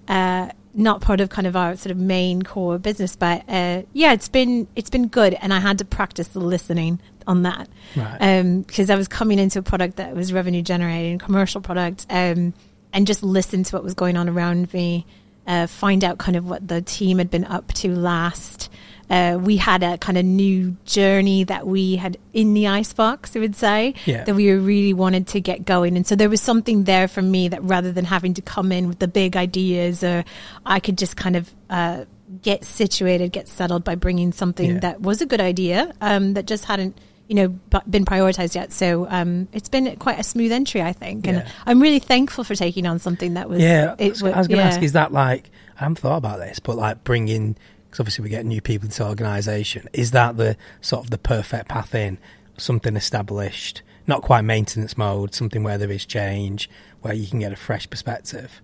uh, 0.08 0.50
not 0.76 1.00
part 1.00 1.20
of 1.20 1.30
kind 1.30 1.46
of 1.46 1.56
our 1.56 1.74
sort 1.76 1.90
of 1.90 1.96
main 1.96 2.42
core 2.42 2.78
business, 2.78 3.16
but 3.16 3.42
uh, 3.48 3.82
yeah, 3.92 4.12
it's 4.12 4.28
been 4.28 4.68
it's 4.76 4.90
been 4.90 5.08
good, 5.08 5.34
and 5.34 5.52
I 5.52 5.60
had 5.60 5.78
to 5.78 5.84
practice 5.84 6.28
the 6.28 6.40
listening 6.40 7.00
on 7.26 7.42
that 7.42 7.68
right. 7.96 8.52
because 8.66 8.88
I 8.88 8.94
was 8.94 9.08
coming 9.08 9.38
into 9.38 9.58
a 9.58 9.62
product 9.62 9.96
that 9.96 10.14
was 10.14 10.32
revenue 10.32 10.62
generating, 10.62 11.18
commercial 11.18 11.60
product, 11.60 12.06
um, 12.10 12.54
and 12.92 13.06
just 13.06 13.22
listen 13.22 13.64
to 13.64 13.76
what 13.76 13.82
was 13.82 13.94
going 13.94 14.16
on 14.16 14.28
around 14.28 14.72
me, 14.72 15.06
uh, 15.46 15.66
find 15.66 16.04
out 16.04 16.18
kind 16.18 16.36
of 16.36 16.48
what 16.48 16.68
the 16.68 16.82
team 16.82 17.18
had 17.18 17.30
been 17.30 17.44
up 17.44 17.72
to 17.74 17.94
last. 17.94 18.70
Uh, 19.08 19.38
we 19.40 19.56
had 19.56 19.82
a 19.82 19.98
kind 19.98 20.18
of 20.18 20.24
new 20.24 20.76
journey 20.84 21.44
that 21.44 21.66
we 21.66 21.96
had 21.96 22.16
in 22.32 22.54
the 22.54 22.66
icebox, 22.66 23.36
I 23.36 23.40
would 23.40 23.54
say, 23.56 23.94
Yeah. 24.04 24.24
that 24.24 24.34
we 24.34 24.50
really 24.50 24.94
wanted 24.94 25.28
to 25.28 25.40
get 25.40 25.64
going. 25.64 25.96
And 25.96 26.06
so 26.06 26.16
there 26.16 26.28
was 26.28 26.40
something 26.40 26.84
there 26.84 27.06
for 27.08 27.22
me 27.22 27.48
that 27.48 27.62
rather 27.62 27.92
than 27.92 28.04
having 28.04 28.34
to 28.34 28.42
come 28.42 28.72
in 28.72 28.88
with 28.88 28.98
the 28.98 29.08
big 29.08 29.36
ideas, 29.36 30.02
or 30.02 30.24
I 30.64 30.80
could 30.80 30.98
just 30.98 31.16
kind 31.16 31.36
of 31.36 31.50
uh, 31.70 32.04
get 32.42 32.64
situated, 32.64 33.30
get 33.32 33.46
settled 33.48 33.84
by 33.84 33.94
bringing 33.94 34.32
something 34.32 34.72
Yeah. 34.72 34.78
that 34.80 35.00
was 35.00 35.20
a 35.22 35.26
good 35.26 35.40
idea 35.40 35.92
um, 36.00 36.34
that 36.34 36.46
just 36.46 36.64
hadn't 36.64 36.98
you 37.28 37.34
know 37.34 37.48
been 37.90 38.04
prioritized 38.04 38.54
yet 38.54 38.72
so 38.72 39.04
um, 39.10 39.48
it's 39.52 39.68
been 39.68 39.96
quite 39.96 40.16
a 40.20 40.22
smooth 40.22 40.52
entry 40.52 40.80
i 40.80 40.92
think 40.92 41.26
and 41.26 41.38
Yeah. 41.38 41.48
i'm 41.66 41.82
really 41.82 41.98
thankful 41.98 42.44
for 42.44 42.54
taking 42.54 42.86
on 42.86 43.00
something 43.00 43.34
that 43.34 43.48
was 43.48 43.60
Yeah, 43.60 43.96
I 43.98 44.02
it 44.04 44.10
was, 44.10 44.22
I 44.22 44.38
was 44.38 44.46
going 44.46 44.58
to 44.58 44.64
yeah. 44.64 44.68
ask, 44.68 44.80
is 44.80 44.92
that 44.92 45.12
like, 45.12 45.50
I 45.76 45.80
haven't 45.80 45.98
thought 45.98 46.18
about 46.18 46.38
this, 46.38 46.60
but 46.60 46.76
like 46.76 47.02
bringing, 47.02 47.56
because 47.96 48.02
obviously 48.02 48.24
we 48.24 48.28
get 48.28 48.44
new 48.44 48.60
people 48.60 48.86
into 48.86 49.06
organisation, 49.06 49.88
is 49.94 50.10
that 50.10 50.36
the 50.36 50.56
sort 50.82 51.04
of 51.04 51.10
the 51.10 51.16
perfect 51.16 51.68
path 51.68 51.94
in? 51.94 52.18
Something 52.58 52.94
established, 52.94 53.80
not 54.06 54.20
quite 54.20 54.42
maintenance 54.42 54.98
mode, 54.98 55.34
something 55.34 55.62
where 55.62 55.78
there 55.78 55.90
is 55.90 56.04
change, 56.04 56.68
where 57.00 57.14
you 57.14 57.26
can 57.26 57.40
get 57.40 57.52
a 57.52 57.56
fresh 57.56 57.88
perspective? 57.88 58.60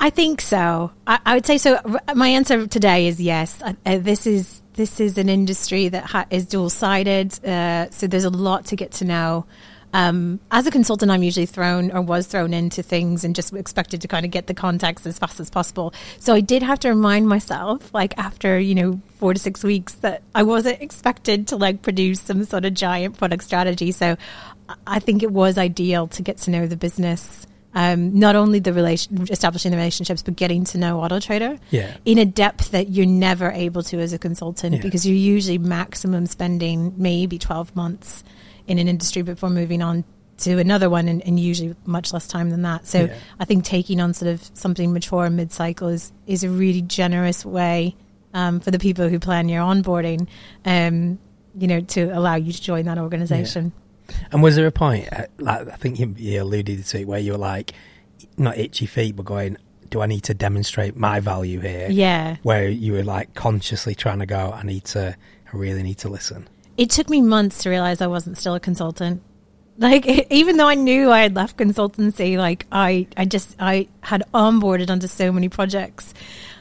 I 0.00 0.10
think 0.10 0.42
so. 0.42 0.90
I, 1.06 1.18
I 1.24 1.34
would 1.34 1.46
say 1.46 1.56
so. 1.56 1.80
My 2.14 2.28
answer 2.28 2.66
today 2.66 3.06
is 3.06 3.20
yes. 3.20 3.62
Uh, 3.62 3.74
this 3.98 4.26
is 4.26 4.60
this 4.74 5.00
is 5.00 5.16
an 5.16 5.28
industry 5.28 5.88
that 5.88 6.04
ha- 6.04 6.26
is 6.30 6.44
dual 6.46 6.68
sided, 6.68 7.42
uh, 7.46 7.88
so 7.90 8.06
there's 8.06 8.24
a 8.24 8.30
lot 8.30 8.66
to 8.66 8.76
get 8.76 8.90
to 8.92 9.04
know. 9.04 9.46
Um, 9.94 10.40
as 10.50 10.66
a 10.66 10.70
consultant, 10.70 11.10
I'm 11.10 11.22
usually 11.22 11.46
thrown 11.46 11.90
or 11.90 12.00
was 12.00 12.26
thrown 12.26 12.54
into 12.54 12.82
things 12.82 13.24
and 13.24 13.34
just 13.34 13.52
expected 13.52 14.00
to 14.02 14.08
kind 14.08 14.24
of 14.24 14.30
get 14.30 14.46
the 14.46 14.54
context 14.54 15.06
as 15.06 15.18
fast 15.18 15.38
as 15.38 15.50
possible. 15.50 15.92
So 16.18 16.32
I 16.34 16.40
did 16.40 16.62
have 16.62 16.78
to 16.80 16.88
remind 16.88 17.28
myself, 17.28 17.92
like 17.92 18.16
after 18.18 18.58
you 18.58 18.74
know 18.74 19.00
four 19.16 19.34
to 19.34 19.40
six 19.40 19.62
weeks, 19.62 19.94
that 19.96 20.22
I 20.34 20.44
wasn't 20.44 20.80
expected 20.80 21.48
to 21.48 21.56
like 21.56 21.82
produce 21.82 22.20
some 22.22 22.44
sort 22.44 22.64
of 22.64 22.74
giant 22.74 23.18
product 23.18 23.44
strategy. 23.44 23.92
So 23.92 24.16
I- 24.86 24.98
think 25.00 25.22
it 25.22 25.30
was 25.32 25.58
ideal 25.58 26.06
to 26.08 26.22
get 26.22 26.38
to 26.38 26.50
know 26.50 26.66
the 26.66 26.76
business 26.76 27.46
Um, 27.74 28.18
not 28.18 28.36
only 28.36 28.58
the 28.58 28.74
relation, 28.74 29.26
establishing 29.30 29.70
the 29.70 29.78
relationships, 29.78 30.20
but 30.22 30.36
getting 30.36 30.64
to 30.64 30.76
know 30.78 31.00
Auto 31.02 31.18
Trader 31.20 31.56
Yeah. 31.70 31.94
in 32.04 32.18
a 32.18 32.26
depth 32.26 32.70
that 32.72 32.90
you're 32.90 33.06
never 33.06 33.50
able 33.50 33.82
to 33.84 33.98
as 33.98 34.12
a 34.12 34.18
consultant 34.18 34.74
Yeah. 34.74 34.82
because 34.82 35.06
you're 35.06 35.16
usually 35.16 35.56
maximum 35.56 36.26
spending 36.26 36.92
maybe 36.98 37.38
12 37.38 37.74
months 37.74 38.24
in 38.72 38.78
an 38.78 38.88
industry 38.88 39.22
before 39.22 39.50
moving 39.50 39.82
on 39.82 40.02
to 40.38 40.58
another 40.58 40.88
one 40.88 41.06
and, 41.06 41.22
and 41.26 41.38
usually 41.38 41.76
much 41.84 42.12
less 42.12 42.26
time 42.26 42.50
than 42.50 42.62
that. 42.62 42.86
So 42.86 43.04
Yeah. 43.04 43.14
I 43.38 43.44
think 43.44 43.64
taking 43.64 44.00
on 44.00 44.14
sort 44.14 44.32
of 44.32 44.50
something 44.54 44.92
mature 44.92 45.26
and 45.26 45.36
mid 45.36 45.52
cycle 45.52 45.88
is, 45.88 46.10
is 46.26 46.42
a 46.42 46.48
really 46.48 46.80
generous 46.82 47.44
way 47.44 47.94
um, 48.34 48.58
for 48.60 48.70
the 48.70 48.78
people 48.78 49.08
who 49.08 49.18
plan 49.18 49.48
your 49.48 49.62
onboarding, 49.62 50.26
um, 50.64 51.18
you 51.56 51.68
know, 51.68 51.80
to 51.80 52.04
allow 52.16 52.34
you 52.34 52.52
to 52.52 52.62
join 52.62 52.86
that 52.86 52.98
organization. 52.98 53.72
And 54.32 54.42
was 54.42 54.56
there 54.56 54.66
a 54.66 54.72
point, 54.72 55.06
uh, 55.12 55.26
like 55.38 55.68
I 55.68 55.76
think 55.76 56.00
you, 56.00 56.14
you 56.16 56.42
alluded 56.42 56.84
to 56.84 57.00
it, 57.00 57.06
where 57.06 57.20
you 57.20 57.32
were 57.32 57.38
like, 57.38 57.72
not 58.38 58.56
itchy 58.56 58.86
feet, 58.86 59.14
but 59.16 59.26
going, 59.26 59.58
do 59.90 60.00
I 60.00 60.06
need 60.06 60.22
to 60.24 60.34
demonstrate 60.34 60.96
my 60.96 61.20
value 61.20 61.60
here? 61.60 61.88
Yeah. 61.90 62.36
Where 62.42 62.68
you 62.68 62.94
were 62.94 63.04
like 63.04 63.34
consciously 63.34 63.94
trying 63.94 64.20
to 64.20 64.26
go, 64.26 64.50
I 64.52 64.62
need 64.62 64.86
to, 64.86 65.14
I 65.52 65.56
really 65.56 65.82
need 65.82 65.98
to 65.98 66.08
listen. 66.08 66.48
It 66.76 66.90
took 66.90 67.08
me 67.10 67.20
months 67.20 67.62
to 67.62 67.70
realize 67.70 68.00
I 68.00 68.06
wasn't 68.06 68.38
still 68.38 68.54
a 68.54 68.60
consultant. 68.60 69.22
Like 69.78 70.06
even 70.30 70.56
though 70.56 70.68
I 70.68 70.74
knew 70.74 71.10
I 71.10 71.20
had 71.20 71.34
left 71.34 71.56
consultancy, 71.56 72.36
like 72.36 72.66
I, 72.72 73.06
I 73.16 73.24
just 73.24 73.56
I 73.58 73.88
had 74.00 74.22
onboarded 74.34 74.90
onto 74.90 75.06
so 75.06 75.32
many 75.32 75.48
projects. 75.48 76.12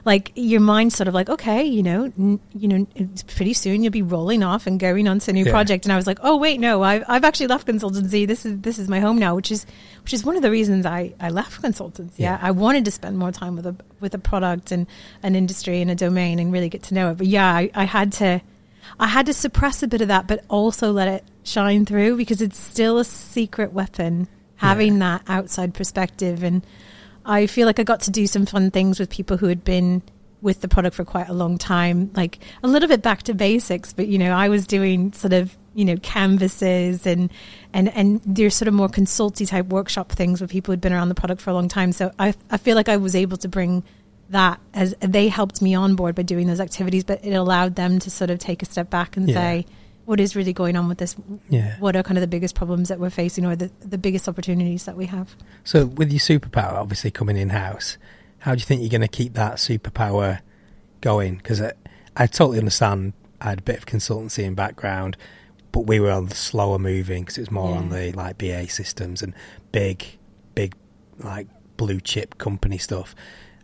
Like 0.03 0.31
your 0.33 0.61
mind's 0.61 0.95
sort 0.95 1.07
of 1.07 1.13
like, 1.13 1.29
okay, 1.29 1.63
you 1.63 1.83
know, 1.83 2.05
n- 2.17 2.39
you 2.55 2.67
know, 2.67 2.87
pretty 3.35 3.53
soon 3.53 3.83
you'll 3.83 3.91
be 3.91 4.01
rolling 4.01 4.41
off 4.41 4.65
and 4.65 4.79
going 4.79 5.07
on 5.07 5.19
to 5.19 5.29
a 5.29 5.33
new 5.33 5.45
Yeah. 5.45 5.51
project. 5.51 5.85
And 5.85 5.93
I 5.93 5.95
was 5.95 6.07
like, 6.07 6.17
oh 6.23 6.37
wait, 6.37 6.59
no, 6.59 6.81
I've 6.81 7.03
I've 7.07 7.23
actually 7.23 7.47
left 7.47 7.67
consultancy. 7.67 8.25
This 8.25 8.43
is 8.45 8.59
this 8.61 8.79
is 8.79 8.87
my 8.87 8.99
home 8.99 9.19
now, 9.19 9.35
which 9.35 9.51
is 9.51 9.65
which 10.03 10.13
is 10.13 10.23
one 10.25 10.35
of 10.35 10.41
the 10.41 10.49
reasons 10.49 10.85
I, 10.87 11.13
I 11.19 11.29
left 11.29 11.61
consultancy. 11.61 12.13
Yeah. 12.17 12.37
Yeah. 12.37 12.39
I 12.41 12.49
wanted 12.51 12.85
to 12.85 12.91
spend 12.91 13.17
more 13.19 13.31
time 13.31 13.55
with 13.55 13.67
a 13.67 13.75
with 13.99 14.13
a 14.15 14.19
product 14.19 14.71
and 14.71 14.87
an 15.21 15.35
industry 15.35 15.81
and 15.81 15.91
a 15.91 15.95
domain 15.95 16.39
and 16.39 16.51
really 16.51 16.69
get 16.69 16.81
to 16.83 16.95
know 16.95 17.11
it. 17.11 17.17
But 17.19 17.27
yeah, 17.27 17.53
I, 17.53 17.69
I 17.75 17.83
had 17.83 18.11
to 18.13 18.41
I 18.99 19.07
had 19.07 19.25
to 19.27 19.33
suppress 19.33 19.83
a 19.83 19.87
bit 19.87 20.01
of 20.01 20.07
that, 20.09 20.27
but 20.27 20.43
also 20.49 20.91
let 20.91 21.07
it 21.07 21.23
shine 21.43 21.85
through 21.85 22.17
because 22.17 22.41
it's 22.41 22.57
still 22.57 22.97
a 22.99 23.05
secret 23.05 23.73
weapon 23.73 24.27
having 24.57 24.99
that 24.99 25.23
outside 25.27 25.73
perspective. 25.73 26.43
And 26.43 26.65
I 27.25 27.47
feel 27.47 27.65
like 27.65 27.79
I 27.79 27.83
got 27.83 28.01
to 28.01 28.11
do 28.11 28.27
some 28.27 28.45
fun 28.45 28.71
things 28.71 28.99
with 28.99 29.09
people 29.09 29.37
who 29.37 29.47
had 29.47 29.63
been 29.63 30.01
with 30.41 30.61
the 30.61 30.67
product 30.67 30.95
for 30.95 31.05
quite 31.05 31.29
a 31.29 31.33
long 31.33 31.57
time, 31.57 32.11
like 32.15 32.39
a 32.63 32.67
little 32.67 32.87
bit 32.87 33.01
back 33.01 33.23
to 33.23 33.33
basics. 33.33 33.93
But 33.93 34.07
you 34.07 34.17
know, 34.17 34.31
I 34.31 34.49
was 34.49 34.67
doing 34.67 35.13
sort 35.13 35.33
of 35.33 35.55
you 35.73 35.85
know 35.85 35.95
canvases 35.97 37.07
and 37.07 37.31
and 37.73 37.89
and 37.95 38.21
there's 38.25 38.55
sort 38.55 38.67
of 38.67 38.73
more 38.73 38.89
consulty 38.89 39.47
type 39.47 39.67
workshop 39.67 40.11
things 40.11 40.41
with 40.41 40.49
people 40.49 40.73
who'd 40.73 40.81
been 40.81 40.93
around 40.93 41.09
the 41.09 41.15
product 41.15 41.41
for 41.41 41.49
a 41.49 41.53
long 41.53 41.67
time. 41.67 41.91
So 41.91 42.11
I 42.19 42.33
I 42.49 42.57
feel 42.57 42.75
like 42.75 42.89
I 42.89 42.97
was 42.97 43.15
able 43.15 43.37
to 43.37 43.47
bring 43.47 43.83
that 44.31 44.59
as 44.73 44.95
they 44.99 45.27
helped 45.27 45.61
me 45.61 45.73
on 45.75 45.95
board 45.95 46.15
by 46.15 46.21
doing 46.23 46.47
those 46.47 46.59
activities, 46.59 47.03
but 47.03 47.23
it 47.23 47.33
allowed 47.33 47.75
them 47.75 47.99
to 47.99 48.09
sort 48.09 48.29
of 48.29 48.39
take 48.39 48.61
a 48.61 48.65
step 48.65 48.89
back 48.89 49.15
and 49.17 49.27
Yeah. 49.29 49.35
say, 49.35 49.65
what 50.05 50.19
is 50.19 50.35
really 50.35 50.51
going 50.53 50.75
on 50.75 50.87
with 50.87 50.97
this? 50.97 51.15
Yeah. 51.49 51.75
What 51.79 51.95
are 51.95 52.03
kind 52.03 52.17
of 52.17 52.21
the 52.21 52.27
biggest 52.27 52.55
problems 52.55 52.89
that 52.89 52.99
we're 52.99 53.09
facing 53.11 53.45
or 53.45 53.55
the, 53.55 53.71
the 53.81 53.97
biggest 53.97 54.27
opportunities 54.27 54.85
that 54.85 54.97
we 54.97 55.05
have? 55.05 55.35
So 55.63 55.85
with 55.85 56.11
your 56.11 56.19
superpower 56.19 56.73
obviously 56.73 57.11
coming 57.11 57.37
in 57.37 57.49
house, 57.49 57.97
how 58.39 58.55
do 58.55 58.59
you 58.59 58.65
think 58.65 58.81
you're 58.81 58.89
going 58.89 59.01
to 59.01 59.07
keep 59.07 59.33
that 59.35 59.55
superpower 59.55 60.39
going? 61.01 61.35
Because 61.37 61.61
I, 61.61 61.73
I 62.17 62.27
totally 62.27 62.57
understand. 62.57 63.13
I 63.39 63.49
had 63.49 63.59
a 63.59 63.63
bit 63.63 63.77
of 63.77 63.85
consultancy 63.85 64.43
in 64.43 64.53
background, 64.55 65.17
but 65.71 65.81
we 65.81 65.99
were 65.99 66.11
on 66.11 66.27
the 66.27 66.35
slower 66.35 66.77
moving 66.79 67.23
because 67.23 67.37
it 67.37 67.41
was 67.41 67.51
more 67.51 67.75
on 67.75 67.89
the 67.89 68.11
like 68.13 68.37
BA 68.37 68.69
systems 68.69 69.21
and 69.21 69.33
big, 69.71 70.05
big 70.55 70.73
like 71.19 71.47
blue 71.77 71.99
chip 72.01 72.37
company 72.37 72.77
stuff. 72.77 73.15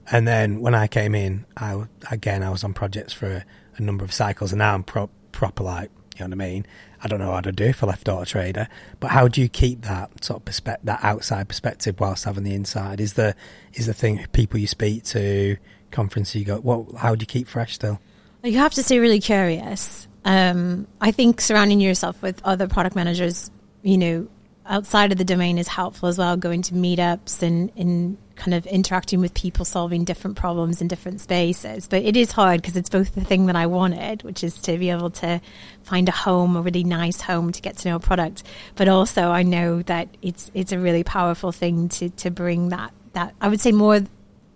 And 0.09 0.27
then 0.27 0.61
when 0.61 0.73
I 0.73 0.87
came 0.87 1.15
in, 1.15 1.45
I 1.55 1.83
again 2.11 2.43
I 2.43 2.49
was 2.49 2.63
on 2.63 2.73
projects 2.73 3.13
for 3.13 3.27
a, 3.27 3.45
a 3.77 3.81
number 3.81 4.05
of 4.05 4.13
cycles, 4.13 4.51
and 4.51 4.59
now 4.59 4.73
I'm 4.73 4.83
pro- 4.83 5.09
proper 5.31 5.63
like 5.63 5.91
you 6.15 6.27
know 6.27 6.35
what 6.35 6.43
I 6.45 6.49
mean. 6.49 6.65
I 7.03 7.07
don't 7.07 7.19
know 7.19 7.31
how 7.31 7.41
to 7.41 7.51
do 7.51 7.65
if 7.65 7.83
I 7.83 7.87
left 7.87 8.07
Auto 8.07 8.25
Trader, 8.25 8.67
but 8.99 9.11
how 9.11 9.27
do 9.27 9.41
you 9.41 9.49
keep 9.49 9.81
that 9.83 10.23
sort 10.23 10.41
of 10.41 10.45
perspective, 10.45 10.85
that 10.85 11.03
outside 11.03 11.47
perspective, 11.47 11.99
whilst 11.99 12.25
having 12.25 12.43
the 12.43 12.53
inside? 12.53 12.99
Is 12.99 13.13
the 13.13 13.35
is 13.73 13.85
the 13.85 13.93
thing 13.93 14.25
people 14.31 14.59
you 14.59 14.67
speak 14.67 15.03
to, 15.05 15.57
conference 15.91 16.33
you 16.35 16.45
go? 16.45 16.57
What? 16.57 16.95
How 16.95 17.13
do 17.13 17.21
you 17.21 17.27
keep 17.27 17.47
fresh 17.47 17.73
still? 17.73 17.99
You 18.43 18.57
have 18.59 18.73
to 18.75 18.83
stay 18.83 18.99
really 18.99 19.19
curious. 19.19 20.07
Um, 20.25 20.87
I 21.01 21.11
think 21.11 21.41
surrounding 21.41 21.79
yourself 21.79 22.21
with 22.21 22.41
other 22.43 22.67
product 22.67 22.95
managers, 22.95 23.51
you 23.81 23.97
know, 23.97 24.27
outside 24.67 25.12
of 25.12 25.17
the 25.17 25.25
domain 25.25 25.58
is 25.58 25.67
helpful 25.67 26.10
as 26.10 26.17
well. 26.17 26.38
Going 26.38 26.62
to 26.63 26.73
meetups 26.73 27.41
and, 27.41 27.71
and 27.75 28.17
kind 28.36 28.53
of 28.53 28.65
interacting 28.67 29.19
with 29.19 29.34
people, 29.34 29.65
solving 29.65 30.03
different 30.03 30.38
problems 30.38 30.82
in 30.82 30.88
different 30.88 31.21
spaces. 31.21 31.88
But 31.88 32.03
it 32.03 32.15
is 32.15 32.32
hard 32.32 32.62
because 32.62 32.75
it's 32.75 32.89
both 32.89 33.15
the 33.15 33.23
thing 33.23 33.47
that 33.47 33.56
I 33.56 33.65
wanted, 33.65 34.23
which 34.23 34.43
is 34.43 34.60
to 34.62 34.77
be 34.77 34.89
able 34.89 35.10
to 35.12 35.41
find 35.84 36.08
a 36.08 36.12
home, 36.12 36.56
a 36.56 36.62
really 36.62 36.84
nice 36.84 37.21
home 37.21 37.51
to 37.51 37.62
get 37.62 37.77
to 37.77 37.89
know 37.89 37.95
a 37.95 37.99
product. 37.99 38.43
But 38.75 38.88
also, 38.88 39.30
I 39.30 39.43
know 39.43 39.82
that 39.84 40.10
it's 40.21 40.51
it's 40.53 40.71
a 40.71 40.80
really 40.80 41.03
powerful 41.03 41.51
thing 41.51 41.89
to 41.89 42.10
to 42.10 42.32
bring 42.32 42.69
that 42.69 42.93
that 43.13 43.34
I 43.41 43.47
would 43.47 43.62
say 43.62 43.71
more 43.71 44.01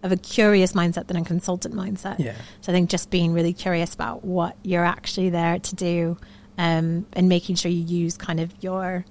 of 0.04 0.12
a 0.12 0.17
curious 0.17 0.74
mindset 0.74 1.08
than 1.08 1.17
a 1.17 1.24
consultant 1.24 1.76
mindset. 1.76 2.19
Yeah. 2.19 2.36
So 2.62 2.71
I 2.71 2.76
think 2.76 2.89
just 2.89 3.10
being 3.10 3.34
really 3.34 3.54
curious 3.54 3.93
about 3.93 4.24
what 4.24 4.56
you're 4.63 4.86
actually 4.86 5.30
there 5.30 5.60
to 5.60 5.76
do, 5.76 6.17
um, 6.58 7.06
and 7.13 7.30
making 7.30 7.56
sure 7.56 7.71
you 7.71 7.84
use 7.84 8.17
kind 8.17 8.39
of 8.39 8.52
your 8.62 9.06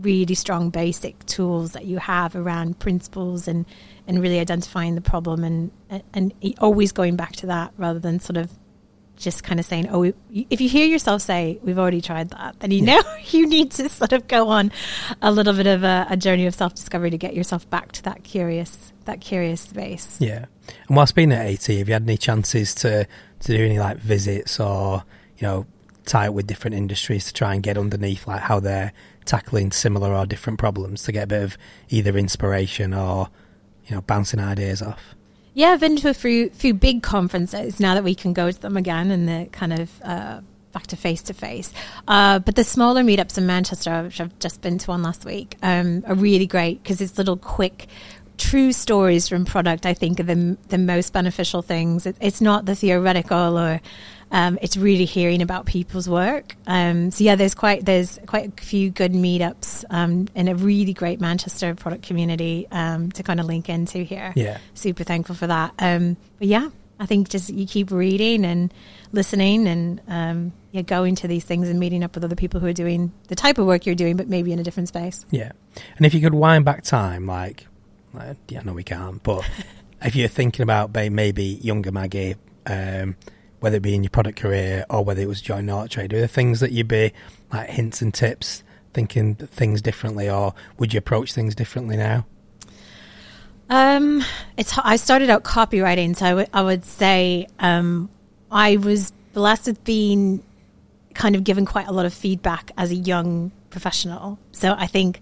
really 0.00 0.34
strong 0.34 0.70
basic 0.70 1.24
tools 1.26 1.72
that 1.72 1.84
you 1.84 1.98
have 1.98 2.34
around 2.34 2.78
principles 2.78 3.46
and 3.46 3.66
and 4.06 4.20
really 4.20 4.40
identifying 4.40 4.94
the 4.94 5.00
problem 5.00 5.44
and 5.44 5.70
and 6.12 6.32
always 6.58 6.92
going 6.92 7.16
back 7.16 7.32
to 7.32 7.46
that 7.46 7.72
rather 7.76 7.98
than 7.98 8.18
sort 8.20 8.36
of 8.36 8.50
just 9.16 9.44
kind 9.44 9.60
of 9.60 9.66
saying, 9.66 9.88
oh, 9.90 10.12
if 10.32 10.60
you 10.60 10.68
hear 10.68 10.86
yourself 10.86 11.22
say, 11.22 11.58
we've 11.62 11.78
already 11.78 12.00
tried 12.00 12.30
that, 12.30 12.58
then 12.60 12.70
you 12.70 12.82
know 12.82 13.02
you 13.26 13.46
need 13.46 13.70
to 13.70 13.88
sort 13.88 14.12
of 14.12 14.26
go 14.26 14.48
on 14.48 14.72
a 15.20 15.30
little 15.30 15.52
bit 15.52 15.66
of 15.66 15.84
a, 15.84 16.06
a 16.10 16.16
journey 16.16 16.46
of 16.46 16.54
self 16.54 16.74
discovery 16.74 17.10
to 17.10 17.18
get 17.18 17.34
yourself 17.34 17.68
back 17.70 17.92
to 17.92 18.02
that 18.02 18.24
curious, 18.24 18.92
that 19.04 19.20
curious 19.20 19.60
space. 19.60 20.16
Yeah. 20.20 20.46
And 20.88 20.96
whilst 20.96 21.14
being 21.14 21.32
at 21.32 21.46
AT, 21.46 21.66
have 21.66 21.88
you 21.88 21.94
had 21.94 22.02
any 22.02 22.16
chances 22.16 22.74
to 22.76 23.06
to 23.40 23.56
do 23.56 23.64
any 23.64 23.78
like 23.78 23.98
visits 23.98 24.60
or 24.60 25.04
you 25.38 25.46
know 25.46 25.66
tie 26.04 26.26
it 26.26 26.34
with 26.34 26.46
different 26.46 26.76
industries 26.76 27.26
to 27.26 27.32
try 27.32 27.54
and 27.54 27.62
get 27.62 27.78
underneath 27.78 28.26
like 28.26 28.40
how 28.40 28.60
they're 28.60 28.92
tackling 29.24 29.70
similar 29.72 30.14
or 30.14 30.26
different 30.26 30.58
problems 30.58 31.04
to 31.04 31.12
get 31.12 31.24
a 31.24 31.26
bit 31.26 31.42
of 31.42 31.58
either 31.88 32.16
inspiration 32.16 32.92
or 32.92 33.28
you 33.86 33.94
know 33.94 34.02
bouncing 34.02 34.40
ideas 34.40 34.82
off? 34.82 35.14
Yeah, 35.54 35.70
I've 35.70 35.80
been 35.80 35.96
to 35.96 36.08
a 36.08 36.14
few, 36.14 36.48
few 36.50 36.72
big 36.72 37.02
conferences 37.02 37.78
now 37.78 37.94
that 37.94 38.04
we 38.04 38.14
can 38.14 38.32
go 38.32 38.50
to 38.50 38.58
them 38.58 38.76
again 38.76 39.10
and 39.10 39.28
the 39.28 39.50
kind 39.52 39.72
of 39.74 40.02
uh, 40.02 40.40
back 40.72 40.86
to 40.88 40.96
face 40.96 41.22
to 41.22 41.34
face. 41.34 41.72
But 42.06 42.54
the 42.54 42.64
smaller 42.64 43.02
meetups 43.02 43.38
in 43.38 43.46
Manchester, 43.46 44.02
which 44.04 44.20
I've 44.20 44.36
just 44.38 44.62
been 44.62 44.78
to 44.78 44.90
one 44.90 45.02
last 45.02 45.24
week, 45.24 45.56
um, 45.62 46.04
are 46.06 46.14
really 46.14 46.46
great 46.46 46.82
because 46.82 47.00
it's 47.00 47.18
little 47.18 47.36
quick. 47.36 47.86
True 48.38 48.72
stories 48.72 49.28
from 49.28 49.44
product, 49.44 49.84
I 49.84 49.94
think, 49.94 50.18
are 50.18 50.24
the 50.24 50.56
the 50.68 50.78
most 50.78 51.12
beneficial 51.12 51.62
things. 51.62 52.06
It, 52.06 52.16
it's 52.20 52.40
not 52.40 52.64
the 52.64 52.74
theoretical, 52.74 53.58
or 53.58 53.80
um, 54.32 54.58
it's 54.62 54.76
really 54.76 55.04
hearing 55.04 55.42
about 55.42 55.66
people's 55.66 56.08
work. 56.08 56.56
Um, 56.66 57.10
so 57.12 57.22
yeah, 57.22 57.36
there's 57.36 57.54
quite 57.54 57.84
there's 57.84 58.18
quite 58.26 58.58
a 58.58 58.62
few 58.64 58.90
good 58.90 59.12
meetups 59.12 59.84
um, 59.90 60.26
and 60.34 60.48
a 60.48 60.54
really 60.56 60.92
great 60.94 61.20
Manchester 61.20 61.74
product 61.74 62.02
community 62.02 62.66
um, 62.72 63.12
to 63.12 63.22
kind 63.22 63.38
of 63.38 63.46
link 63.46 63.68
into 63.68 63.98
here 63.98 64.32
Yeah. 64.34 64.58
super 64.74 65.04
thankful 65.04 65.34
for 65.36 65.46
that. 65.46 65.74
Um, 65.78 66.16
but 66.38 66.48
yeah, 66.48 66.70
I 66.98 67.06
think 67.06 67.28
just 67.28 67.50
you 67.50 67.66
keep 67.66 67.90
reading 67.90 68.44
and 68.44 68.72
listening 69.12 69.66
and 69.68 70.00
um, 70.08 70.52
yeah, 70.70 70.82
going 70.82 71.14
to 71.16 71.28
these 71.28 71.44
things 71.44 71.68
and 71.68 71.78
meeting 71.78 72.02
up 72.02 72.14
with 72.14 72.24
other 72.24 72.36
people 72.36 72.58
who 72.60 72.66
are 72.66 72.72
doing 72.72 73.12
the 73.28 73.34
type 73.36 73.58
of 73.58 73.66
work 73.66 73.84
you're 73.84 73.94
doing, 73.94 74.16
but 74.16 74.28
maybe 74.28 74.52
in 74.52 74.58
a 74.58 74.62
different 74.62 74.88
space. 74.88 75.26
Yeah. 75.30 75.52
And 75.96 76.06
if 76.06 76.14
you 76.14 76.20
could 76.20 76.34
wind 76.34 76.64
back 76.64 76.84
time, 76.84 77.26
like, 77.26 77.66
like 78.14 78.36
yeah, 78.48 78.62
no, 78.64 78.72
we 78.72 78.82
can't. 78.84 79.22
But 79.22 79.44
if 80.02 80.16
you're 80.16 80.28
thinking 80.28 80.62
about 80.62 80.94
maybe 80.94 81.44
younger 81.44 81.92
Maggie, 81.92 82.36
um, 82.66 83.16
whether 83.62 83.76
it 83.76 83.82
be 83.82 83.94
in 83.94 84.02
your 84.02 84.10
product 84.10 84.38
career 84.40 84.84
or 84.90 85.04
whether 85.04 85.22
it 85.22 85.28
was 85.28 85.40
joining 85.40 85.70
Auto 85.70 85.86
Trade, 85.86 86.12
are 86.12 86.18
there 86.18 86.26
things 86.26 86.58
that 86.58 86.72
you'd 86.72 86.88
be 86.88 87.12
like 87.52 87.68
hints 87.70 88.02
and 88.02 88.12
tips, 88.12 88.64
thinking 88.92 89.36
things 89.36 89.80
differently, 89.80 90.28
or 90.28 90.52
would 90.78 90.92
you 90.92 90.98
approach 90.98 91.32
things 91.32 91.54
differently 91.54 91.96
now? 91.96 92.26
Um, 93.70 94.24
it's 94.56 94.76
I 94.76 94.96
started 94.96 95.30
out 95.30 95.44
copywriting, 95.44 96.16
so 96.16 96.26
I 96.26 96.34
would- 96.34 96.48
I 96.52 96.62
would 96.62 96.84
say 96.84 97.46
um, 97.60 98.10
I 98.50 98.76
was 98.78 99.12
blessed 99.32 99.66
with 99.68 99.84
being 99.84 100.42
kind 101.14 101.36
of 101.36 101.44
given 101.44 101.64
quite 101.64 101.86
a 101.86 101.92
lot 101.92 102.04
of 102.04 102.12
feedback 102.12 102.72
as 102.76 102.90
a 102.90 102.94
young 102.96 103.52
professional. 103.70 104.38
So 104.50 104.74
I 104.76 104.86
think 104.88 105.20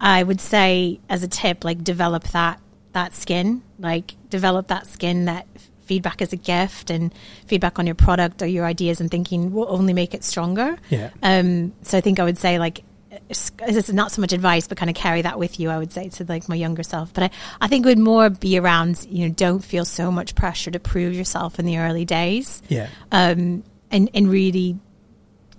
I 0.00 0.22
would 0.22 0.40
say 0.40 1.00
as 1.08 1.22
a 1.22 1.28
tip, 1.28 1.64
like 1.64 1.82
develop 1.82 2.24
that 2.28 2.60
that 2.92 3.14
skin, 3.14 3.62
like 3.78 4.14
develop 4.30 4.68
that 4.68 4.86
skin 4.86 5.24
that 5.26 5.46
feedback 5.90 6.22
is 6.22 6.32
a 6.32 6.36
gift 6.36 6.88
and 6.88 7.12
feedback 7.48 7.80
on 7.80 7.84
your 7.84 7.96
product 7.96 8.42
or 8.42 8.46
your 8.46 8.64
ideas 8.64 9.00
and 9.00 9.10
thinking 9.10 9.52
will 9.52 9.66
only 9.68 9.92
make 9.92 10.14
it 10.14 10.22
stronger. 10.22 10.76
Yeah. 10.88 11.10
Um, 11.20 11.72
so 11.82 11.98
I 11.98 12.00
think 12.00 12.20
I 12.20 12.24
would 12.24 12.38
say 12.38 12.60
like 12.60 12.84
this 13.28 13.50
is 13.58 13.92
not 13.92 14.12
so 14.12 14.20
much 14.20 14.32
advice, 14.32 14.68
but 14.68 14.78
kind 14.78 14.88
of 14.88 14.94
carry 14.94 15.22
that 15.22 15.36
with 15.36 15.58
you. 15.58 15.68
I 15.68 15.78
would 15.78 15.92
say 15.92 16.08
to 16.10 16.24
like 16.28 16.48
my 16.48 16.54
younger 16.54 16.84
self, 16.84 17.12
but 17.12 17.24
I, 17.24 17.30
I 17.60 17.66
think 17.66 17.84
it 17.84 17.88
would 17.88 17.98
more 17.98 18.30
be 18.30 18.56
around 18.56 19.04
you 19.10 19.26
know 19.26 19.34
don't 19.34 19.64
feel 19.64 19.84
so 19.84 20.12
much 20.12 20.36
pressure 20.36 20.70
to 20.70 20.78
prove 20.78 21.12
yourself 21.12 21.58
in 21.58 21.66
the 21.66 21.78
early 21.78 22.04
days. 22.04 22.62
Yeah. 22.68 22.86
Um, 23.10 23.64
and 23.90 24.08
and 24.14 24.30
really 24.30 24.78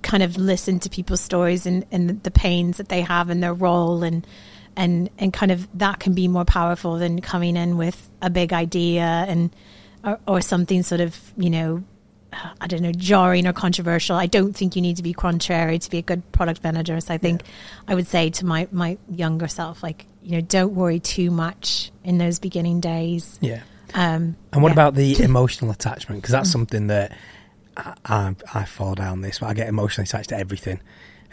kind 0.02 0.24
of 0.24 0.38
listen 0.38 0.80
to 0.80 0.90
people's 0.90 1.20
stories 1.20 1.66
and, 1.66 1.86
and 1.92 2.24
the 2.24 2.32
pains 2.32 2.78
that 2.78 2.88
they 2.88 3.02
have 3.02 3.30
in 3.30 3.42
their 3.42 3.54
role 3.54 4.02
and 4.02 4.26
and 4.78 5.10
and 5.20 5.34
kind 5.34 5.52
of 5.52 5.68
that 5.78 6.00
can 6.00 6.14
be 6.14 6.30
more 6.30 6.46
powerful 6.46 6.98
than 6.98 7.20
coming 7.20 7.58
in 7.58 7.76
with 7.76 8.10
a 8.22 8.30
big 8.30 8.54
idea 8.54 9.26
and 9.28 9.54
or, 10.04 10.20
or 10.28 10.42
something 10.42 10.84
sort 10.84 11.02
of 11.02 11.20
you 11.38 11.50
know 11.50 11.84
I 12.62 12.68
don't 12.68 12.82
know 12.82 12.94
jarring 12.94 13.46
or 13.46 13.52
controversial. 13.54 14.16
I 14.16 14.26
don't 14.26 14.54
think 14.54 14.76
you 14.78 14.82
need 14.82 14.96
to 14.98 15.04
be 15.04 15.12
contrary 15.14 15.80
to 15.80 15.90
be 15.90 15.98
a 15.98 16.02
good 16.02 16.30
product 16.32 16.64
manager. 16.64 17.00
So 17.02 17.14
I 17.14 17.18
think 17.18 17.42
Yeah. 17.42 17.48
I 17.90 17.96
would 17.96 18.08
say 18.08 18.30
to 18.30 18.46
my 18.46 18.68
my 18.72 18.98
younger 19.10 19.48
self 19.50 19.84
like 19.84 20.06
you 20.24 20.32
know 20.34 20.42
don't 20.42 20.74
worry 20.74 21.00
too 21.00 21.30
much 21.32 21.92
in 22.04 22.18
those 22.20 22.40
beginning 22.40 22.80
days. 22.80 23.38
Yeah. 23.42 23.62
Um, 23.94 24.38
And 24.54 24.62
what 24.64 24.70
yeah. 24.70 24.74
about 24.74 24.96
the 24.96 25.22
emotional 25.30 25.72
attachment? 25.72 26.22
Because 26.22 26.32
that's 26.32 26.50
something 26.50 26.88
that 26.88 27.12
I, 27.76 27.94
I, 28.06 28.36
I 28.54 28.64
fall 28.66 28.96
down 28.96 29.20
this. 29.20 29.40
But 29.40 29.48
I 29.48 29.54
get 29.54 29.68
emotionally 29.68 30.06
attached 30.06 30.30
to 30.30 30.38
everything, 30.38 30.80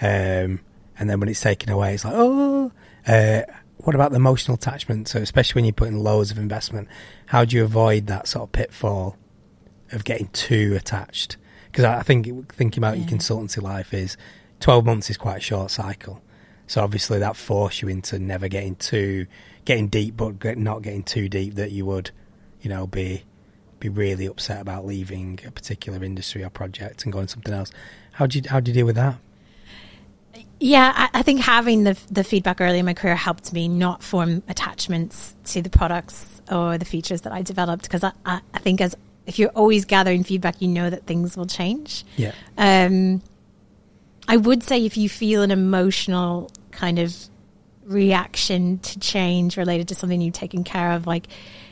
um, 0.01 0.59
and 0.99 1.09
then 1.09 1.21
when 1.21 1.29
it's 1.29 1.41
taken 1.41 1.71
away, 1.71 1.95
it's 1.95 2.05
like, 2.05 2.15
oh. 2.17 2.73
Uh, 3.07 3.43
what 3.79 3.95
about 3.95 4.11
the 4.11 4.17
emotional 4.17 4.57
attachment? 4.57 5.09
So, 5.09 5.21
especially 5.21 5.61
when 5.61 5.65
you're 5.65 5.73
putting 5.73 5.99
loads 5.99 6.31
of 6.31 6.39
investment, 6.39 6.89
how 7.27 7.45
do 7.45 7.57
you 7.57 7.65
avoid 7.65 8.07
that 8.07 8.29
sort 8.29 8.49
of 8.49 8.53
pitfall 8.53 9.17
of 9.93 10.05
getting 10.05 10.29
too 10.29 10.75
attached? 10.77 11.37
Because 11.67 11.85
I 11.85 12.03
think 12.03 12.53
thinking 12.53 12.81
about 12.83 12.99
your 12.99 13.07
consultancy 13.07 13.63
life 13.63 13.95
is 13.95 14.17
twelve 14.61 14.85
months 14.85 15.11
is 15.11 15.17
quite 15.17 15.39
a 15.39 15.41
short 15.41 15.71
cycle. 15.71 16.23
So 16.67 16.83
obviously 16.83 17.19
that 17.21 17.37
force 17.37 17.81
you 17.81 17.89
into 17.89 18.19
never 18.19 18.49
getting 18.49 18.77
too 18.77 19.27
getting 19.65 19.89
deep, 19.89 20.17
but 20.17 20.59
not 20.59 20.83
getting 20.83 21.03
too 21.03 21.29
deep 21.29 21.55
that 21.55 21.73
you 21.73 21.87
would, 21.87 22.11
you 22.61 22.69
know, 22.69 22.87
be 22.87 23.25
be 23.81 23.89
really 23.89 24.27
upset 24.27 24.61
about 24.61 24.85
leaving 24.85 25.39
a 25.47 25.51
particular 25.51 26.03
industry 26.03 26.43
or 26.43 26.51
project 26.51 27.05
and 27.05 27.13
going 27.13 27.29
something 27.29 27.55
else. 27.55 27.71
How 28.13 28.27
do 28.27 28.39
you 28.39 28.45
how 28.49 28.61
do 28.61 28.71
you 28.71 28.75
deal 28.75 28.87
with 28.87 28.97
that? 28.97 29.19
Yeah, 30.61 30.93
I, 30.95 31.21
I 31.21 31.23
think 31.23 31.41
having 31.41 31.85
the 31.85 31.97
the 32.11 32.25
feedback 32.25 32.61
early 32.61 32.79
in 32.79 32.85
my 32.87 32.95
career 32.95 33.15
helped 33.17 33.53
me 33.53 33.69
not 33.69 34.03
form 34.03 34.43
attachments 34.49 35.35
to 35.53 35.63
the 35.63 35.71
products 35.71 36.27
or 36.51 36.79
the 36.79 36.85
features 36.85 37.21
that 37.23 37.33
I 37.33 37.43
developed 37.43 37.83
because 37.85 38.03
I, 38.03 38.13
I, 38.25 38.41
I 38.55 38.59
think 38.59 38.81
as 38.81 38.97
if 39.27 39.39
you're 39.39 39.51
always 39.51 39.85
gathering 39.85 40.25
feedback, 40.25 40.61
you 40.63 40.69
know 40.69 40.89
that 40.91 41.07
things 41.07 41.37
will 41.37 41.47
change. 41.47 42.05
Yeah, 42.17 42.33
Um, 42.57 43.23
I 44.27 44.37
would 44.39 44.63
say 44.63 44.85
if 44.87 44.97
you 44.97 45.09
feel 45.09 45.43
an 45.43 45.51
emotional 45.51 46.51
kind 46.71 46.99
of 46.99 47.15
reaction 47.85 48.79
to 48.79 48.99
change 49.01 49.57
related 49.57 49.89
to 49.89 49.95
something 49.95 50.21
you've 50.21 50.35
taken 50.35 50.65
care 50.65 50.93
of, 50.93 51.07
like 51.07 51.27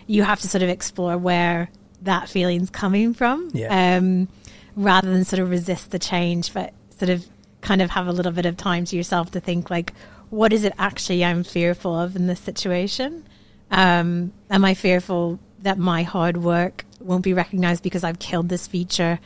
you 0.07 0.23
have 0.23 0.41
to 0.41 0.49
sort 0.49 0.63
of 0.63 0.69
explore 0.69 1.17
where 1.19 1.71
that 2.03 2.29
feeling's 2.29 2.71
coming 2.71 3.15
from, 3.15 3.51
Yeah. 3.53 3.97
um, 3.99 4.29
rather 4.77 5.11
than 5.13 5.25
sort 5.25 5.41
of 5.41 5.51
resist 5.51 5.91
the 5.91 5.99
change, 5.99 6.53
but 6.55 6.73
sort 6.99 7.09
of 7.11 7.27
kind 7.67 7.83
of 7.83 7.91
have 7.91 8.07
a 8.07 8.13
little 8.13 8.33
bit 8.33 8.47
of 8.47 8.57
time 8.57 8.85
to 8.87 8.97
yourself 8.97 9.33
to 9.33 9.41
think 9.41 9.71
like, 9.71 9.93
what 10.31 10.53
is 10.53 10.63
it 10.65 10.73
actually 10.79 11.25
I'm 11.25 11.43
fearful 11.43 11.99
of 11.99 12.15
in 12.17 12.27
this 12.29 12.41
situation? 12.41 13.25
Um, 13.71 14.33
am 14.49 14.65
I 14.65 14.75
fearful 14.75 15.41
that 15.63 15.77
my 15.79 16.05
hard 16.05 16.37
work 16.37 16.85
won't 17.01 17.25
be 17.25 17.35
recognized 17.35 17.83
because 17.83 18.05
I've 18.05 18.21
killed 18.21 18.49
this 18.49 18.67
feature? 18.69 19.19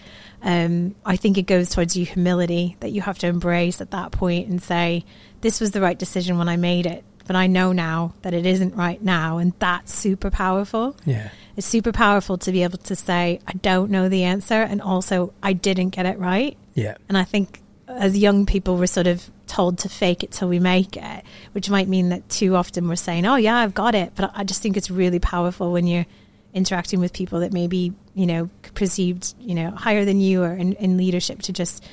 Um, 0.43 0.95
I 1.05 1.17
think 1.17 1.37
it 1.37 1.43
goes 1.43 1.69
towards 1.71 1.97
your 1.97 2.07
humility 2.07 2.77
that 2.81 2.93
you 2.93 3.03
have 3.03 3.19
to 3.19 3.27
embrace 3.27 3.81
at 3.83 3.91
that 3.91 4.11
point 4.11 4.49
and 4.49 4.63
say, 4.63 5.05
this 5.43 5.61
was 5.61 5.73
the 5.73 5.83
right 5.83 5.99
decision 5.99 6.39
when 6.39 6.49
I 6.49 6.57
made 6.57 6.87
it, 6.87 7.05
but 7.27 7.37
I 7.37 7.47
know 7.47 7.73
now 7.73 8.15
that 8.23 8.33
it 8.33 8.47
isn't 8.47 8.75
right 8.75 9.03
now. 9.03 9.37
And 9.37 9.53
that's 9.59 9.93
super 9.95 10.31
powerful. 10.31 10.97
yeah, 11.05 11.29
It's 11.57 11.67
super 11.67 11.93
powerful 11.93 12.39
to 12.39 12.53
be 12.53 12.63
able 12.63 12.79
to 12.79 12.97
say, 12.97 13.41
I 13.47 13.53
don't 13.53 13.91
know 13.91 14.09
the 14.09 14.25
answer. 14.25 14.63
And 14.63 14.81
also, 14.81 15.35
I 15.43 15.53
didn't 15.53 15.91
get 15.91 16.07
it 16.07 16.19
right. 16.19 16.57
yeah, 16.75 16.97
And 17.09 17.19
I 17.19 17.25
think 17.25 17.61
as 17.99 18.17
young 18.17 18.47
people, 18.47 18.77
we're 18.77 18.87
sort 18.87 19.07
of 19.07 19.29
told 19.47 19.79
to 19.79 19.89
fake 19.89 20.23
it 20.23 20.31
till 20.31 20.49
we 20.49 20.59
make 20.59 20.97
it, 20.97 21.25
which 21.53 21.69
might 21.69 21.89
mean 21.89 22.11
that 22.11 22.29
too 22.29 22.57
often 22.57 22.89
we're 22.89 22.97
saying, 22.97 23.27
"Oh 23.27 23.37
yeah, 23.37 23.57
I've 23.57 23.75
got 23.75 23.95
it." 23.95 24.13
But 24.15 24.33
I 24.35 24.45
just 24.45 24.63
think 24.63 24.77
it's 24.77 24.91
really 24.91 25.19
powerful 25.19 25.73
when 25.73 25.87
you're 25.87 26.07
interacting 26.53 27.01
with 27.01 27.13
people 27.13 27.41
that 27.41 27.53
maybe 27.53 27.93
you 28.15 28.27
know 28.27 28.51
perceived 28.75 29.35
you 29.39 29.55
know 29.55 29.71
higher 29.71 30.05
than 30.05 30.21
you 30.21 30.43
or 30.43 30.53
in, 30.53 30.73
in 30.75 30.97
leadership 30.97 31.43
to 31.43 31.53
just 31.53 31.85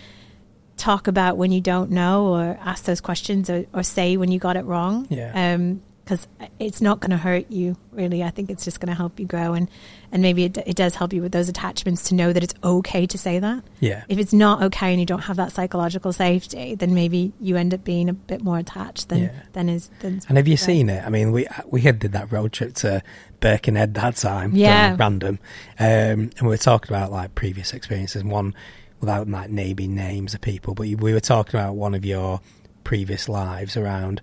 talk 0.77 1.07
about 1.07 1.37
when 1.37 1.51
you 1.51 1.61
don't 1.61 1.91
know 1.91 2.27
or 2.27 2.57
ask 2.61 2.85
those 2.85 3.01
questions 3.01 3.49
or, 3.49 3.65
or 3.73 3.83
say 3.83 4.15
when 4.17 4.31
you 4.31 4.39
got 4.39 4.55
it 4.55 4.65
wrong. 4.65 5.07
Yeah. 5.09 5.53
Um, 5.53 5.81
because 6.07 6.25
it's 6.57 6.79
not 6.79 7.01
going 7.01 7.11
to 7.11 7.17
hurt 7.17 7.51
you 7.51 7.75
really. 7.91 8.23
I 8.23 8.29
think 8.29 8.49
it's 8.49 8.63
just 8.63 8.79
going 8.79 8.87
to 8.87 8.95
help 8.95 9.19
you 9.19 9.25
grow, 9.25 9.53
and 9.53 9.67
and 10.09 10.21
maybe 10.21 10.45
it, 10.45 10.57
it 10.65 10.77
does 10.77 10.95
help 10.95 11.11
you 11.11 11.21
with 11.21 11.33
those 11.33 11.49
attachments 11.49 12.07
to 12.09 12.15
know 12.15 12.31
that 12.31 12.41
it's 12.43 12.53
okay 12.63 13.05
to 13.05 13.17
say 13.17 13.39
that 13.39 13.61
yeah. 13.81 14.05
if 14.07 14.17
it's 14.17 14.31
not 14.31 14.63
okay 14.63 14.91
and 14.91 15.01
you 15.01 15.05
don't 15.05 15.23
have 15.23 15.35
that 15.35 15.51
psychological 15.51 16.13
safety, 16.13 16.75
then 16.75 16.93
maybe 16.93 17.33
you 17.41 17.57
end 17.57 17.73
up 17.73 17.83
being 17.83 18.07
a 18.07 18.13
bit 18.13 18.41
more 18.41 18.57
attached 18.57 19.09
than 19.09 19.23
Yeah. 19.23 19.31
than 19.51 19.67
is. 19.67 19.89
Than 19.99 20.21
And 20.29 20.37
have 20.37 20.47
you 20.47 20.55
seen 20.55 20.89
it? 20.89 21.03
I 21.05 21.09
mean, 21.09 21.33
we 21.33 21.45
we 21.65 21.81
had 21.81 21.99
did 21.99 22.13
that 22.13 22.31
road 22.31 22.53
trip 22.53 22.73
to 22.75 23.03
Birkenhead 23.41 23.93
that 23.95 24.15
time. 24.15 24.55
Yeah. 24.55 24.95
random. 24.97 25.39
Um, 25.77 26.31
and 26.37 26.41
we 26.43 26.47
were 26.47 26.57
talking 26.57 26.95
about 26.95 27.11
like 27.11 27.35
previous 27.35 27.73
experiences. 27.73 28.21
and 28.21 28.31
One 28.31 28.55
without 29.01 29.27
like 29.27 29.49
naming 29.49 29.93
names 29.93 30.33
of 30.33 30.39
people, 30.41 30.73
but 30.73 30.87
we 30.87 30.95
were 30.95 31.19
talking 31.19 31.59
about 31.59 31.75
one 31.75 31.93
of 31.93 32.05
your 32.05 32.39
previous 32.85 33.27
lives 33.27 33.75
around. 33.75 34.21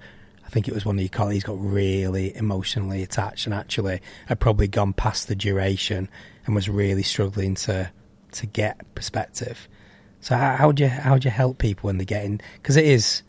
I 0.55 0.57
think 0.57 0.69
it 0.69 0.75
was 0.75 0.87
one 0.87 0.95
of 0.95 1.01
your 1.01 1.09
colleagues 1.09 1.43
got 1.43 1.61
really 1.61 2.33
emotionally 2.37 3.03
attached 3.03 3.45
and 3.45 3.53
actually 3.53 4.01
had 4.27 4.39
probably 4.39 4.69
gone 4.69 4.93
past 4.93 5.27
the 5.27 5.35
duration 5.35 6.09
and 6.47 6.55
was 6.55 6.69
really 6.69 7.03
struggling 7.03 7.57
to 7.57 7.91
to 8.31 8.47
get 8.47 8.95
perspective. 8.95 9.67
So 10.21 10.37
how 10.37 10.55
how 10.55 10.71
do 10.71 10.85
you 10.85 10.89
how 10.91 11.19
do 11.19 11.27
you 11.27 11.33
help 11.33 11.59
people 11.59 11.89
when 11.89 11.99
they 11.99 12.05
get 12.05 12.25
in? 12.25 12.41
Because 12.63 12.77
it 12.77 12.85
is, 12.85 13.25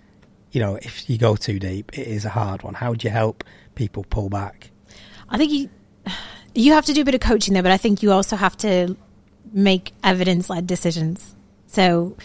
you 0.51 0.61
know, 0.61 0.75
if 0.75 1.09
you 1.09 1.17
go 1.17 1.35
too 1.35 1.57
deep, 1.57 1.97
it 1.97 2.05
is 2.05 2.25
a 2.25 2.29
hard 2.29 2.61
one. 2.61 2.75
How 2.75 2.93
do 2.93 3.07
you 3.07 3.11
help 3.11 3.43
people 3.73 4.05
pull 4.07 4.29
back? 4.29 4.69
I 5.27 5.39
think 5.39 5.51
you 5.51 5.71
you 6.53 6.73
have 6.73 6.85
to 6.85 6.93
do 6.93 7.01
a 7.01 7.05
bit 7.05 7.15
of 7.15 7.21
coaching 7.21 7.55
there, 7.55 7.63
but 7.63 7.71
I 7.71 7.77
think 7.77 8.03
you 8.03 8.11
also 8.11 8.35
have 8.35 8.55
to 8.57 8.95
make 9.51 9.93
evidence 10.03 10.47
led 10.47 10.67
decisions. 10.67 11.35
So 11.65 12.15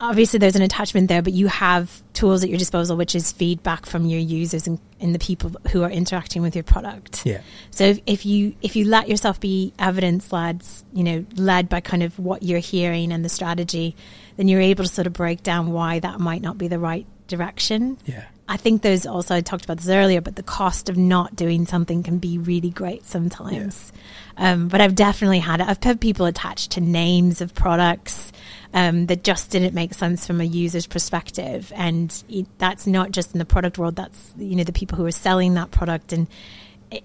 obviously 0.00 0.38
there's 0.38 0.56
an 0.56 0.62
attachment 0.62 1.08
there, 1.08 1.22
but 1.22 1.32
you 1.32 1.46
have 1.48 2.02
tools 2.12 2.42
at 2.42 2.50
your 2.50 2.58
disposal, 2.58 2.96
which 2.96 3.14
is 3.14 3.32
feedback 3.32 3.86
from 3.86 4.06
your 4.06 4.20
users 4.20 4.66
and, 4.66 4.78
and 5.00 5.14
the 5.14 5.18
people 5.18 5.52
who 5.70 5.82
are 5.82 5.90
interacting 5.90 6.42
with 6.42 6.54
your 6.54 6.64
product. 6.64 7.24
Yeah, 7.24 7.40
So 7.70 7.84
if, 7.84 8.00
if 8.06 8.26
you 8.26 8.54
if 8.62 8.76
you 8.76 8.84
let 8.84 9.08
yourself 9.08 9.40
be 9.40 9.72
evidence 9.78 10.32
led, 10.32 10.62
you 10.92 11.04
know, 11.04 11.24
led 11.36 11.68
by 11.68 11.80
kind 11.80 12.02
of 12.02 12.18
what 12.18 12.42
you're 12.42 12.58
hearing 12.58 13.12
and 13.12 13.24
the 13.24 13.28
strategy, 13.28 13.96
then 14.36 14.48
you're 14.48 14.60
able 14.60 14.84
to 14.84 14.90
sort 14.90 15.06
of 15.06 15.12
break 15.12 15.42
down 15.42 15.72
why 15.72 15.98
that 16.00 16.20
might 16.20 16.42
not 16.42 16.58
be 16.58 16.68
the 16.68 16.78
right 16.78 17.06
direction. 17.28 17.98
yeah, 18.04 18.24
I 18.48 18.56
think 18.56 18.82
there's 18.82 19.06
also 19.06 19.34
I 19.34 19.40
talked 19.40 19.64
about 19.64 19.78
this 19.78 19.88
earlier, 19.88 20.20
but 20.20 20.36
the 20.36 20.42
cost 20.42 20.88
of 20.88 20.96
not 20.96 21.34
doing 21.34 21.66
something 21.66 22.02
can 22.02 22.18
be 22.18 22.38
really 22.38 22.70
great 22.70 23.04
sometimes. 23.06 23.92
Um, 24.38 24.68
but 24.68 24.80
I've 24.80 24.94
definitely 24.94 25.38
had 25.38 25.60
it. 25.60 25.66
I've 25.66 25.82
had 25.82 26.00
people 26.00 26.26
attached 26.26 26.72
to 26.72 26.80
names 26.80 27.40
of 27.40 27.54
products 27.54 28.32
um, 28.74 29.06
that 29.06 29.24
just 29.24 29.50
didn't 29.50 29.74
make 29.74 29.94
sense 29.94 30.26
from 30.26 30.40
a 30.40 30.44
user's 30.44 30.86
perspective, 30.86 31.72
and 31.74 32.22
it, 32.28 32.46
that's 32.58 32.86
not 32.86 33.10
just 33.10 33.32
in 33.32 33.38
the 33.38 33.44
product 33.44 33.78
world. 33.78 33.96
That's 33.96 34.34
you 34.36 34.56
know 34.56 34.64
the 34.64 34.72
people 34.72 34.98
who 34.98 35.06
are 35.06 35.10
selling 35.10 35.54
that 35.54 35.70
product, 35.70 36.12
and 36.12 36.28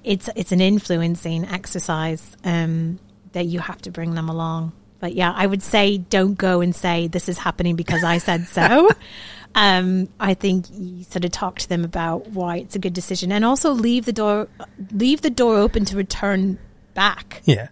it's 0.03 0.29
it's 0.35 0.51
an 0.51 0.59
influencing 0.59 1.45
exercise 1.45 2.35
um, 2.43 2.99
that 3.31 3.45
you 3.45 3.59
have 3.59 3.81
to 3.83 3.91
bring 3.91 4.13
them 4.15 4.27
along. 4.27 4.73
But 4.99 5.13
yeah, 5.13 5.33
I 5.33 5.47
would 5.47 5.63
say 5.63 5.97
don't 5.97 6.35
go 6.35 6.61
and 6.61 6.75
say 6.75 7.07
this 7.07 7.29
is 7.29 7.37
happening 7.37 7.75
because 7.75 8.03
I 8.03 8.17
said 8.17 8.47
so. 8.47 8.89
um, 9.55 10.09
I 10.19 10.33
think 10.33 10.65
you 10.71 11.05
sort 11.05 11.23
of 11.23 11.31
talk 11.31 11.59
to 11.59 11.69
them 11.69 11.85
about 11.85 12.27
why 12.27 12.57
it's 12.57 12.75
a 12.75 12.79
good 12.79 12.93
decision, 12.93 13.31
and 13.31 13.45
also 13.45 13.71
leave 13.71 14.05
the 14.05 14.13
door 14.13 14.49
leave 14.91 15.21
the 15.21 15.29
door 15.29 15.55
open 15.55 15.85
to 15.85 15.95
return 15.95 16.59
back. 16.93 17.41
yeah, 17.45 17.67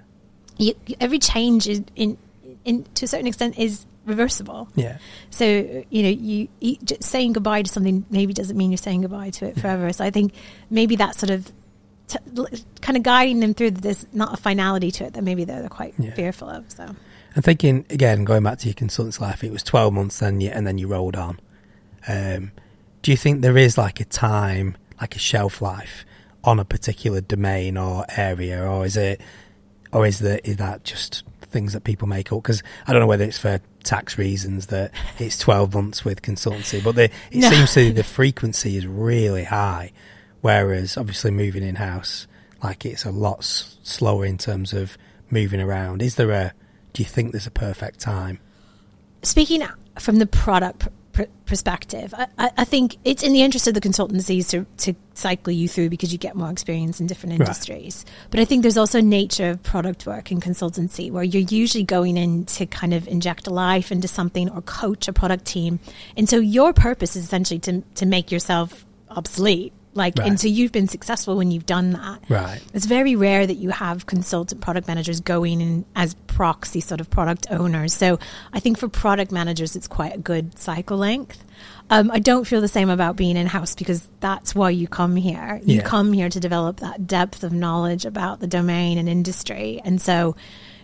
You, 0.57 0.73
every 0.99 1.19
change 1.19 1.67
is 1.67 1.81
in, 1.95 2.17
in 2.65 2.83
to 2.95 3.05
a 3.05 3.07
certain 3.07 3.27
extent 3.27 3.57
is 3.57 3.85
reversible. 4.05 4.67
yeah, 4.75 4.97
So 5.29 5.45
you 5.89 6.03
know, 6.03 6.09
you, 6.09 6.47
you 6.59 6.77
just 6.83 7.03
saying 7.03 7.33
goodbye 7.33 7.61
to 7.61 7.69
something 7.71 8.05
maybe 8.09 8.33
doesn't 8.33 8.57
mean 8.57 8.71
you're 8.71 8.77
saying 8.77 9.01
goodbye 9.01 9.29
to 9.31 9.45
it 9.45 9.59
forever. 9.59 9.91
So 9.93 10.03
I 10.03 10.09
think 10.09 10.33
maybe 10.69 10.95
that 10.95 11.15
sort 11.15 11.29
of 11.29 11.51
t- 12.07 12.17
kind 12.81 12.97
of 12.97 13.03
guiding 13.03 13.39
them 13.39 13.53
through 13.53 13.71
that 13.71 13.81
there's 13.81 14.05
not 14.13 14.33
a 14.33 14.37
finality 14.37 14.89
to 14.91 15.05
it 15.05 15.13
that 15.13 15.23
maybe 15.23 15.43
they're, 15.43 15.59
they're 15.59 15.69
quite 15.69 15.93
Yeah. 15.99 16.13
fearful 16.15 16.49
of. 16.49 16.71
So 16.71 16.95
And 17.35 17.43
thinking 17.45 17.85
again, 17.91 18.23
going 18.23 18.41
back 18.43 18.57
to 18.59 18.67
your 18.67 18.73
consultant's 18.73 19.21
life, 19.21 19.43
it 19.43 19.51
was 19.51 19.61
twelve 19.63 19.93
months, 19.93 20.19
then 20.19 20.41
you, 20.41 20.49
and 20.49 20.65
then 20.65 20.77
you 20.79 20.87
rolled 20.87 21.15
on. 21.15 21.39
Um, 22.07 22.51
do 23.03 23.11
you 23.11 23.17
think 23.17 23.41
there 23.41 23.57
is 23.57 23.77
like 23.77 23.99
a 23.99 24.05
time, 24.05 24.75
like 24.99 25.15
a 25.15 25.19
shelf 25.19 25.61
life 25.61 26.03
on 26.43 26.59
a 26.59 26.65
particular 26.65 27.21
domain 27.21 27.77
or 27.77 28.05
area, 28.17 28.63
or 28.65 28.85
is 28.85 28.95
it, 28.97 29.21
or 29.91 30.05
is 30.05 30.19
that 30.19 30.47
is 30.47 30.57
that 30.57 30.83
just 30.83 31.23
things 31.41 31.73
that 31.73 31.83
people 31.83 32.07
make 32.07 32.31
up 32.31 32.43
because 32.43 32.61
I 32.87 32.91
don't 32.93 33.01
know 33.01 33.07
whether 33.07 33.23
it's 33.25 33.39
for 33.39 33.59
tax 33.83 34.17
reasons 34.19 34.67
that 34.67 34.91
it's 35.19 35.37
12 35.39 35.73
months 35.73 36.05
with 36.05 36.21
consultancy, 36.21 36.83
but 36.83 36.95
the, 36.95 37.05
it 37.05 37.11
No. 37.33 37.49
seems 37.49 37.73
to 37.73 37.91
the 37.91 38.03
frequency 38.03 38.77
is 38.77 38.85
really 38.85 39.45
high. 39.45 39.91
Whereas 40.41 40.95
obviously 40.95 41.31
moving 41.31 41.63
in 41.63 41.75
house, 41.75 42.27
like 42.63 42.85
it's 42.85 43.03
a 43.03 43.11
lot 43.11 43.39
s- 43.39 43.77
slower 43.83 44.25
in 44.25 44.37
terms 44.37 44.73
of 44.73 44.97
moving 45.31 45.59
around. 45.59 46.01
Is 46.01 46.15
there 46.15 46.31
a, 46.31 46.53
do 46.93 47.01
you 47.03 47.09
think 47.09 47.31
there's 47.31 47.47
a 47.47 47.51
perfect 47.51 47.99
time? 47.99 48.39
speaking 49.21 49.61
from 49.99 50.15
the 50.17 50.25
product 50.25 50.87
pr- 51.25 51.31
perspective, 51.45 52.13
I, 52.17 52.51
I 52.57 52.65
think 52.65 52.97
it's 53.03 53.23
in 53.23 53.33
the 53.33 53.41
interest 53.41 53.67
of 53.67 53.73
the 53.73 53.81
consultancies 53.81 54.49
to, 54.49 54.65
to 54.85 54.93
cycle 55.13 55.51
you 55.51 55.67
through 55.67 55.89
because 55.89 56.11
you 56.11 56.17
get 56.17 56.35
more 56.35 56.49
experience 56.49 56.99
in 56.99 57.07
different 57.07 57.39
Right. 57.39 57.47
industries. 57.47 58.05
But 58.31 58.39
I 58.39 58.45
think 58.45 58.61
there's 58.61 58.77
also 58.77 59.01
nature 59.01 59.49
of 59.51 59.63
product 59.63 60.05
work 60.05 60.31
and 60.31 60.41
consultancy 60.41 61.11
where 61.11 61.23
you're 61.23 61.43
usually 61.49 61.83
going 61.83 62.17
in 62.17 62.45
to 62.45 62.65
kind 62.65 62.93
of 62.93 63.07
inject 63.07 63.47
life 63.47 63.91
into 63.91 64.07
something 64.07 64.49
or 64.49 64.61
coach 64.61 65.07
a 65.07 65.13
product 65.13 65.45
team. 65.45 65.79
And 66.15 66.29
so 66.29 66.37
your 66.37 66.73
purpose 66.73 67.15
is 67.15 67.23
essentially 67.25 67.59
to, 67.61 67.81
to 67.95 68.05
make 68.05 68.31
yourself 68.31 68.85
obsolete. 69.09 69.73
Like, 69.99 70.17
Right. 70.17 70.27
and 70.29 70.39
so 70.39 70.47
you've 70.47 70.71
been 70.71 70.87
successful 70.87 71.35
when 71.35 71.51
you've 71.51 71.65
done 71.67 71.91
that. 71.91 72.23
Right. 72.29 72.59
It's 72.73 72.85
very 72.87 73.15
rare 73.15 73.45
that 73.45 73.57
you 73.57 73.69
have 73.69 74.05
consultant 74.07 74.61
product 74.61 74.87
managers 74.87 75.19
going 75.19 75.61
in 75.61 75.85
as 75.95 76.15
proxy 76.27 76.79
sort 76.79 77.01
of 77.01 77.09
product 77.09 77.47
owners. 77.51 77.93
So 77.93 78.17
I 78.53 78.59
think 78.59 78.77
for 78.79 78.87
product 78.87 79.31
managers, 79.31 79.75
it's 79.75 79.87
quite 79.87 80.15
a 80.15 80.17
good 80.17 80.57
cycle 80.57 80.97
length. 80.97 81.43
Um, 81.91 82.09
I 82.11 82.19
don't 82.19 82.45
feel 82.47 82.61
the 82.61 82.67
same 82.67 82.89
about 82.89 83.15
being 83.17 83.35
in 83.35 83.45
house 83.47 83.75
because 83.75 84.07
that's 84.21 84.55
why 84.55 84.69
you 84.69 84.87
come 84.87 85.15
here. 85.15 85.59
You 85.65 85.77
Yeah. 85.77 85.81
come 85.83 86.13
here 86.13 86.29
to 86.29 86.39
develop 86.39 86.79
that 86.79 87.05
depth 87.07 87.43
of 87.43 87.51
knowledge 87.51 88.05
about 88.05 88.39
the 88.39 88.47
domain 88.47 88.97
and 88.97 89.09
industry. 89.09 89.81
And 89.83 89.99
so 90.01 90.35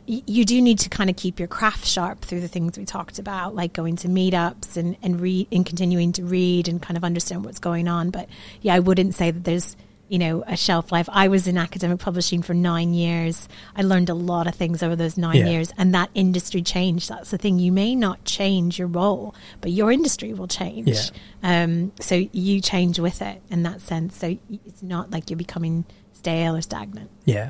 y- 0.08 0.22
you 0.26 0.46
do 0.46 0.62
need 0.62 0.80
to 0.80 0.90
kind 0.90 1.10
of 1.10 1.16
keep 1.16 1.40
your 1.40 1.48
craft 1.48 1.86
sharp 1.86 2.22
through 2.22 2.42
the 2.42 2.48
things 2.48 2.78
we 2.78 2.86
talked 2.86 3.20
about, 3.20 3.56
like 3.56 3.74
going 3.74 3.96
to 3.98 4.08
meetups 4.08 4.78
and, 4.78 4.96
and 5.04 5.20
read 5.22 5.48
and 5.52 5.66
continuing 5.66 6.12
to 6.14 6.24
read 6.24 6.68
and 6.68 6.82
kind 6.82 6.98
of 6.98 7.04
understand 7.04 7.46
what's 7.46 7.60
going 7.60 7.88
on. 7.88 8.10
But 8.10 8.28
yeah, 8.62 8.76
I 8.76 8.80
wouldn't 8.80 9.16
say 9.16 9.32
that 9.32 9.44
there's, 9.44 9.76
you 10.08 10.20
know, 10.20 10.44
a 10.46 10.56
shelf 10.56 10.92
life. 10.92 11.10
I 11.12 11.28
was 11.30 11.48
in 11.48 11.58
academic 11.58 11.98
publishing 12.00 12.44
for 12.44 12.54
nine 12.54 12.94
years. 12.94 13.50
I 13.76 13.82
learned 13.82 14.10
a 14.10 14.14
lot 14.14 14.46
of 14.46 14.54
things 14.54 14.84
over 14.84 14.96
those 14.96 15.18
nine 15.18 15.38
Yeah. 15.38 15.50
years 15.50 15.72
and 15.78 15.96
that 15.96 16.12
industry 16.14 16.62
changed. 16.62 17.10
That's 17.10 17.32
the 17.32 17.40
thing. 17.40 17.58
You 17.58 17.72
may 17.72 17.96
not 17.96 18.24
change 18.24 18.78
your 18.78 18.88
role, 18.88 19.34
but 19.62 19.72
your 19.72 19.92
industry 19.92 20.32
will 20.34 20.48
change. 20.48 20.90
Yeah. 20.90 21.64
Um, 21.64 21.92
so 22.00 22.24
you 22.32 22.62
change 22.62 23.00
with 23.00 23.22
it 23.24 23.42
in 23.50 23.64
that 23.64 23.82
sense. 23.82 24.18
So 24.18 24.38
it's 24.50 24.84
not 24.84 25.10
like 25.10 25.30
you're 25.32 25.38
becoming 25.38 25.86
stale 26.14 26.56
or 26.56 26.62
stagnant. 26.62 27.10
Yeah. 27.26 27.50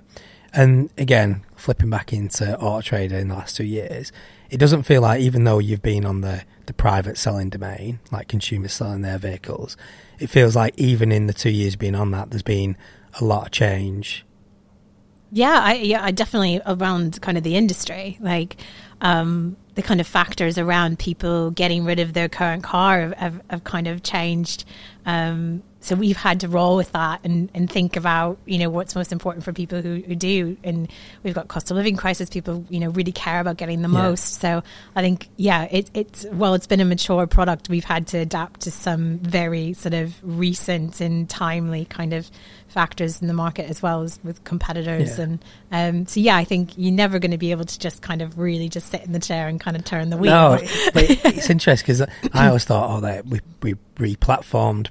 And 0.56 0.90
again, 0.98 1.44
flipping 1.58 1.90
back 1.90 2.14
into 2.14 2.58
Auto 2.58 2.82
Trader 2.82 3.18
in 3.18 3.28
the 3.28 3.36
last 3.36 3.58
two 3.58 3.66
years, 3.66 4.12
it 4.50 4.58
doesn't 4.58 4.84
feel 4.84 5.02
like 5.02 5.20
even 5.20 5.44
though 5.44 5.60
you've 5.60 5.82
been 5.82 6.06
on 6.06 6.22
the, 6.22 6.44
the 6.66 6.74
private 6.74 7.18
selling 7.18 7.50
domain, 7.50 8.00
like 8.12 8.30
consumers 8.30 8.72
selling 8.74 9.02
their 9.02 9.18
vehicles, 9.18 9.76
it 10.18 10.28
feels 10.28 10.56
like 10.56 10.74
even 10.78 11.12
in 11.12 11.28
the 11.28 11.34
two 11.34 11.50
years 11.50 11.76
being 11.76 11.96
on 11.96 12.12
that, 12.12 12.30
there's 12.30 12.42
been 12.42 12.78
a 13.20 13.26
lot 13.26 13.48
of 13.48 13.52
change. 13.52 14.26
Yeah, 15.32 15.60
I 15.62 15.74
yeah, 15.74 16.04
I 16.04 16.12
definitely 16.12 16.62
around 16.66 17.22
kind 17.22 17.38
of 17.38 17.44
the 17.44 17.58
industry, 17.58 18.18
like 18.22 18.56
um, 19.02 19.58
the 19.74 19.82
kind 19.82 20.00
of 20.00 20.08
factors 20.08 20.58
around 20.58 21.00
people 21.00 21.52
getting 21.52 21.84
rid 21.84 22.00
of 22.00 22.14
their 22.14 22.30
current 22.30 22.64
car 22.64 23.02
have, 23.02 23.14
have, 23.14 23.42
have 23.50 23.64
kind 23.66 23.88
of 23.88 24.04
changed. 24.04 24.64
Um, 25.06 25.64
so 25.86 25.96
we've 25.96 26.18
had 26.18 26.40
to 26.42 26.48
roll 26.48 26.76
with 26.76 26.92
that 26.94 27.22
and, 27.24 27.50
and 27.54 27.70
think 27.72 27.96
about 27.96 28.38
you 28.46 28.58
know 28.58 28.70
what's 28.70 28.96
most 28.96 29.12
important 29.12 29.44
for 29.46 29.54
people 29.54 29.82
who, 29.82 30.02
who 30.06 30.16
do. 30.16 30.58
And 30.64 30.92
we've 31.24 31.34
got 31.36 31.48
cost 31.48 31.70
of 31.72 31.78
living 31.78 31.96
crisis. 31.96 32.30
People 32.30 32.66
you 32.70 32.80
know 32.80 32.90
really 32.90 33.12
care 33.12 33.40
about 33.40 33.58
getting 33.58 33.82
the 33.82 33.88
Yeah. 33.90 34.02
most. 34.10 34.42
So 34.42 34.64
I 34.96 35.02
think 35.02 35.30
yeah, 35.38 35.68
it, 35.72 35.90
it's 35.94 36.26
well, 36.32 36.54
it's 36.56 36.68
been 36.68 36.80
a 36.82 36.86
mature 36.86 37.28
product. 37.28 37.70
We've 37.70 37.84
had 37.84 38.08
to 38.08 38.18
adapt 38.18 38.62
to 38.62 38.72
some 38.72 39.20
very 39.20 39.74
sort 39.74 39.94
of 39.94 40.14
recent 40.24 41.02
and 41.02 41.30
timely 41.30 41.86
kind 41.86 42.14
of 42.14 42.30
factors 42.68 43.22
in 43.22 43.28
the 43.28 43.34
market 43.34 43.70
as 43.70 43.82
well 43.82 44.02
as 44.02 44.20
with 44.24 44.44
competitors 44.44 45.18
Yeah. 45.18 45.24
and 45.24 45.46
um, 45.72 46.08
so 46.08 46.20
yeah 46.20 46.36
I 46.36 46.44
think 46.44 46.72
you're 46.76 46.92
never 46.92 47.20
going 47.20 47.32
to 47.32 47.38
be 47.38 47.52
able 47.52 47.64
to 47.64 47.80
just 47.80 48.02
kind 48.02 48.22
of 48.22 48.38
really 48.38 48.68
just 48.68 48.90
sit 48.90 49.02
in 49.06 49.14
the 49.14 49.20
chair 49.20 49.48
and 49.48 49.62
kind 49.62 49.78
of 49.78 49.86
turn 49.86 50.10
the 50.10 50.18
wheel 50.18 50.32
No, 50.34 50.58
but 50.94 51.04
it's 51.10 51.50
interesting 51.50 51.86
because 51.86 52.02
I 52.34 52.48
always 52.48 52.66
thought, 52.66 52.90
oh, 52.98 53.00
that 53.02 53.28
we 53.28 53.40
we 53.62 53.76
re-platformed 53.98 54.90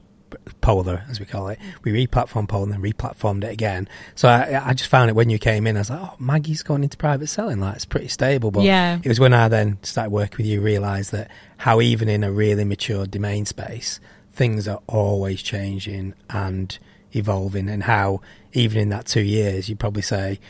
Polar, 0.60 1.04
as 1.08 1.20
we 1.20 1.26
call 1.26 1.48
it. 1.48 1.58
We 1.82 1.92
re-platformed 1.92 2.48
Polar 2.48 2.64
and 2.64 2.72
then 2.72 2.80
re-platformed 2.80 3.44
it 3.44 3.50
again. 3.52 3.88
So 4.14 4.28
I, 4.28 4.70
I 4.70 4.74
just 4.74 4.90
found 4.90 5.10
it 5.10 5.14
when 5.14 5.30
you 5.30 5.38
came 5.38 5.66
in. 5.66 5.76
I 5.76 5.80
was 5.80 5.90
like, 5.90 6.00
oh, 6.00 6.14
Maggie's 6.18 6.62
going 6.62 6.82
into 6.82 6.96
private 6.96 7.26
selling. 7.28 7.60
Like 7.60 7.76
it's 7.76 7.84
pretty 7.84 8.08
stable. 8.08 8.50
But 8.50 8.64
Yeah. 8.64 8.98
it 9.02 9.08
was 9.08 9.20
when 9.20 9.32
I 9.34 9.48
then 9.48 9.78
started 9.82 10.10
working 10.10 10.38
with 10.38 10.46
you, 10.46 10.60
realised 10.60 11.12
that 11.12 11.30
how 11.58 11.80
even 11.80 12.08
in 12.08 12.24
a 12.24 12.30
really 12.32 12.64
mature 12.64 13.06
domain 13.06 13.46
space, 13.46 14.00
things 14.32 14.66
are 14.68 14.80
always 14.86 15.42
changing 15.42 16.14
and 16.30 16.78
evolving, 17.12 17.68
and 17.68 17.84
how 17.84 18.20
even 18.52 18.78
in 18.80 18.88
that 18.90 19.06
two 19.06 19.22
years, 19.22 19.68
you'd 19.68 19.78
probably 19.78 20.02
say 20.02 20.40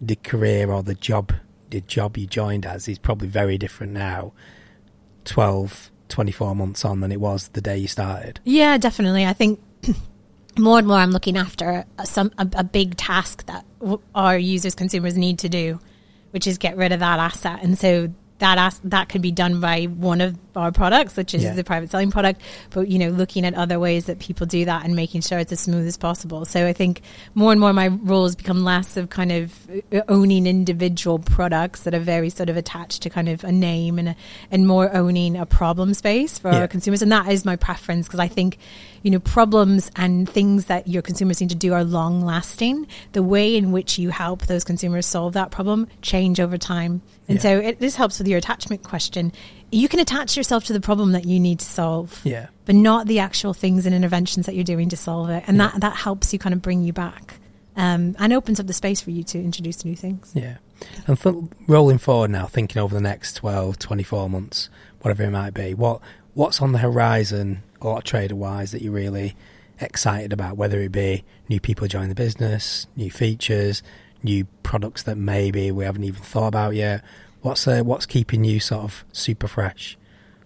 the 0.00 0.16
career 0.16 0.70
or 0.70 0.82
the 0.82 0.94
job 0.94 1.32
the 1.70 1.80
job 1.80 2.18
you 2.18 2.26
joined 2.26 2.66
as 2.66 2.86
is 2.86 2.98
probably 2.98 3.26
very 3.28 3.56
different 3.56 3.92
now 3.94 4.32
12 5.24 5.90
24 6.12 6.54
months 6.54 6.84
on 6.84 7.00
than 7.00 7.10
it 7.10 7.20
was 7.20 7.48
the 7.48 7.60
day 7.60 7.76
you 7.76 7.88
started 7.88 8.38
Yeah, 8.44 8.78
definitely. 8.78 9.26
I 9.26 9.32
think 9.32 9.60
more 10.58 10.78
and 10.78 10.86
more 10.86 10.98
I'm 10.98 11.10
looking 11.10 11.36
after 11.36 11.84
a, 11.98 12.06
some 12.06 12.30
a, 12.38 12.46
a 12.56 12.64
big 12.64 12.96
task 12.96 13.46
that 13.46 13.64
w- 13.80 14.00
our 14.14 14.36
users, 14.38 14.74
consumers 14.74 15.16
need 15.16 15.38
to 15.40 15.48
do, 15.48 15.80
which 16.30 16.46
is 16.46 16.58
get 16.58 16.76
rid 16.76 16.92
of 16.92 17.00
that 17.00 17.18
asset. 17.18 17.60
And 17.62 17.78
so 17.78 18.12
that 18.38 18.58
as- 18.58 18.80
that 18.84 19.08
could 19.08 19.22
be 19.22 19.32
done 19.32 19.60
by 19.60 19.84
one 19.84 20.20
of 20.20 20.36
our 20.56 20.70
products, 20.72 21.16
which 21.16 21.34
is 21.34 21.42
Yeah. 21.42 21.54
the 21.54 21.64
private 21.64 21.90
selling 21.90 22.10
product. 22.10 22.40
But 22.70 22.88
you 22.88 22.98
know, 22.98 23.08
looking 23.10 23.44
at 23.46 23.54
other 23.54 23.78
ways 23.80 24.06
that 24.06 24.18
people 24.18 24.46
do 24.46 24.64
that 24.64 24.84
and 24.84 24.94
making 24.94 25.22
sure 25.22 25.38
it's 25.38 25.52
as 25.52 25.60
smooth 25.60 25.86
as 25.86 25.96
possible. 25.96 26.44
So 26.44 26.66
I 26.66 26.72
think 26.72 27.02
more 27.34 27.52
and 27.52 27.60
more 27.60 27.72
my 27.72 27.88
role 27.88 28.24
has 28.24 28.36
become 28.36 28.64
less 28.64 28.96
of 28.96 29.10
kind 29.10 29.32
of 29.32 29.52
uh, 29.92 30.00
owning 30.08 30.46
individual 30.46 31.18
products 31.18 31.82
that 31.82 31.94
are 31.94 32.00
very 32.00 32.30
sort 32.30 32.48
of 32.50 32.56
attached 32.56 33.02
to 33.02 33.10
kind 33.10 33.28
of 33.28 33.44
a 33.44 33.52
name 33.52 33.98
and 33.98 34.10
a, 34.10 34.16
and 34.50 34.66
more 34.66 34.94
owning 34.94 35.36
a 35.36 35.46
problem 35.46 35.94
space 35.94 36.38
for 36.38 36.50
Yeah. 36.52 36.60
our 36.60 36.68
consumers. 36.68 37.02
And 37.02 37.10
that 37.12 37.28
is 37.28 37.44
my 37.44 37.56
preference 37.56 38.06
because 38.06 38.20
I 38.20 38.28
think 38.28 38.58
you 39.02 39.10
know 39.10 39.18
problems 39.18 39.90
and 39.96 40.28
things 40.28 40.66
that 40.66 40.86
your 40.86 41.02
consumers 41.02 41.40
need 41.40 41.50
to 41.50 41.56
do 41.56 41.72
are 41.72 41.82
long 41.84 42.20
lasting. 42.22 42.86
The 43.12 43.22
way 43.22 43.56
in 43.56 43.72
which 43.72 43.98
you 43.98 44.10
help 44.10 44.46
those 44.46 44.64
consumers 44.64 45.06
solve 45.06 45.32
that 45.32 45.50
problem 45.50 45.88
change 46.02 46.38
over 46.38 46.56
time. 46.58 47.02
And 47.28 47.36
Yeah. 47.38 47.42
so 47.42 47.58
it, 47.58 47.80
this 47.80 47.96
helps 47.96 48.18
with 48.18 48.28
your 48.28 48.38
attachment 48.38 48.82
question. 48.82 49.32
You 49.72 49.88
can 49.88 49.98
attach 50.00 50.36
yourself 50.36 50.64
to 50.66 50.72
the 50.72 50.80
problem 50.80 51.12
that 51.12 51.24
you 51.24 51.40
need 51.40 51.58
to 51.60 51.64
solve 51.64 52.20
yeah 52.24 52.46
but 52.64 52.74
not 52.76 53.06
the 53.08 53.18
actual 53.18 53.52
things 53.54 53.86
and 53.86 53.94
interventions 53.94 54.46
that 54.46 54.54
you're 54.54 54.62
doing 54.64 54.88
to 54.90 54.96
solve 54.96 55.28
it. 55.30 55.42
And 55.48 55.56
Yeah. 55.56 55.68
that, 55.72 55.80
that 55.80 55.96
helps 55.96 56.32
you 56.32 56.38
kind 56.38 56.52
of 56.54 56.62
bring 56.62 56.82
you 56.84 56.92
back 56.92 57.34
um, 57.76 58.14
and 58.20 58.32
opens 58.32 58.60
up 58.60 58.66
the 58.68 58.72
space 58.72 59.00
for 59.00 59.10
you 59.10 59.24
to 59.24 59.38
introduce 59.38 59.84
new 59.84 59.96
things. 59.96 60.30
yeah 60.34 60.58
and 61.06 61.18
th- 61.20 61.34
rolling 61.68 61.98
forward 61.98 62.30
now 62.30 62.46
thinking 62.46 62.80
over 62.82 62.94
the 62.94 63.00
next 63.00 63.34
12 63.34 63.78
24 63.78 64.28
months 64.28 64.68
whatever 65.00 65.22
it 65.24 65.30
might 65.30 65.54
be 65.54 65.74
what 65.74 66.00
what's 66.34 66.60
on 66.62 66.72
the 66.72 66.78
horizon 66.78 67.62
Auto 67.80 68.00
Trader 68.00 68.34
wise 68.36 68.70
that 68.72 68.82
you're 68.82 68.92
really 68.92 69.34
excited 69.80 70.32
about 70.32 70.56
whether 70.56 70.80
it 70.80 70.92
be 70.92 71.24
new 71.48 71.58
people 71.60 71.86
joining 71.88 72.08
the 72.08 72.14
business 72.14 72.86
new 72.96 73.10
features 73.10 73.82
new 74.22 74.44
products 74.62 75.02
that 75.04 75.16
maybe 75.16 75.70
we 75.72 75.84
haven't 75.84 76.04
even 76.04 76.22
thought 76.22 76.48
about 76.48 76.74
yet 76.74 77.02
what's 77.42 77.68
uh, 77.68 77.82
what's 77.82 78.06
keeping 78.06 78.44
you 78.44 78.58
sort 78.60 78.84
of 78.84 79.04
super 79.12 79.46
fresh 79.48 79.96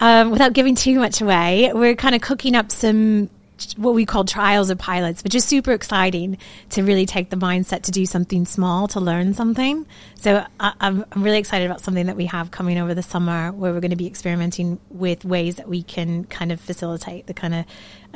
Um, 0.00 0.30
without 0.30 0.52
giving 0.52 0.74
too 0.74 0.98
much 0.98 1.20
away, 1.20 1.70
we're 1.74 1.94
kind 1.94 2.14
of 2.14 2.20
cooking 2.20 2.54
up 2.54 2.70
some 2.70 3.30
what 3.76 3.94
we 3.94 4.04
call 4.04 4.24
trials 4.24 4.70
or 4.70 4.76
pilots, 4.76 5.24
which 5.24 5.34
is 5.34 5.44
super 5.44 5.72
exciting 5.72 6.36
to 6.70 6.82
really 6.82 7.06
take 7.06 7.30
the 7.30 7.36
mindset 7.36 7.82
to 7.82 7.90
do 7.90 8.04
something 8.04 8.44
small 8.44 8.86
to 8.88 9.00
learn 9.00 9.32
something. 9.32 9.86
So 10.16 10.44
I, 10.60 10.74
I'm 10.80 11.04
really 11.16 11.38
excited 11.38 11.64
about 11.64 11.80
something 11.80 12.06
that 12.06 12.16
we 12.16 12.26
have 12.26 12.50
coming 12.50 12.78
over 12.78 12.92
the 12.92 13.02
summer 13.02 13.52
where 13.52 13.72
we're 13.72 13.80
going 13.80 13.92
to 13.92 13.96
be 13.96 14.06
experimenting 14.06 14.78
with 14.90 15.24
ways 15.24 15.56
that 15.56 15.68
we 15.68 15.82
can 15.82 16.24
kind 16.24 16.52
of 16.52 16.60
facilitate 16.60 17.26
the 17.28 17.34
kind 17.34 17.54
of 17.54 17.64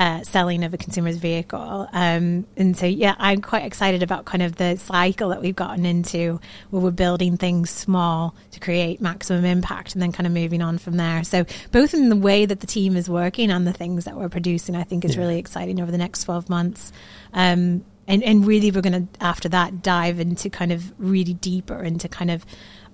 uh, 0.00 0.22
selling 0.22 0.64
of 0.64 0.72
a 0.72 0.78
consumer's 0.78 1.18
vehicle. 1.18 1.86
Um, 1.92 2.46
and 2.56 2.74
so, 2.74 2.86
yeah, 2.86 3.14
I'm 3.18 3.42
quite 3.42 3.64
excited 3.66 4.02
about 4.02 4.24
kind 4.24 4.42
of 4.42 4.56
the 4.56 4.76
cycle 4.76 5.28
that 5.28 5.42
we've 5.42 5.54
gotten 5.54 5.84
into 5.84 6.40
where 6.70 6.80
we're 6.82 6.90
building 6.90 7.36
things 7.36 7.68
small 7.68 8.34
to 8.52 8.60
create 8.60 9.02
maximum 9.02 9.44
impact 9.44 9.92
and 9.92 10.00
then 10.00 10.10
kind 10.10 10.26
of 10.26 10.32
moving 10.32 10.62
on 10.62 10.78
from 10.78 10.96
there. 10.96 11.22
So, 11.22 11.44
both 11.70 11.92
in 11.92 12.08
the 12.08 12.16
way 12.16 12.46
that 12.46 12.60
the 12.60 12.66
team 12.66 12.96
is 12.96 13.10
working 13.10 13.50
and 13.50 13.66
the 13.66 13.74
things 13.74 14.06
that 14.06 14.16
we're 14.16 14.30
producing, 14.30 14.74
I 14.74 14.84
think 14.84 15.04
is 15.04 15.16
Yeah. 15.16 15.20
really 15.20 15.38
exciting 15.38 15.78
over 15.82 15.92
the 15.92 15.98
next 15.98 16.24
12 16.24 16.48
months. 16.48 16.92
Um, 17.34 17.84
and, 18.08 18.24
and 18.24 18.46
really, 18.46 18.70
we're 18.70 18.80
going 18.80 19.06
to, 19.06 19.22
after 19.24 19.50
that, 19.50 19.82
dive 19.82 20.18
into 20.18 20.48
kind 20.48 20.72
of 20.72 20.92
really 20.98 21.34
deeper 21.34 21.80
into 21.82 22.08
kind 22.08 22.30
of 22.30 22.46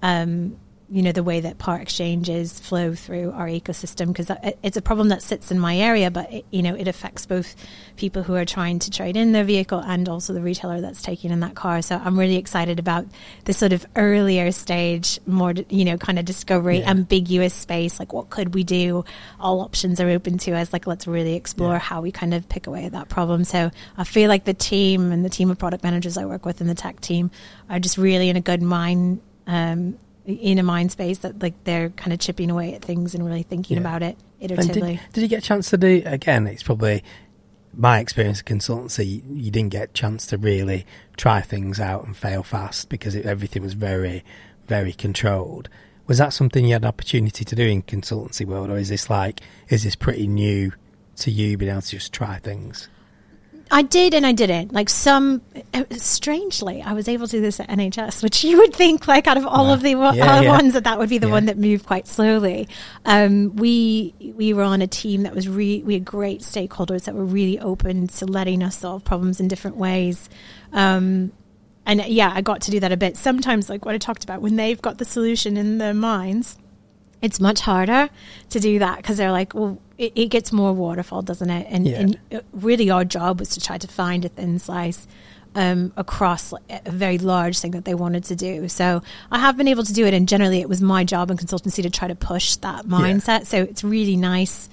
um, 0.02 0.56
you 0.88 1.02
know 1.02 1.10
the 1.10 1.22
way 1.22 1.40
that 1.40 1.58
part 1.58 1.82
exchanges 1.82 2.60
flow 2.60 2.94
through 2.94 3.32
our 3.32 3.46
ecosystem 3.46 4.08
because 4.08 4.30
it's 4.62 4.76
a 4.76 4.82
problem 4.82 5.08
that 5.08 5.20
sits 5.20 5.50
in 5.50 5.58
my 5.58 5.76
area 5.76 6.10
but 6.10 6.32
it, 6.32 6.44
you 6.50 6.62
know 6.62 6.74
it 6.74 6.86
affects 6.86 7.26
both 7.26 7.56
people 7.96 8.22
who 8.22 8.34
are 8.34 8.44
trying 8.44 8.78
to 8.78 8.90
trade 8.90 9.16
in 9.16 9.32
their 9.32 9.42
vehicle 9.42 9.80
and 9.80 10.08
also 10.08 10.32
the 10.32 10.40
retailer 10.40 10.80
that's 10.80 11.02
taking 11.02 11.32
in 11.32 11.40
that 11.40 11.54
car 11.54 11.82
so 11.82 12.00
i'm 12.04 12.18
really 12.18 12.36
excited 12.36 12.78
about 12.78 13.04
the 13.44 13.52
sort 13.52 13.72
of 13.72 13.84
earlier 13.96 14.52
stage 14.52 15.18
more 15.26 15.52
you 15.68 15.84
know 15.84 15.96
kind 15.98 16.18
of 16.18 16.24
discovery 16.24 16.78
yeah. 16.78 16.90
ambiguous 16.90 17.54
space 17.54 17.98
like 17.98 18.12
what 18.12 18.30
could 18.30 18.54
we 18.54 18.62
do 18.62 19.04
all 19.40 19.60
options 19.60 20.00
are 20.00 20.08
open 20.08 20.38
to 20.38 20.52
us 20.52 20.72
like 20.72 20.86
let's 20.86 21.06
really 21.06 21.34
explore 21.34 21.72
yeah. 21.72 21.78
how 21.78 22.00
we 22.00 22.12
kind 22.12 22.32
of 22.32 22.48
pick 22.48 22.68
away 22.68 22.84
at 22.84 22.92
that 22.92 23.08
problem 23.08 23.42
so 23.42 23.70
i 23.96 24.04
feel 24.04 24.28
like 24.28 24.44
the 24.44 24.54
team 24.54 25.10
and 25.10 25.24
the 25.24 25.30
team 25.30 25.50
of 25.50 25.58
product 25.58 25.82
managers 25.82 26.16
i 26.16 26.24
work 26.24 26.46
with 26.46 26.60
in 26.60 26.68
the 26.68 26.74
tech 26.74 27.00
team 27.00 27.30
are 27.68 27.80
just 27.80 27.98
really 27.98 28.28
in 28.28 28.36
a 28.36 28.40
good 28.40 28.62
mind 28.62 29.20
um, 29.48 29.96
in 30.26 30.58
a 30.58 30.62
mind 30.62 30.92
space 30.92 31.18
that 31.18 31.40
like 31.40 31.54
they're 31.64 31.90
kind 31.90 32.12
of 32.12 32.18
chipping 32.18 32.50
away 32.50 32.74
at 32.74 32.82
things 32.82 33.14
and 33.14 33.24
really 33.24 33.42
thinking 33.42 33.76
yeah. 33.76 33.80
about 33.80 34.02
it 34.02 34.16
iteratively. 34.42 34.98
Did, 34.98 35.12
did, 35.12 35.22
you 35.22 35.28
get 35.28 35.38
a 35.38 35.46
chance 35.46 35.70
to 35.70 35.78
do 35.78 36.02
again? 36.04 36.46
It's 36.46 36.62
probably 36.62 37.04
my 37.72 38.00
experience 38.00 38.40
of 38.40 38.46
consultancy. 38.46 39.22
You 39.28 39.50
didn't 39.50 39.70
get 39.70 39.90
a 39.90 39.92
chance 39.92 40.26
to 40.26 40.38
really 40.38 40.86
try 41.16 41.40
things 41.40 41.78
out 41.78 42.04
and 42.04 42.16
fail 42.16 42.42
fast 42.42 42.88
because 42.88 43.14
it, 43.14 43.24
everything 43.24 43.62
was 43.62 43.74
very, 43.74 44.24
very 44.66 44.92
controlled. 44.92 45.68
Was 46.06 46.18
that 46.18 46.32
something 46.32 46.64
you 46.64 46.72
had 46.72 46.82
an 46.82 46.88
opportunity 46.88 47.44
to 47.44 47.54
do 47.54 47.66
in 47.66 47.82
consultancy 47.82 48.46
world, 48.46 48.70
or 48.70 48.78
is 48.78 48.88
this 48.88 49.10
like 49.10 49.40
is 49.68 49.84
this 49.84 49.96
pretty 49.96 50.26
new 50.26 50.72
to 51.16 51.30
you 51.30 51.56
being 51.56 51.70
able 51.70 51.82
to 51.82 51.90
just 51.90 52.12
try 52.12 52.38
things? 52.38 52.88
I 53.70 53.82
did 53.82 54.14
and 54.14 54.24
I 54.24 54.32
didn't. 54.32 54.72
Like 54.72 54.88
some, 54.88 55.42
strangely, 55.92 56.82
I 56.82 56.92
was 56.92 57.08
able 57.08 57.26
to 57.26 57.36
do 57.36 57.40
this 57.40 57.58
at 57.58 57.68
NHS, 57.68 58.22
which 58.22 58.44
you 58.44 58.58
would 58.58 58.74
think, 58.74 59.08
like, 59.08 59.26
out 59.26 59.36
of 59.36 59.46
all 59.46 59.72
of 59.72 59.82
the 59.82 59.90
yeah, 59.90 60.12
yeah. 60.14 60.48
ones, 60.48 60.74
that 60.74 60.84
that 60.84 60.98
would 60.98 61.08
be 61.08 61.18
the 61.18 61.26
yeah. 61.26 61.32
one 61.32 61.46
that 61.46 61.58
moved 61.58 61.86
quite 61.86 62.06
slowly. 62.06 62.68
Um, 63.04 63.56
we 63.56 64.14
we 64.36 64.52
were 64.52 64.62
on 64.62 64.82
a 64.82 64.86
team 64.86 65.24
that 65.24 65.34
was 65.34 65.48
re- 65.48 65.82
we 65.82 65.94
had 65.94 66.04
great 66.04 66.42
stakeholders 66.42 67.04
that 67.04 67.14
were 67.14 67.24
really 67.24 67.58
open 67.58 68.06
to 68.08 68.26
letting 68.26 68.62
us 68.62 68.78
solve 68.78 69.04
problems 69.04 69.40
in 69.40 69.48
different 69.48 69.76
ways. 69.76 70.28
Um, 70.72 71.32
and 71.86 72.04
yeah, 72.06 72.32
I 72.34 72.42
got 72.42 72.62
to 72.62 72.70
do 72.70 72.80
that 72.80 72.92
a 72.92 72.96
bit. 72.96 73.16
Sometimes, 73.16 73.68
like 73.68 73.84
what 73.84 73.94
I 73.94 73.98
talked 73.98 74.22
about, 74.22 74.42
when 74.42 74.56
they've 74.56 74.80
got 74.80 74.98
the 74.98 75.04
solution 75.04 75.56
in 75.56 75.78
their 75.78 75.94
minds, 75.94 76.56
it's 77.20 77.40
much 77.40 77.60
harder 77.60 78.10
to 78.50 78.60
do 78.60 78.78
that 78.78 78.98
because 78.98 79.16
they're 79.16 79.32
like, 79.32 79.54
well, 79.54 79.80
it, 79.98 80.12
it, 80.14 80.26
gets 80.26 80.52
more 80.52 80.72
waterfall, 80.72 81.22
doesn't 81.22 81.48
it? 81.48 81.66
And, 81.70 81.86
yeah. 81.86 82.00
and, 82.00 82.42
really, 82.52 82.90
our 82.90 83.04
job 83.04 83.40
was 83.40 83.50
to 83.50 83.60
try 83.60 83.78
to 83.78 83.88
find 83.88 84.24
a 84.24 84.28
thin 84.28 84.58
slice 84.58 85.06
um, 85.54 85.92
across 85.96 86.52
a 86.68 86.90
very 86.90 87.18
large 87.18 87.58
thing 87.58 87.70
that 87.72 87.84
they 87.86 87.94
wanted 87.94 88.24
to 88.24 88.36
do. 88.36 88.68
So 88.68 89.02
I 89.30 89.38
have 89.38 89.56
been 89.56 89.68
able 89.68 89.84
to 89.84 89.92
do 89.92 90.06
it, 90.06 90.12
and 90.14 90.28
generally, 90.28 90.60
it 90.60 90.68
was 90.68 90.82
my 90.82 91.02
job 91.02 91.30
in 91.30 91.38
consultancy 91.38 91.82
to 91.82 91.90
try 91.90 92.08
to 92.08 92.14
push 92.14 92.56
that 92.56 92.84
mindset. 92.84 93.40
Yeah. 93.40 93.44
So 93.44 93.62
it's 93.62 93.82
really 93.82 94.16
nice 94.16 94.68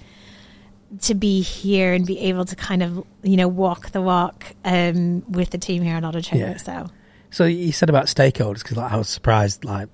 to 1.01 1.15
be 1.15 1.41
here 1.41 1.93
and 1.93 2.05
be 2.05 2.19
able 2.19 2.45
to 2.45 2.55
kind 2.55 2.83
of 2.83 3.03
you 3.23 3.37
know 3.37 3.47
walk 3.47 3.89
the 3.91 4.01
walk 4.01 4.45
um, 4.63 5.23
with 5.31 5.49
the 5.49 5.57
team 5.57 5.81
here 5.81 5.95
at 5.95 6.03
Auto 6.03 6.21
Trader. 6.21 6.45
Yeah. 6.45 6.57
So. 6.57 6.89
So 7.31 7.45
you 7.45 7.71
said 7.71 7.89
about 7.89 8.05
stakeholders 8.05 8.61
because 8.61 8.77
like, 8.77 8.91
I 8.91 8.97
was 8.97 9.09
surprised. 9.09 9.65
Like 9.65 9.89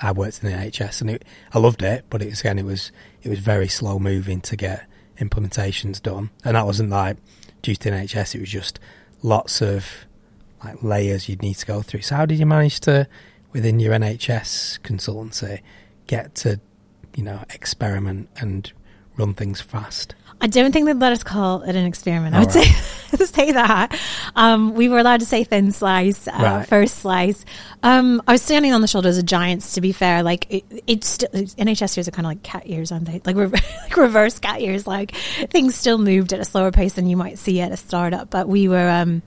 I 0.00 0.12
worked 0.12 0.42
in 0.42 0.50
the 0.50 0.56
NHS 0.56 1.02
and 1.02 1.10
it, 1.10 1.24
I 1.52 1.58
loved 1.58 1.82
it, 1.82 2.06
but 2.08 2.22
it 2.22 2.38
again, 2.38 2.58
it 2.58 2.64
was 2.64 2.90
it 3.22 3.28
was 3.28 3.38
very 3.38 3.68
slow 3.68 3.98
moving 3.98 4.40
to 4.42 4.56
get 4.56 4.86
implementations 5.18 6.02
done, 6.02 6.30
and 6.44 6.56
that 6.56 6.66
wasn't 6.66 6.90
like 6.90 7.16
due 7.62 7.76
to 7.76 7.90
NHS. 7.90 8.34
It 8.34 8.40
was 8.40 8.50
just 8.50 8.80
lots 9.22 9.60
of 9.60 9.86
like 10.64 10.82
layers 10.82 11.28
you'd 11.28 11.42
need 11.42 11.54
to 11.54 11.66
go 11.66 11.82
through. 11.82 12.02
So 12.02 12.16
how 12.16 12.26
did 12.26 12.38
you 12.38 12.46
manage 12.46 12.80
to, 12.80 13.08
within 13.52 13.80
your 13.80 13.94
NHS 13.94 14.80
consultancy, 14.80 15.60
get 16.06 16.34
to 16.36 16.60
you 17.16 17.22
know 17.22 17.44
experiment 17.50 18.28
and 18.36 18.72
run 19.16 19.34
things 19.34 19.60
fast? 19.60 20.14
I 20.40 20.46
don't 20.46 20.72
think 20.72 20.86
they'd 20.86 20.98
let 20.98 21.12
us 21.12 21.22
call 21.22 21.62
it 21.62 21.76
an 21.76 21.84
experiment. 21.84 22.34
All 22.34 22.42
I 22.42 22.44
would 22.44 22.54
right. 22.54 22.66
say 22.66 23.24
say 23.26 23.52
that. 23.52 23.98
Um, 24.34 24.74
we 24.74 24.88
were 24.88 24.98
allowed 24.98 25.20
to 25.20 25.26
say 25.26 25.44
thin 25.44 25.72
slice, 25.72 26.26
uh, 26.28 26.32
right. 26.32 26.68
first 26.68 26.98
slice. 26.98 27.44
Um, 27.82 28.22
I 28.26 28.32
was 28.32 28.42
standing 28.42 28.72
on 28.72 28.80
the 28.80 28.86
shoulders 28.86 29.18
of 29.18 29.26
giants. 29.26 29.74
To 29.74 29.80
be 29.80 29.92
fair, 29.92 30.22
like 30.22 30.46
it, 30.50 30.64
it's 30.86 31.08
still, 31.08 31.28
NHS 31.30 31.96
years 31.96 32.08
are 32.08 32.12
kind 32.12 32.26
of 32.26 32.30
like 32.30 32.42
cat 32.42 32.62
ears, 32.66 32.92
aren't 32.92 33.06
they? 33.06 33.20
Like, 33.24 33.36
re- 33.36 33.46
like 33.82 33.96
reverse 33.96 34.38
cat 34.38 34.60
ears. 34.60 34.86
Like 34.86 35.14
things 35.50 35.74
still 35.74 35.98
moved 35.98 36.32
at 36.32 36.40
a 36.40 36.44
slower 36.44 36.70
pace 36.70 36.94
than 36.94 37.06
you 37.06 37.16
might 37.16 37.38
see 37.38 37.60
at 37.60 37.72
a 37.72 37.76
startup. 37.76 38.30
But 38.30 38.48
we 38.48 38.68
were. 38.68 38.88
Um, 38.88 39.22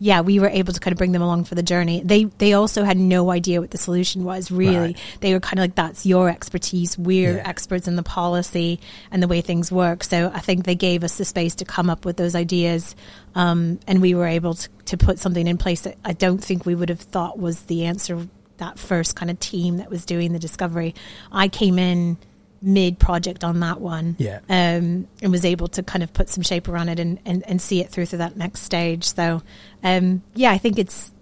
yeah, 0.00 0.20
we 0.20 0.38
were 0.38 0.48
able 0.48 0.72
to 0.72 0.80
kind 0.80 0.92
of 0.92 0.98
bring 0.98 1.12
them 1.12 1.22
along 1.22 1.44
for 1.44 1.54
the 1.54 1.62
journey. 1.62 2.02
They 2.04 2.24
they 2.24 2.52
also 2.52 2.84
had 2.84 2.96
no 2.96 3.30
idea 3.30 3.60
what 3.60 3.70
the 3.70 3.78
solution 3.78 4.24
was. 4.24 4.50
Really, 4.50 4.76
right. 4.76 4.96
they 5.20 5.32
were 5.32 5.40
kind 5.40 5.58
of 5.58 5.64
like, 5.64 5.74
"That's 5.74 6.06
your 6.06 6.28
expertise. 6.28 6.96
We're 6.96 7.36
yeah. 7.36 7.48
experts 7.48 7.88
in 7.88 7.96
the 7.96 8.02
policy 8.02 8.80
and 9.10 9.22
the 9.22 9.28
way 9.28 9.40
things 9.40 9.72
work." 9.72 10.04
So 10.04 10.30
I 10.32 10.40
think 10.40 10.64
they 10.64 10.76
gave 10.76 11.02
us 11.02 11.18
the 11.18 11.24
space 11.24 11.56
to 11.56 11.64
come 11.64 11.90
up 11.90 12.04
with 12.04 12.16
those 12.16 12.34
ideas, 12.34 12.94
um, 13.34 13.80
and 13.86 14.00
we 14.00 14.14
were 14.14 14.26
able 14.26 14.54
to, 14.54 14.68
to 14.86 14.96
put 14.96 15.18
something 15.18 15.46
in 15.46 15.58
place 15.58 15.80
that 15.82 15.96
I 16.04 16.12
don't 16.12 16.42
think 16.42 16.64
we 16.64 16.74
would 16.74 16.88
have 16.90 17.00
thought 17.00 17.38
was 17.38 17.62
the 17.62 17.84
answer. 17.86 18.26
That 18.58 18.76
first 18.76 19.14
kind 19.14 19.30
of 19.30 19.38
team 19.38 19.76
that 19.76 19.88
was 19.88 20.04
doing 20.04 20.32
the 20.32 20.40
discovery, 20.40 20.96
I 21.30 21.46
came 21.46 21.78
in 21.78 22.18
mid 22.60 22.98
project 22.98 23.44
on 23.44 23.60
that 23.60 23.80
one. 23.80 24.16
Yeah. 24.18 24.40
Um, 24.48 25.08
and 25.22 25.30
was 25.30 25.44
able 25.44 25.68
to 25.68 25.82
kind 25.82 26.02
of 26.02 26.12
put 26.12 26.28
some 26.28 26.42
shape 26.42 26.68
around 26.68 26.88
it 26.88 26.98
and, 26.98 27.18
and, 27.24 27.42
and 27.46 27.60
see 27.60 27.80
it 27.80 27.90
through 27.90 28.06
to 28.06 28.18
that 28.18 28.36
next 28.36 28.62
stage. 28.62 29.04
So, 29.04 29.42
um, 29.82 30.22
yeah, 30.34 30.50
I 30.50 30.58
think 30.58 30.78
it's 30.78 31.12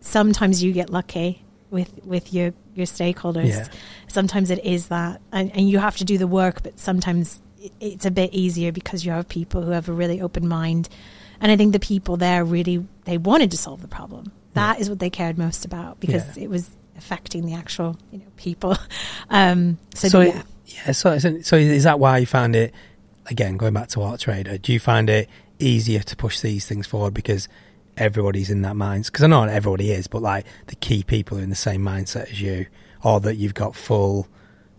sometimes 0.00 0.62
you 0.62 0.72
get 0.72 0.90
lucky 0.90 1.44
with, 1.70 1.92
with 2.04 2.32
your, 2.32 2.52
your 2.74 2.86
stakeholders. 2.86 3.48
Yeah. 3.48 3.68
Sometimes 4.08 4.50
it 4.50 4.64
is 4.64 4.88
that, 4.88 5.20
and, 5.32 5.54
and 5.56 5.68
you 5.68 5.78
have 5.78 5.96
to 5.98 6.04
do 6.04 6.18
the 6.18 6.26
work, 6.26 6.62
but 6.62 6.78
sometimes 6.78 7.40
it's 7.80 8.04
a 8.04 8.10
bit 8.10 8.32
easier 8.32 8.72
because 8.72 9.04
you 9.06 9.12
have 9.12 9.28
people 9.28 9.62
who 9.62 9.70
have 9.70 9.88
a 9.88 9.92
really 9.92 10.20
open 10.20 10.48
mind. 10.48 10.88
And 11.40 11.50
I 11.50 11.56
think 11.56 11.72
the 11.72 11.80
people 11.80 12.16
there 12.16 12.44
really, 12.44 12.86
they 13.04 13.18
wanted 13.18 13.50
to 13.52 13.56
solve 13.56 13.82
the 13.82 13.88
problem. 13.88 14.32
That 14.54 14.76
yeah. 14.76 14.82
is 14.82 14.90
what 14.90 14.98
they 14.98 15.10
cared 15.10 15.38
most 15.38 15.64
about 15.64 15.98
because 16.00 16.36
yeah. 16.36 16.44
it 16.44 16.50
was 16.50 16.70
affecting 16.96 17.46
the 17.46 17.54
actual 17.54 17.96
you 18.10 18.18
know 18.18 18.26
people. 18.36 18.76
Um, 19.30 19.78
so, 19.94 20.08
so 20.08 20.20
yeah. 20.20 20.42
Yeah, 20.66 20.92
so 20.92 21.18
so 21.18 21.56
is 21.56 21.84
that 21.84 21.98
why 21.98 22.18
you 22.18 22.26
found 22.26 22.54
it 22.54 22.74
again 23.26 23.56
going 23.56 23.72
back 23.72 23.88
to 23.88 24.00
Auto 24.00 24.18
Trader? 24.18 24.58
Do 24.58 24.74
you 24.74 24.80
find 24.80 25.08
it 25.08 25.28
easier 25.58 26.00
to 26.00 26.16
push 26.16 26.40
these 26.40 26.66
things 26.66 26.86
forward 26.86 27.14
because 27.14 27.48
everybody's 27.96 28.50
in 28.50 28.62
that 28.62 28.74
mindset? 28.74 29.06
Because 29.06 29.24
I 29.24 29.26
know 29.28 29.44
not 29.44 29.54
everybody 29.54 29.90
is, 29.90 30.06
but 30.06 30.22
like 30.22 30.46
the 30.66 30.76
key 30.76 31.02
people 31.02 31.38
are 31.38 31.42
in 31.42 31.50
the 31.50 31.56
same 31.56 31.82
mindset 31.82 32.30
as 32.30 32.40
you, 32.40 32.66
or 33.02 33.20
that 33.20 33.36
you've 33.36 33.54
got 33.54 33.74
full, 33.74 34.28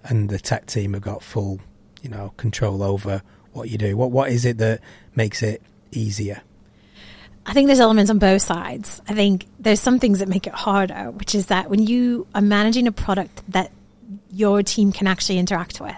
and 0.04 0.30
the 0.30 0.40
tech 0.40 0.66
team 0.66 0.94
have 0.94 1.02
got 1.02 1.24
full, 1.24 1.60
you 2.02 2.10
know, 2.10 2.34
control 2.38 2.84
over 2.84 3.22
what 3.54 3.70
you 3.70 3.78
do. 3.78 3.96
What 3.96 4.12
what 4.12 4.30
is 4.30 4.46
it 4.46 4.58
that 4.58 4.82
makes 5.16 5.44
it 5.44 5.62
easier? 5.92 6.42
I 7.46 7.54
think 7.54 7.68
there's 7.68 7.80
elements 7.80 8.10
on 8.10 8.20
both 8.20 8.42
sides. 8.42 9.02
I 9.08 9.14
think 9.14 9.46
there's 9.60 9.82
some 9.82 10.00
things 10.00 10.20
that 10.20 10.30
make 10.30 10.48
it 10.48 10.54
harder, 10.54 11.12
which 11.12 11.36
is 11.36 11.48
that 11.48 11.70
when 11.70 11.86
you 11.86 12.26
are 12.34 12.42
managing 12.42 12.88
a 12.88 12.92
product 12.92 13.44
that 13.50 13.72
your 14.32 14.64
team 14.64 14.92
can 14.92 15.08
actually 15.08 15.40
interact 15.40 15.82
with. 15.82 15.96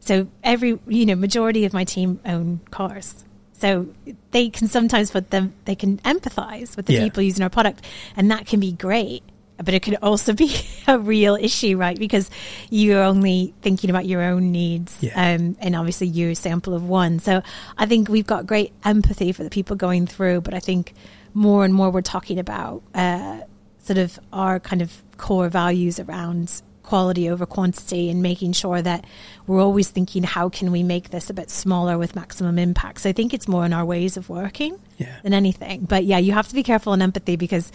So 0.00 0.28
every, 0.42 0.78
you 0.86 1.06
know, 1.06 1.14
majority 1.14 1.64
of 1.64 1.72
my 1.72 1.84
team 1.84 2.20
own 2.24 2.60
cars. 2.70 3.24
So 3.60 3.88
they 4.30 4.48
can 4.48 4.68
sometimes 4.68 5.10
put 5.10 5.30
them, 5.30 5.52
they 5.66 5.74
can 5.74 5.98
empathize 5.98 6.76
with 6.76 6.86
the 6.86 6.94
yeah. 6.94 7.04
people 7.04 7.22
using 7.22 7.42
our 7.42 7.50
product, 7.50 7.84
and 8.16 8.30
that 8.30 8.46
can 8.46 8.58
be 8.58 8.72
great. 8.72 9.22
But 9.62 9.74
it 9.74 9.82
could 9.82 9.96
also 10.00 10.32
be 10.44 10.54
a 10.88 10.98
real 10.98 11.36
issue, 11.36 11.76
right? 11.76 11.98
Because 11.98 12.30
you're 12.70 13.02
only 13.02 13.52
thinking 13.60 13.90
about 13.90 14.06
your 14.06 14.22
own 14.22 14.50
needs, 14.50 14.96
yeah. 15.02 15.34
um, 15.34 15.56
and 15.60 15.76
obviously 15.76 16.06
you're 16.06 16.30
a 16.30 16.34
sample 16.34 16.72
of 16.72 16.88
one. 16.88 17.18
So 17.18 17.42
I 17.76 17.84
think 17.84 18.08
we've 18.08 18.26
got 18.26 18.46
great 18.46 18.72
empathy 18.82 19.32
for 19.32 19.44
the 19.44 19.50
people 19.50 19.76
going 19.76 20.06
through, 20.06 20.40
but 20.40 20.54
I 20.54 20.60
think 20.60 20.94
more 21.34 21.64
and 21.64 21.74
more 21.74 21.90
we're 21.90 22.00
talking 22.00 22.38
about 22.38 22.82
uh, 22.94 23.40
sort 23.80 23.98
of 23.98 24.18
our 24.32 24.58
kind 24.58 24.80
of 24.80 25.02
core 25.18 25.50
values 25.50 26.00
around 26.00 26.62
quality 26.90 27.30
over 27.30 27.46
quantity 27.46 28.10
and 28.10 28.20
making 28.20 28.50
sure 28.50 28.82
that 28.82 29.04
we're 29.46 29.62
always 29.62 29.88
thinking 29.88 30.24
how 30.24 30.48
can 30.48 30.72
we 30.72 30.82
make 30.82 31.10
this 31.10 31.30
a 31.30 31.32
bit 31.32 31.48
smaller 31.48 31.96
with 31.96 32.16
maximum 32.16 32.58
impact. 32.58 33.02
So 33.02 33.08
I 33.08 33.12
think 33.12 33.32
it's 33.32 33.46
more 33.46 33.64
in 33.64 33.72
our 33.72 33.84
ways 33.84 34.16
of 34.16 34.28
working 34.28 34.76
yeah. 34.98 35.20
than 35.22 35.32
anything. 35.32 35.84
But 35.84 36.02
yeah, 36.02 36.18
you 36.18 36.32
have 36.32 36.48
to 36.48 36.54
be 36.54 36.64
careful 36.64 36.92
in 36.92 37.00
empathy 37.00 37.36
because 37.36 37.70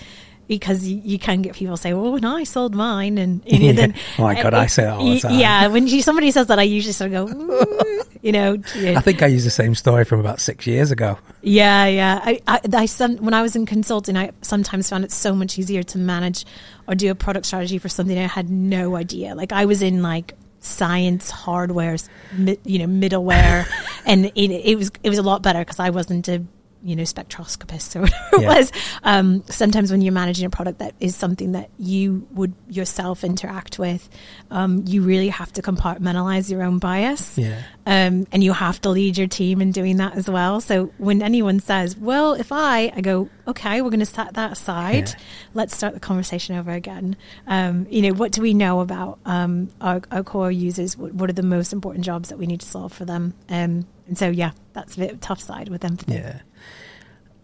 because 0.48 0.86
you, 0.86 1.02
you, 1.04 1.20
can 1.20 1.41
get 1.41 1.54
people 1.54 1.78
say, 1.78 1.93
"Well, 1.93 2.18
no, 2.18 2.36
I 2.36 2.43
sold 2.43 2.76
mine," 2.76 3.18
and, 3.18 3.41
and 3.48 3.64
yeah. 3.64 3.72
then 3.72 3.96
oh 4.20 4.24
my 4.24 4.41
god, 4.41 4.54
I 4.54 4.68
say 4.68 4.84
that 4.84 4.98
all 4.98 5.06
the 5.06 5.20
time. 5.20 5.39
Yeah, 5.39 5.68
when 5.68 5.88
you, 5.88 6.02
somebody 6.02 6.32
says 6.32 6.48
that, 6.48 6.60
I 6.60 6.64
usually 6.64 6.93
sort 6.93 7.14
of 7.14 7.28
go, 7.28 7.34
mm, 7.34 8.08
you 8.22 8.32
know. 8.32 8.58
Yeah. 8.76 8.98
I 8.98 9.02
think 9.02 9.22
I 9.22 9.28
used 9.28 9.46
the 9.46 9.52
same 9.52 9.76
story 9.76 10.06
from 10.06 10.20
about 10.20 10.39
six 10.39 10.68
years 10.68 10.91
ago. 10.91 11.18
Yeah, 11.41 11.86
yeah. 11.86 12.20
I, 12.24 12.39
I, 12.48 12.62
I 12.74 12.86
some, 12.86 13.18
when 13.18 13.34
I 13.34 13.41
was 13.41 13.56
in 13.56 13.66
consulting, 13.66 14.18
I 14.18 14.32
sometimes 14.41 14.89
found 14.89 15.04
it 15.04 15.12
so 15.12 15.34
much 15.34 15.58
easier 15.58 15.84
to 15.84 15.98
manage 15.98 16.46
or 16.88 16.96
do 16.96 17.10
a 17.12 17.16
product 17.16 17.46
strategy 17.46 17.78
for 17.78 17.89
something 17.89 18.18
I 18.18 18.28
had 18.28 18.50
no 18.50 18.96
idea. 18.96 19.36
Like 19.36 19.52
I 19.52 19.66
was 19.66 19.82
in 19.82 20.02
like 20.02 20.34
science, 20.60 21.30
hardware, 21.30 21.98
you 22.64 22.80
know, 22.80 22.88
middleware, 22.88 23.68
and 24.06 24.26
it, 24.26 24.52
it 24.52 24.78
was 24.78 24.91
it 25.04 25.10
was 25.10 25.18
a 25.18 25.24
lot 25.24 25.41
better 25.41 25.60
because 25.60 25.80
I 25.80 25.89
wasn't 25.89 26.28
a 26.28 26.43
you 26.86 26.95
know, 26.95 27.03
spectroscopists 27.03 27.95
or 27.95 28.01
whatever 28.01 28.21
Yeah. 28.33 28.41
it 28.41 28.45
was. 28.57 28.71
Um, 29.03 29.43
sometimes 29.47 29.91
when 29.91 30.01
you're 30.01 30.13
managing 30.13 30.45
a 30.45 30.49
product 30.51 30.79
that 30.79 30.93
is 30.99 31.15
something 31.15 31.53
that 31.53 31.71
you 31.79 32.27
would 32.31 32.53
yourself 32.69 33.23
interact 33.23 33.79
with, 33.79 34.07
um, 34.51 34.83
you 34.86 35.01
really 35.01 35.29
have 35.29 35.51
to 35.53 35.63
compartmentalize 35.63 36.49
your 36.49 36.61
own 36.61 36.77
bias. 36.77 37.39
Yeah. 37.39 37.59
Um, 37.88 38.27
and 38.31 38.43
you 38.43 38.53
have 38.53 38.79
to 38.81 38.89
lead 38.89 39.17
your 39.17 39.27
team 39.27 39.61
in 39.61 39.71
doing 39.71 39.97
that 39.97 40.15
as 40.15 40.29
well. 40.29 40.61
So 40.61 40.91
when 40.99 41.21
anyone 41.23 41.59
says, 41.59 41.97
well, 41.97 42.33
if 42.33 42.51
I, 42.51 42.91
I 42.95 43.01
go, 43.01 43.29
okay, 43.47 43.81
we're 43.81 43.89
going 43.89 43.99
to 43.99 44.05
set 44.05 44.36
that 44.36 44.51
aside. 44.51 45.09
Yeah. 45.09 45.15
Let's 45.55 45.75
start 45.75 45.95
the 45.95 45.99
conversation 45.99 46.55
over 46.55 46.71
again. 46.71 47.15
Um, 47.47 47.88
you 47.89 48.03
know, 48.03 48.13
what 48.13 48.31
do 48.31 48.41
we 48.41 48.53
know 48.53 48.79
about 48.81 49.19
um, 49.25 49.69
our, 49.81 50.01
our 50.11 50.23
core 50.23 50.51
users? 50.51 50.95
What, 50.97 51.13
what 51.13 51.29
are 51.31 51.33
the 51.33 51.43
most 51.43 51.73
important 51.73 52.05
jobs 52.05 52.29
that 52.29 52.38
we 52.38 52.45
need 52.45 52.61
to 52.61 52.67
solve 52.67 52.93
for 52.93 53.05
them? 53.05 53.33
And 54.08 54.18
so, 54.18 54.30
yeah, 54.30 54.51
that's 54.74 54.95
a 54.95 54.99
bit 54.99 55.12
of 55.12 55.18
a 55.18 55.22
tough 55.22 55.41
side 55.41 55.70
with 55.70 55.84
empathy. 55.84 56.14
Yeah. 56.14 56.41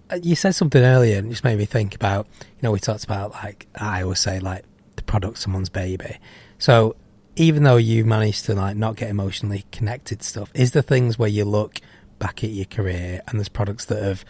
Uh, 0.09 0.20
You 0.22 0.36
said 0.36 0.53
something 0.53 0.84
earlier 0.84 1.18
and 1.18 1.28
it 1.28 1.32
just 1.32 1.43
made 1.43 1.57
me 1.57 1.66
think 1.66 1.95
about, 1.95 2.28
you 2.39 2.62
know, 2.62 2.72
we 2.72 2.80
talked 2.80 3.03
about 3.03 3.32
like, 3.32 3.68
I 3.76 4.03
always 4.03 4.20
say 4.20 4.39
like 4.39 4.66
the 4.95 5.03
product 5.03 5.38
someone's 5.39 5.70
baby. 5.70 6.18
So 6.59 6.95
even 7.36 7.64
though 7.64 7.78
you 7.78 8.05
managed 8.05 8.45
to 8.45 8.53
like 8.53 8.78
not 8.78 8.95
get 8.95 9.09
emotionally 9.09 9.66
connected 9.72 10.22
stuff, 10.22 10.51
is 10.53 10.72
there 10.72 10.82
things 10.82 11.18
where 11.18 11.30
you 11.30 11.45
look 11.45 11.80
back 12.20 12.43
at 12.43 12.51
your 12.51 12.66
career 12.66 13.22
and 13.28 13.39
there's 13.39 13.49
products 13.49 13.86
that 13.86 14.03
have, 14.03 14.24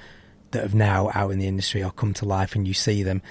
that 0.52 0.62
have 0.62 0.76
now 0.76 1.10
out 1.14 1.32
in 1.32 1.40
the 1.40 1.48
industry 1.48 1.84
or 1.84 1.92
come 1.92 2.14
to 2.14 2.26
life 2.26 2.56
and 2.56 2.68
you 2.68 2.74
see 2.74 3.04
them? 3.04 3.22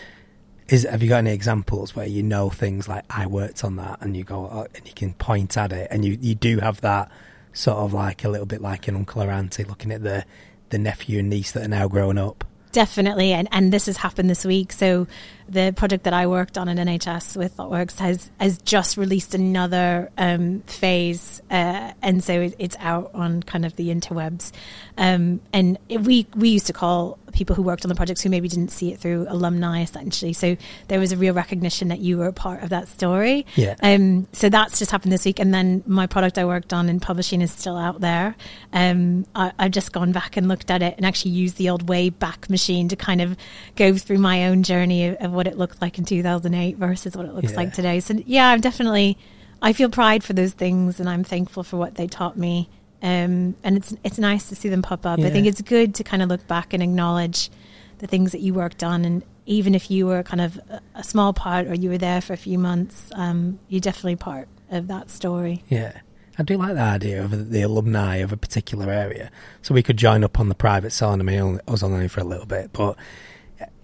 Is, 0.69 0.83
have 0.83 1.03
you 1.03 1.09
got 1.09 1.19
any 1.19 1.33
examples 1.33 1.97
where 1.97 2.07
you 2.07 2.23
know 2.23 2.51
things 2.51 2.87
like 2.89 3.05
I 3.11 3.27
worked 3.27 3.65
on 3.65 3.77
that 3.77 3.99
and 4.03 4.17
you 4.17 4.25
go 4.25 4.49
oh, 4.53 4.67
and 4.75 4.87
you 4.87 4.93
can 4.93 5.15
point 5.15 5.57
at 5.57 5.73
it 5.73 5.89
and 5.91 6.05
you, 6.05 6.19
you 6.21 6.35
do 6.35 6.59
have 6.59 6.81
that 6.83 7.11
sort 7.53 7.79
of 7.79 7.93
like 7.93 8.25
a 8.25 8.29
little 8.29 8.47
bit 8.47 8.61
like 8.61 8.89
an 8.89 8.97
uncle 8.97 9.23
or 9.23 9.31
auntie 9.31 9.65
looking 9.65 9.93
at 9.93 10.03
the 10.03 10.25
the 10.71 10.79
nephew 10.79 11.19
and 11.19 11.29
niece 11.29 11.53
that 11.53 11.65
are 11.65 11.69
now 11.69 11.89
grown 11.89 12.17
up. 12.17 12.45
Definitely, 12.73 13.33
and 13.33 13.49
and 13.51 13.73
this 13.73 13.87
has 13.87 13.97
happened 13.97 14.31
this 14.31 14.45
week. 14.45 14.71
So 14.71 15.09
the 15.49 15.73
project 15.77 16.05
that 16.05 16.13
I 16.13 16.29
worked 16.29 16.57
on 16.57 16.69
in 16.69 16.79
NHS 16.79 17.37
with 17.37 17.57
ThoughtWorks 17.57 17.99
has 17.99 18.31
has 18.39 18.59
just 18.63 18.97
released 18.97 19.35
another 19.35 20.09
um, 20.17 20.61
phase, 20.61 21.43
uh, 21.51 21.93
and 22.01 22.23
so 22.23 22.43
it, 22.43 22.55
it's 22.61 22.77
out 22.79 23.11
on 23.13 23.43
kind 23.43 23.67
of 23.67 23.75
the 23.75 23.89
interwebs. 23.89 24.53
Um, 24.97 25.41
and 25.53 25.79
it, 25.89 26.03
we 26.03 26.29
we 26.37 26.51
used 26.51 26.69
to 26.69 26.73
call 26.73 27.19
people 27.33 27.55
who 27.57 27.63
worked 27.63 27.85
on 27.85 27.89
the 27.89 27.95
projects 27.95 28.21
who 28.23 28.29
maybe 28.31 28.49
didn't 28.49 28.71
see 28.71 28.93
it 28.93 28.99
through 29.01 29.27
alumni, 29.29 29.83
essentially. 29.83 30.33
So 30.33 30.57
there 30.89 30.99
was 30.99 31.13
a 31.13 31.17
real 31.17 31.35
recognition 31.35 31.89
that 31.89 31.99
you 32.01 32.19
were 32.19 32.27
a 32.29 32.33
part 32.33 32.63
of 32.63 32.71
that 32.71 32.89
story. 32.89 33.47
Yeah. 33.57 33.75
Um, 33.83 34.27
so 34.33 34.49
that's 34.49 34.79
just 34.79 34.91
happened 34.91 35.13
this 35.13 35.25
week, 35.25 35.39
and 35.39 35.53
then 35.55 35.83
my 35.87 36.07
product 36.07 36.39
I 36.39 36.45
worked 36.45 36.73
on 36.73 36.89
in 36.89 37.01
publishing 37.01 37.43
is 37.43 37.51
still 37.53 37.77
out 37.77 38.01
there. 38.01 38.35
Um, 38.73 39.27
I, 39.35 39.53
I've 39.59 39.71
just 39.73 39.93
gone 39.93 40.13
back 40.13 40.37
and 40.37 40.49
looked 40.49 40.71
at 40.71 40.83
it 40.83 40.95
and 40.97 41.07
actually 41.07 41.33
used 41.33 41.57
the 41.57 41.71
old 41.71 41.87
Wayback 41.87 42.49
Machine 42.51 42.89
to 42.89 42.97
kind 42.97 43.21
of 43.21 43.37
go 43.77 43.97
through 43.97 44.19
my 44.19 44.47
own 44.47 44.63
journey 44.63 45.07
of, 45.09 45.17
of 45.17 45.33
what 45.33 45.47
it 45.47 45.57
looked 45.59 45.81
like 45.81 45.99
in 45.99 46.05
2008 46.05 46.77
versus 46.77 47.17
what 47.17 47.27
it 47.27 47.35
looks 47.35 47.51
Yeah. 47.53 47.57
like 47.57 47.73
today. 47.75 48.01
So 48.01 48.15
yeah, 48.27 48.49
I'm 48.51 48.61
definitely 48.61 49.19
I 49.63 49.73
feel 49.75 49.91
pride 49.91 50.25
for 50.25 50.33
those 50.33 50.53
things, 50.55 51.01
and 51.01 51.09
I'm 51.09 51.23
thankful 51.25 51.63
for 51.63 51.77
what 51.77 51.95
they 51.97 52.07
taught 52.07 52.37
me. 52.39 52.69
Um, 53.03 53.55
and 53.65 53.77
it's 53.77 53.95
it's 54.05 54.19
nice 54.19 54.49
to 54.51 54.55
see 54.55 54.69
them 54.69 54.83
pop 54.83 55.07
up. 55.07 55.19
I 55.21 55.31
think 55.31 55.47
it's 55.47 55.63
good 55.63 55.95
to 55.97 56.05
kind 56.05 56.23
of 56.23 56.29
look 56.29 56.47
back 56.47 56.73
and 56.75 56.83
acknowledge 56.83 57.51
the 57.99 58.07
things 58.07 58.33
that 58.33 58.41
you 58.41 58.55
worked 58.55 58.83
on, 58.83 59.05
and 59.05 59.23
even 59.47 59.75
if 59.75 59.91
you 59.91 60.07
were 60.07 60.23
kind 60.23 60.41
of 60.41 60.57
a, 60.69 60.81
a 60.97 61.05
small 61.05 61.33
part 61.33 61.67
or 61.67 61.75
you 61.75 61.91
were 61.91 61.99
there 61.99 62.21
for 62.21 62.33
a 62.33 62.37
few 62.39 62.59
months, 62.59 63.11
um, 63.15 63.59
you're 63.69 63.81
definitely 63.81 64.17
part 64.17 64.49
of 64.71 64.89
that 64.89 65.11
story. 65.11 65.65
Yeah. 65.69 66.01
I 66.39 66.43
do 66.43 66.57
like 66.57 66.75
the 66.75 66.81
idea 66.81 67.23
of 67.23 67.51
the 67.51 67.61
alumni 67.63 68.17
of 68.17 68.33
a 68.33 68.37
particular 68.37 68.91
area. 68.91 69.31
So 69.61 69.75
we 69.75 69.83
could 69.83 69.99
join 69.99 70.25
up 70.25 70.41
on 70.41 70.49
the 70.49 70.55
private 70.55 70.91
side. 70.91 71.21
I 71.21 71.23
mean, 71.23 71.61
I 71.67 71.71
was 71.71 71.83
on 71.83 71.93
only 71.93 72.09
for 72.09 72.21
a 72.21 72.25
little 72.25 72.47
bit, 72.47 72.73
but 72.73 72.97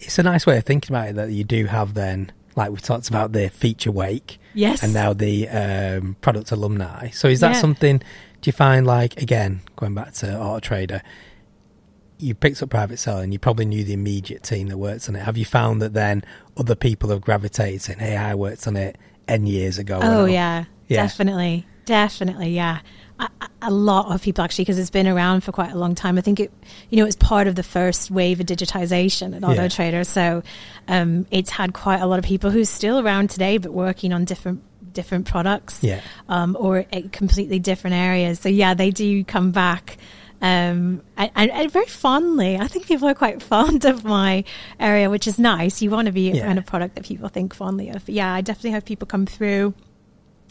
it's 0.00 0.18
a 0.18 0.22
nice 0.22 0.46
way 0.46 0.56
of 0.56 0.64
thinking 0.64 0.94
about 0.94 1.08
it 1.08 1.16
that 1.16 1.30
you 1.30 1.44
do 1.44 1.66
have 1.66 1.92
then, 1.94 2.32
like 2.54 2.70
we 2.70 2.76
talked 2.78 3.08
about 3.08 3.32
the 3.32 3.48
feature 3.50 3.92
wake 3.92 4.38
Yes, 4.54 4.82
and 4.82 4.94
now 4.94 5.12
the 5.12 5.48
um, 5.50 6.16
product 6.22 6.50
alumni. 6.50 7.10
So 7.10 7.28
is 7.28 7.40
that 7.40 7.54
Yeah. 7.54 7.60
something, 7.60 8.02
do 8.40 8.48
you 8.48 8.52
find 8.52 8.86
like, 8.86 9.20
again, 9.20 9.60
going 9.76 9.94
back 9.94 10.12
to 10.14 10.38
Auto 10.38 10.60
Trader, 10.60 11.02
you 12.18 12.34
picked 12.34 12.62
up 12.62 12.70
private 12.70 12.98
selling, 12.98 13.32
you 13.32 13.38
probably 13.38 13.66
knew 13.66 13.84
the 13.84 13.92
immediate 13.92 14.42
team 14.42 14.68
that 14.68 14.78
worked 14.78 15.08
on 15.08 15.16
it. 15.16 15.20
Have 15.22 15.36
you 15.36 15.44
found 15.44 15.82
that 15.82 15.92
then 15.92 16.24
other 16.56 16.74
people 16.74 17.10
have 17.10 17.20
gravitated 17.20 17.82
saying, 17.82 17.98
hey, 17.98 18.16
I 18.16 18.34
worked 18.34 18.66
on 18.66 18.76
it 18.76 18.96
N 19.28 19.46
years 19.46 19.78
ago? 19.78 20.00
Oh 20.02 20.24
yeah, 20.24 20.64
Yeah. 20.88 21.02
definitely, 21.02 21.66
definitely, 21.84 22.50
yeah. 22.54 22.80
A, 23.18 23.28
a- 23.62 23.70
lot 23.70 24.14
of 24.14 24.20
people 24.22 24.44
actually, 24.44 24.64
because 24.66 24.78
it's 24.78 24.90
been 24.90 25.08
around 25.08 25.40
for 25.42 25.50
quite 25.50 25.72
a 25.72 25.78
long 25.78 25.94
time. 25.94 26.18
I 26.18 26.20
think 26.20 26.38
it, 26.38 26.52
you 26.90 26.98
know, 26.98 27.04
it 27.04 27.06
was 27.06 27.16
part 27.16 27.46
of 27.48 27.54
the 27.54 27.62
first 27.62 28.10
wave 28.10 28.40
of 28.40 28.46
digitization 28.46 29.34
at 29.34 29.42
Auto 29.42 29.62
Yeah. 29.62 29.68
Trader. 29.68 30.04
So 30.04 30.42
um, 30.86 31.26
it's 31.30 31.48
had 31.50 31.72
quite 31.72 32.00
a 32.00 32.06
lot 32.06 32.18
of 32.18 32.26
people 32.26 32.50
who's 32.50 32.68
still 32.68 33.00
around 33.00 33.30
today, 33.30 33.56
but 33.58 33.72
working 33.72 34.12
on 34.12 34.24
different 34.26 34.62
different 34.96 35.26
products 35.26 35.78
Yeah. 35.82 36.00
um, 36.28 36.56
or 36.58 36.84
completely 37.12 37.58
different 37.60 37.94
areas. 37.94 38.40
So 38.40 38.48
yeah, 38.48 38.74
they 38.74 38.90
do 38.90 39.22
come 39.24 39.52
back. 39.52 39.98
Um, 40.42 41.00
and, 41.16 41.30
and, 41.34 41.50
and 41.50 41.72
very 41.72 41.86
fondly, 41.86 42.58
I 42.58 42.66
think 42.68 42.86
people 42.86 43.08
are 43.08 43.14
quite 43.14 43.42
fond 43.54 43.84
of 43.84 44.04
my 44.04 44.44
area, 44.80 45.08
which 45.08 45.26
is 45.26 45.38
nice. 45.38 45.80
You 45.80 45.90
want 45.90 46.06
to 46.06 46.12
be 46.12 46.30
Yeah. 46.30 46.44
around 46.44 46.58
a 46.58 46.62
product 46.62 46.94
that 46.96 47.04
people 47.04 47.28
think 47.28 47.54
fondly 47.54 47.88
of. 47.88 48.04
But 48.04 48.14
yeah, 48.14 48.32
I 48.34 48.40
definitely 48.42 48.72
have 48.72 48.84
people 48.84 49.06
come 49.06 49.24
through 49.26 49.72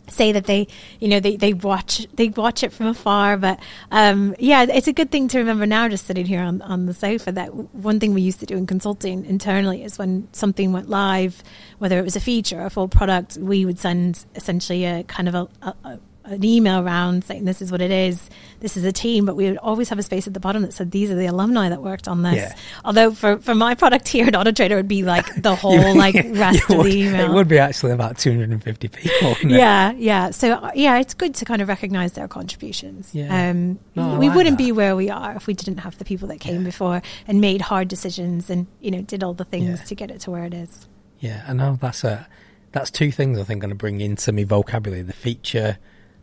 say 0.07 0.31
that 0.31 0.45
they 0.45 0.67
you 0.99 1.07
know 1.07 1.19
they, 1.19 1.35
they 1.35 1.53
watch 1.53 2.07
they 2.13 2.29
watch 2.29 2.63
it 2.63 2.71
from 2.71 2.87
afar 2.87 3.37
but 3.37 3.59
um 3.91 4.35
yeah 4.39 4.63
it's 4.63 4.87
a 4.87 4.93
good 4.93 5.11
thing 5.11 5.27
to 5.27 5.37
remember 5.39 5.65
now 5.65 5.87
just 5.87 6.05
sitting 6.05 6.25
here 6.25 6.41
on, 6.41 6.61
on 6.61 6.85
the 6.85 6.93
sofa 6.93 7.31
that 7.31 7.53
one 7.53 7.99
thing 7.99 8.13
we 8.13 8.21
used 8.21 8.39
to 8.39 8.45
do 8.45 8.55
in 8.55 8.67
consulting 8.67 9.25
internally 9.25 9.83
is 9.83 9.97
when 9.97 10.27
something 10.31 10.71
went 10.71 10.89
live 10.89 11.43
whether 11.79 11.99
it 11.99 12.03
was 12.03 12.15
a 12.15 12.19
feature 12.19 12.61
or 12.61 12.65
a 12.65 12.69
full 12.69 12.87
product 12.87 13.37
we 13.37 13.65
would 13.65 13.79
send 13.79 14.25
essentially 14.35 14.85
a 14.85 15.03
kind 15.03 15.27
of 15.27 15.35
a, 15.35 15.47
a, 15.61 15.75
a 15.83 15.99
an 16.25 16.43
email 16.43 16.83
round 16.83 17.23
saying 17.23 17.45
this 17.45 17.61
is 17.61 17.71
what 17.71 17.81
it 17.81 17.91
is 17.91 18.29
this 18.61 18.75
is 18.77 18.83
a 18.83 18.91
team 18.91 19.25
but 19.25 19.35
we 19.35 19.47
would 19.47 19.57
always 19.57 19.89
have 19.89 19.99
a 19.99 20.03
space 20.03 20.25
at 20.27 20.33
the 20.33 20.39
bottom 20.39 20.61
that 20.63 20.73
said 20.73 20.89
these 20.91 21.11
are 21.11 21.15
the 21.15 21.27
alumni 21.27 21.69
that 21.69 21.83
worked 21.83 22.07
on 22.07 22.23
this 22.23 22.35
Yeah. 22.35 22.55
although 22.83 23.11
for, 23.11 23.37
for 23.37 23.53
my 23.53 23.75
product 23.75 24.07
here 24.07 24.25
at 24.27 24.35
auto 24.35 24.51
trader 24.51 24.75
it 24.75 24.79
would 24.79 24.87
be 24.87 25.03
like 25.03 25.25
the 25.41 25.49
You- 25.55 25.55
whole 25.55 25.95
like 25.95 26.15
rest 26.31 26.69
of 26.69 26.83
the 26.83 26.87
email 27.05 27.25
It 27.29 27.33
would 27.33 27.47
be 27.47 27.59
actually 27.59 27.91
about 27.91 28.17
250 28.17 28.87
people. 28.87 29.29
wouldn't 29.29 29.51
it? 29.51 29.57
yeah, 29.59 29.91
yeah. 29.93 30.31
So 30.31 30.53
uh, 30.53 30.71
yeah, 30.73 30.97
it's 30.99 31.13
good 31.13 31.35
to 31.35 31.45
kind 31.45 31.61
of 31.61 31.67
recognize 31.67 32.13
their 32.13 32.27
contributions. 32.27 33.13
Yeah. 33.13 33.49
Um, 33.51 33.79
No, 33.95 34.17
we 34.17 34.27
like 34.27 34.35
wouldn't 34.37 34.57
that. 34.57 34.63
be 34.63 34.71
where 34.71 34.95
we 34.95 35.09
are 35.09 35.35
if 35.35 35.45
we 35.47 35.53
didn't 35.53 35.77
have 35.79 35.97
the 35.97 36.05
people 36.05 36.27
that 36.29 36.39
came 36.39 36.61
Yeah. 36.61 36.65
before 36.71 37.01
and 37.27 37.39
made 37.41 37.61
hard 37.61 37.87
decisions 37.87 38.49
and 38.49 38.65
you 38.81 38.91
know 38.91 39.01
did 39.01 39.23
all 39.23 39.33
the 39.33 39.45
things 39.45 39.79
Yeah. 39.79 39.85
to 39.85 39.95
get 39.95 40.09
it 40.11 40.21
to 40.21 40.31
where 40.31 40.45
it 40.45 40.53
is. 40.53 40.87
Yeah, 41.19 41.43
I 41.47 41.53
know 41.53 41.77
that's 41.79 42.03
a 42.03 42.27
that's 42.71 42.89
two 42.91 43.11
things 43.11 43.37
I 43.39 43.43
think 43.43 43.57
I'm 43.63 43.69
going 43.69 43.69
to 43.69 43.75
bring 43.75 44.01
into 44.01 44.31
my 44.31 44.43
vocabulary: 44.43 45.01
the 45.03 45.13
feature, 45.13 45.77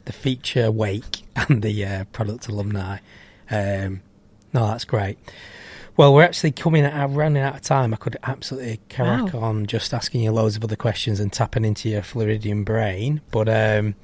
the 0.04 0.12
feature 0.12 0.70
wake, 0.70 1.22
and 1.36 1.62
the 1.62 1.84
uh, 1.84 2.04
product 2.12 2.48
alumni. 2.48 2.98
Um, 3.50 4.02
no, 4.52 4.66
that's 4.68 4.84
great. 4.84 5.18
Well, 5.96 6.14
we're 6.14 6.22
actually 6.22 6.52
coming 6.52 6.84
out, 6.86 7.12
running 7.14 7.42
out 7.42 7.56
of 7.56 7.60
time. 7.62 7.92
I 7.92 7.96
could 7.98 8.16
absolutely 8.22 8.80
crack 8.88 9.34
Wow. 9.34 9.40
on 9.40 9.66
just 9.66 9.92
asking 9.92 10.22
you 10.22 10.32
loads 10.32 10.56
of 10.56 10.64
other 10.64 10.76
questions 10.76 11.20
and 11.20 11.30
tapping 11.32 11.64
into 11.66 11.88
your 11.90 12.02
Floridian 12.02 12.64
brain, 12.64 13.20
but 13.30 13.48
um, 13.48 13.94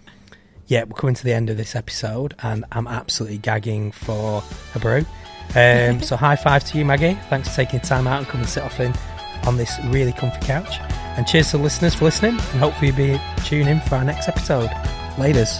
yeah, 0.66 0.84
we're 0.84 0.92
coming 0.96 1.14
to 1.14 1.24
the 1.24 1.32
end 1.32 1.48
of 1.48 1.56
this 1.56 1.74
episode, 1.74 2.34
and 2.42 2.66
I'm 2.72 2.86
absolutely 2.86 3.38
gagging 3.38 3.92
for 3.92 4.42
a 4.74 4.78
brew. 4.78 5.06
Um, 5.56 6.02
so, 6.02 6.14
high 6.16 6.36
five 6.36 6.62
to 6.64 6.78
you, 6.78 6.84
Maggie. 6.84 7.14
Thanks 7.30 7.48
for 7.48 7.56
taking 7.56 7.80
time 7.80 8.06
out 8.06 8.18
and 8.18 8.26
coming 8.28 8.44
to 8.44 8.52
sit 8.52 8.62
off 8.64 8.78
in 8.80 8.92
on 9.46 9.56
this 9.56 9.72
really 9.86 10.12
comfy 10.12 10.40
couch. 10.44 10.78
And 11.16 11.26
cheers 11.26 11.50
to 11.52 11.56
the 11.56 11.62
listeners 11.62 11.94
for 11.94 12.04
listening, 12.04 12.32
and 12.32 12.60
hopefully 12.60 12.88
you'll 12.88 13.16
be 13.16 13.20
tuning 13.44 13.68
in 13.68 13.80
for 13.80 13.94
our 13.96 14.04
next 14.04 14.28
episode. 14.28 14.68
Laters. 15.16 15.58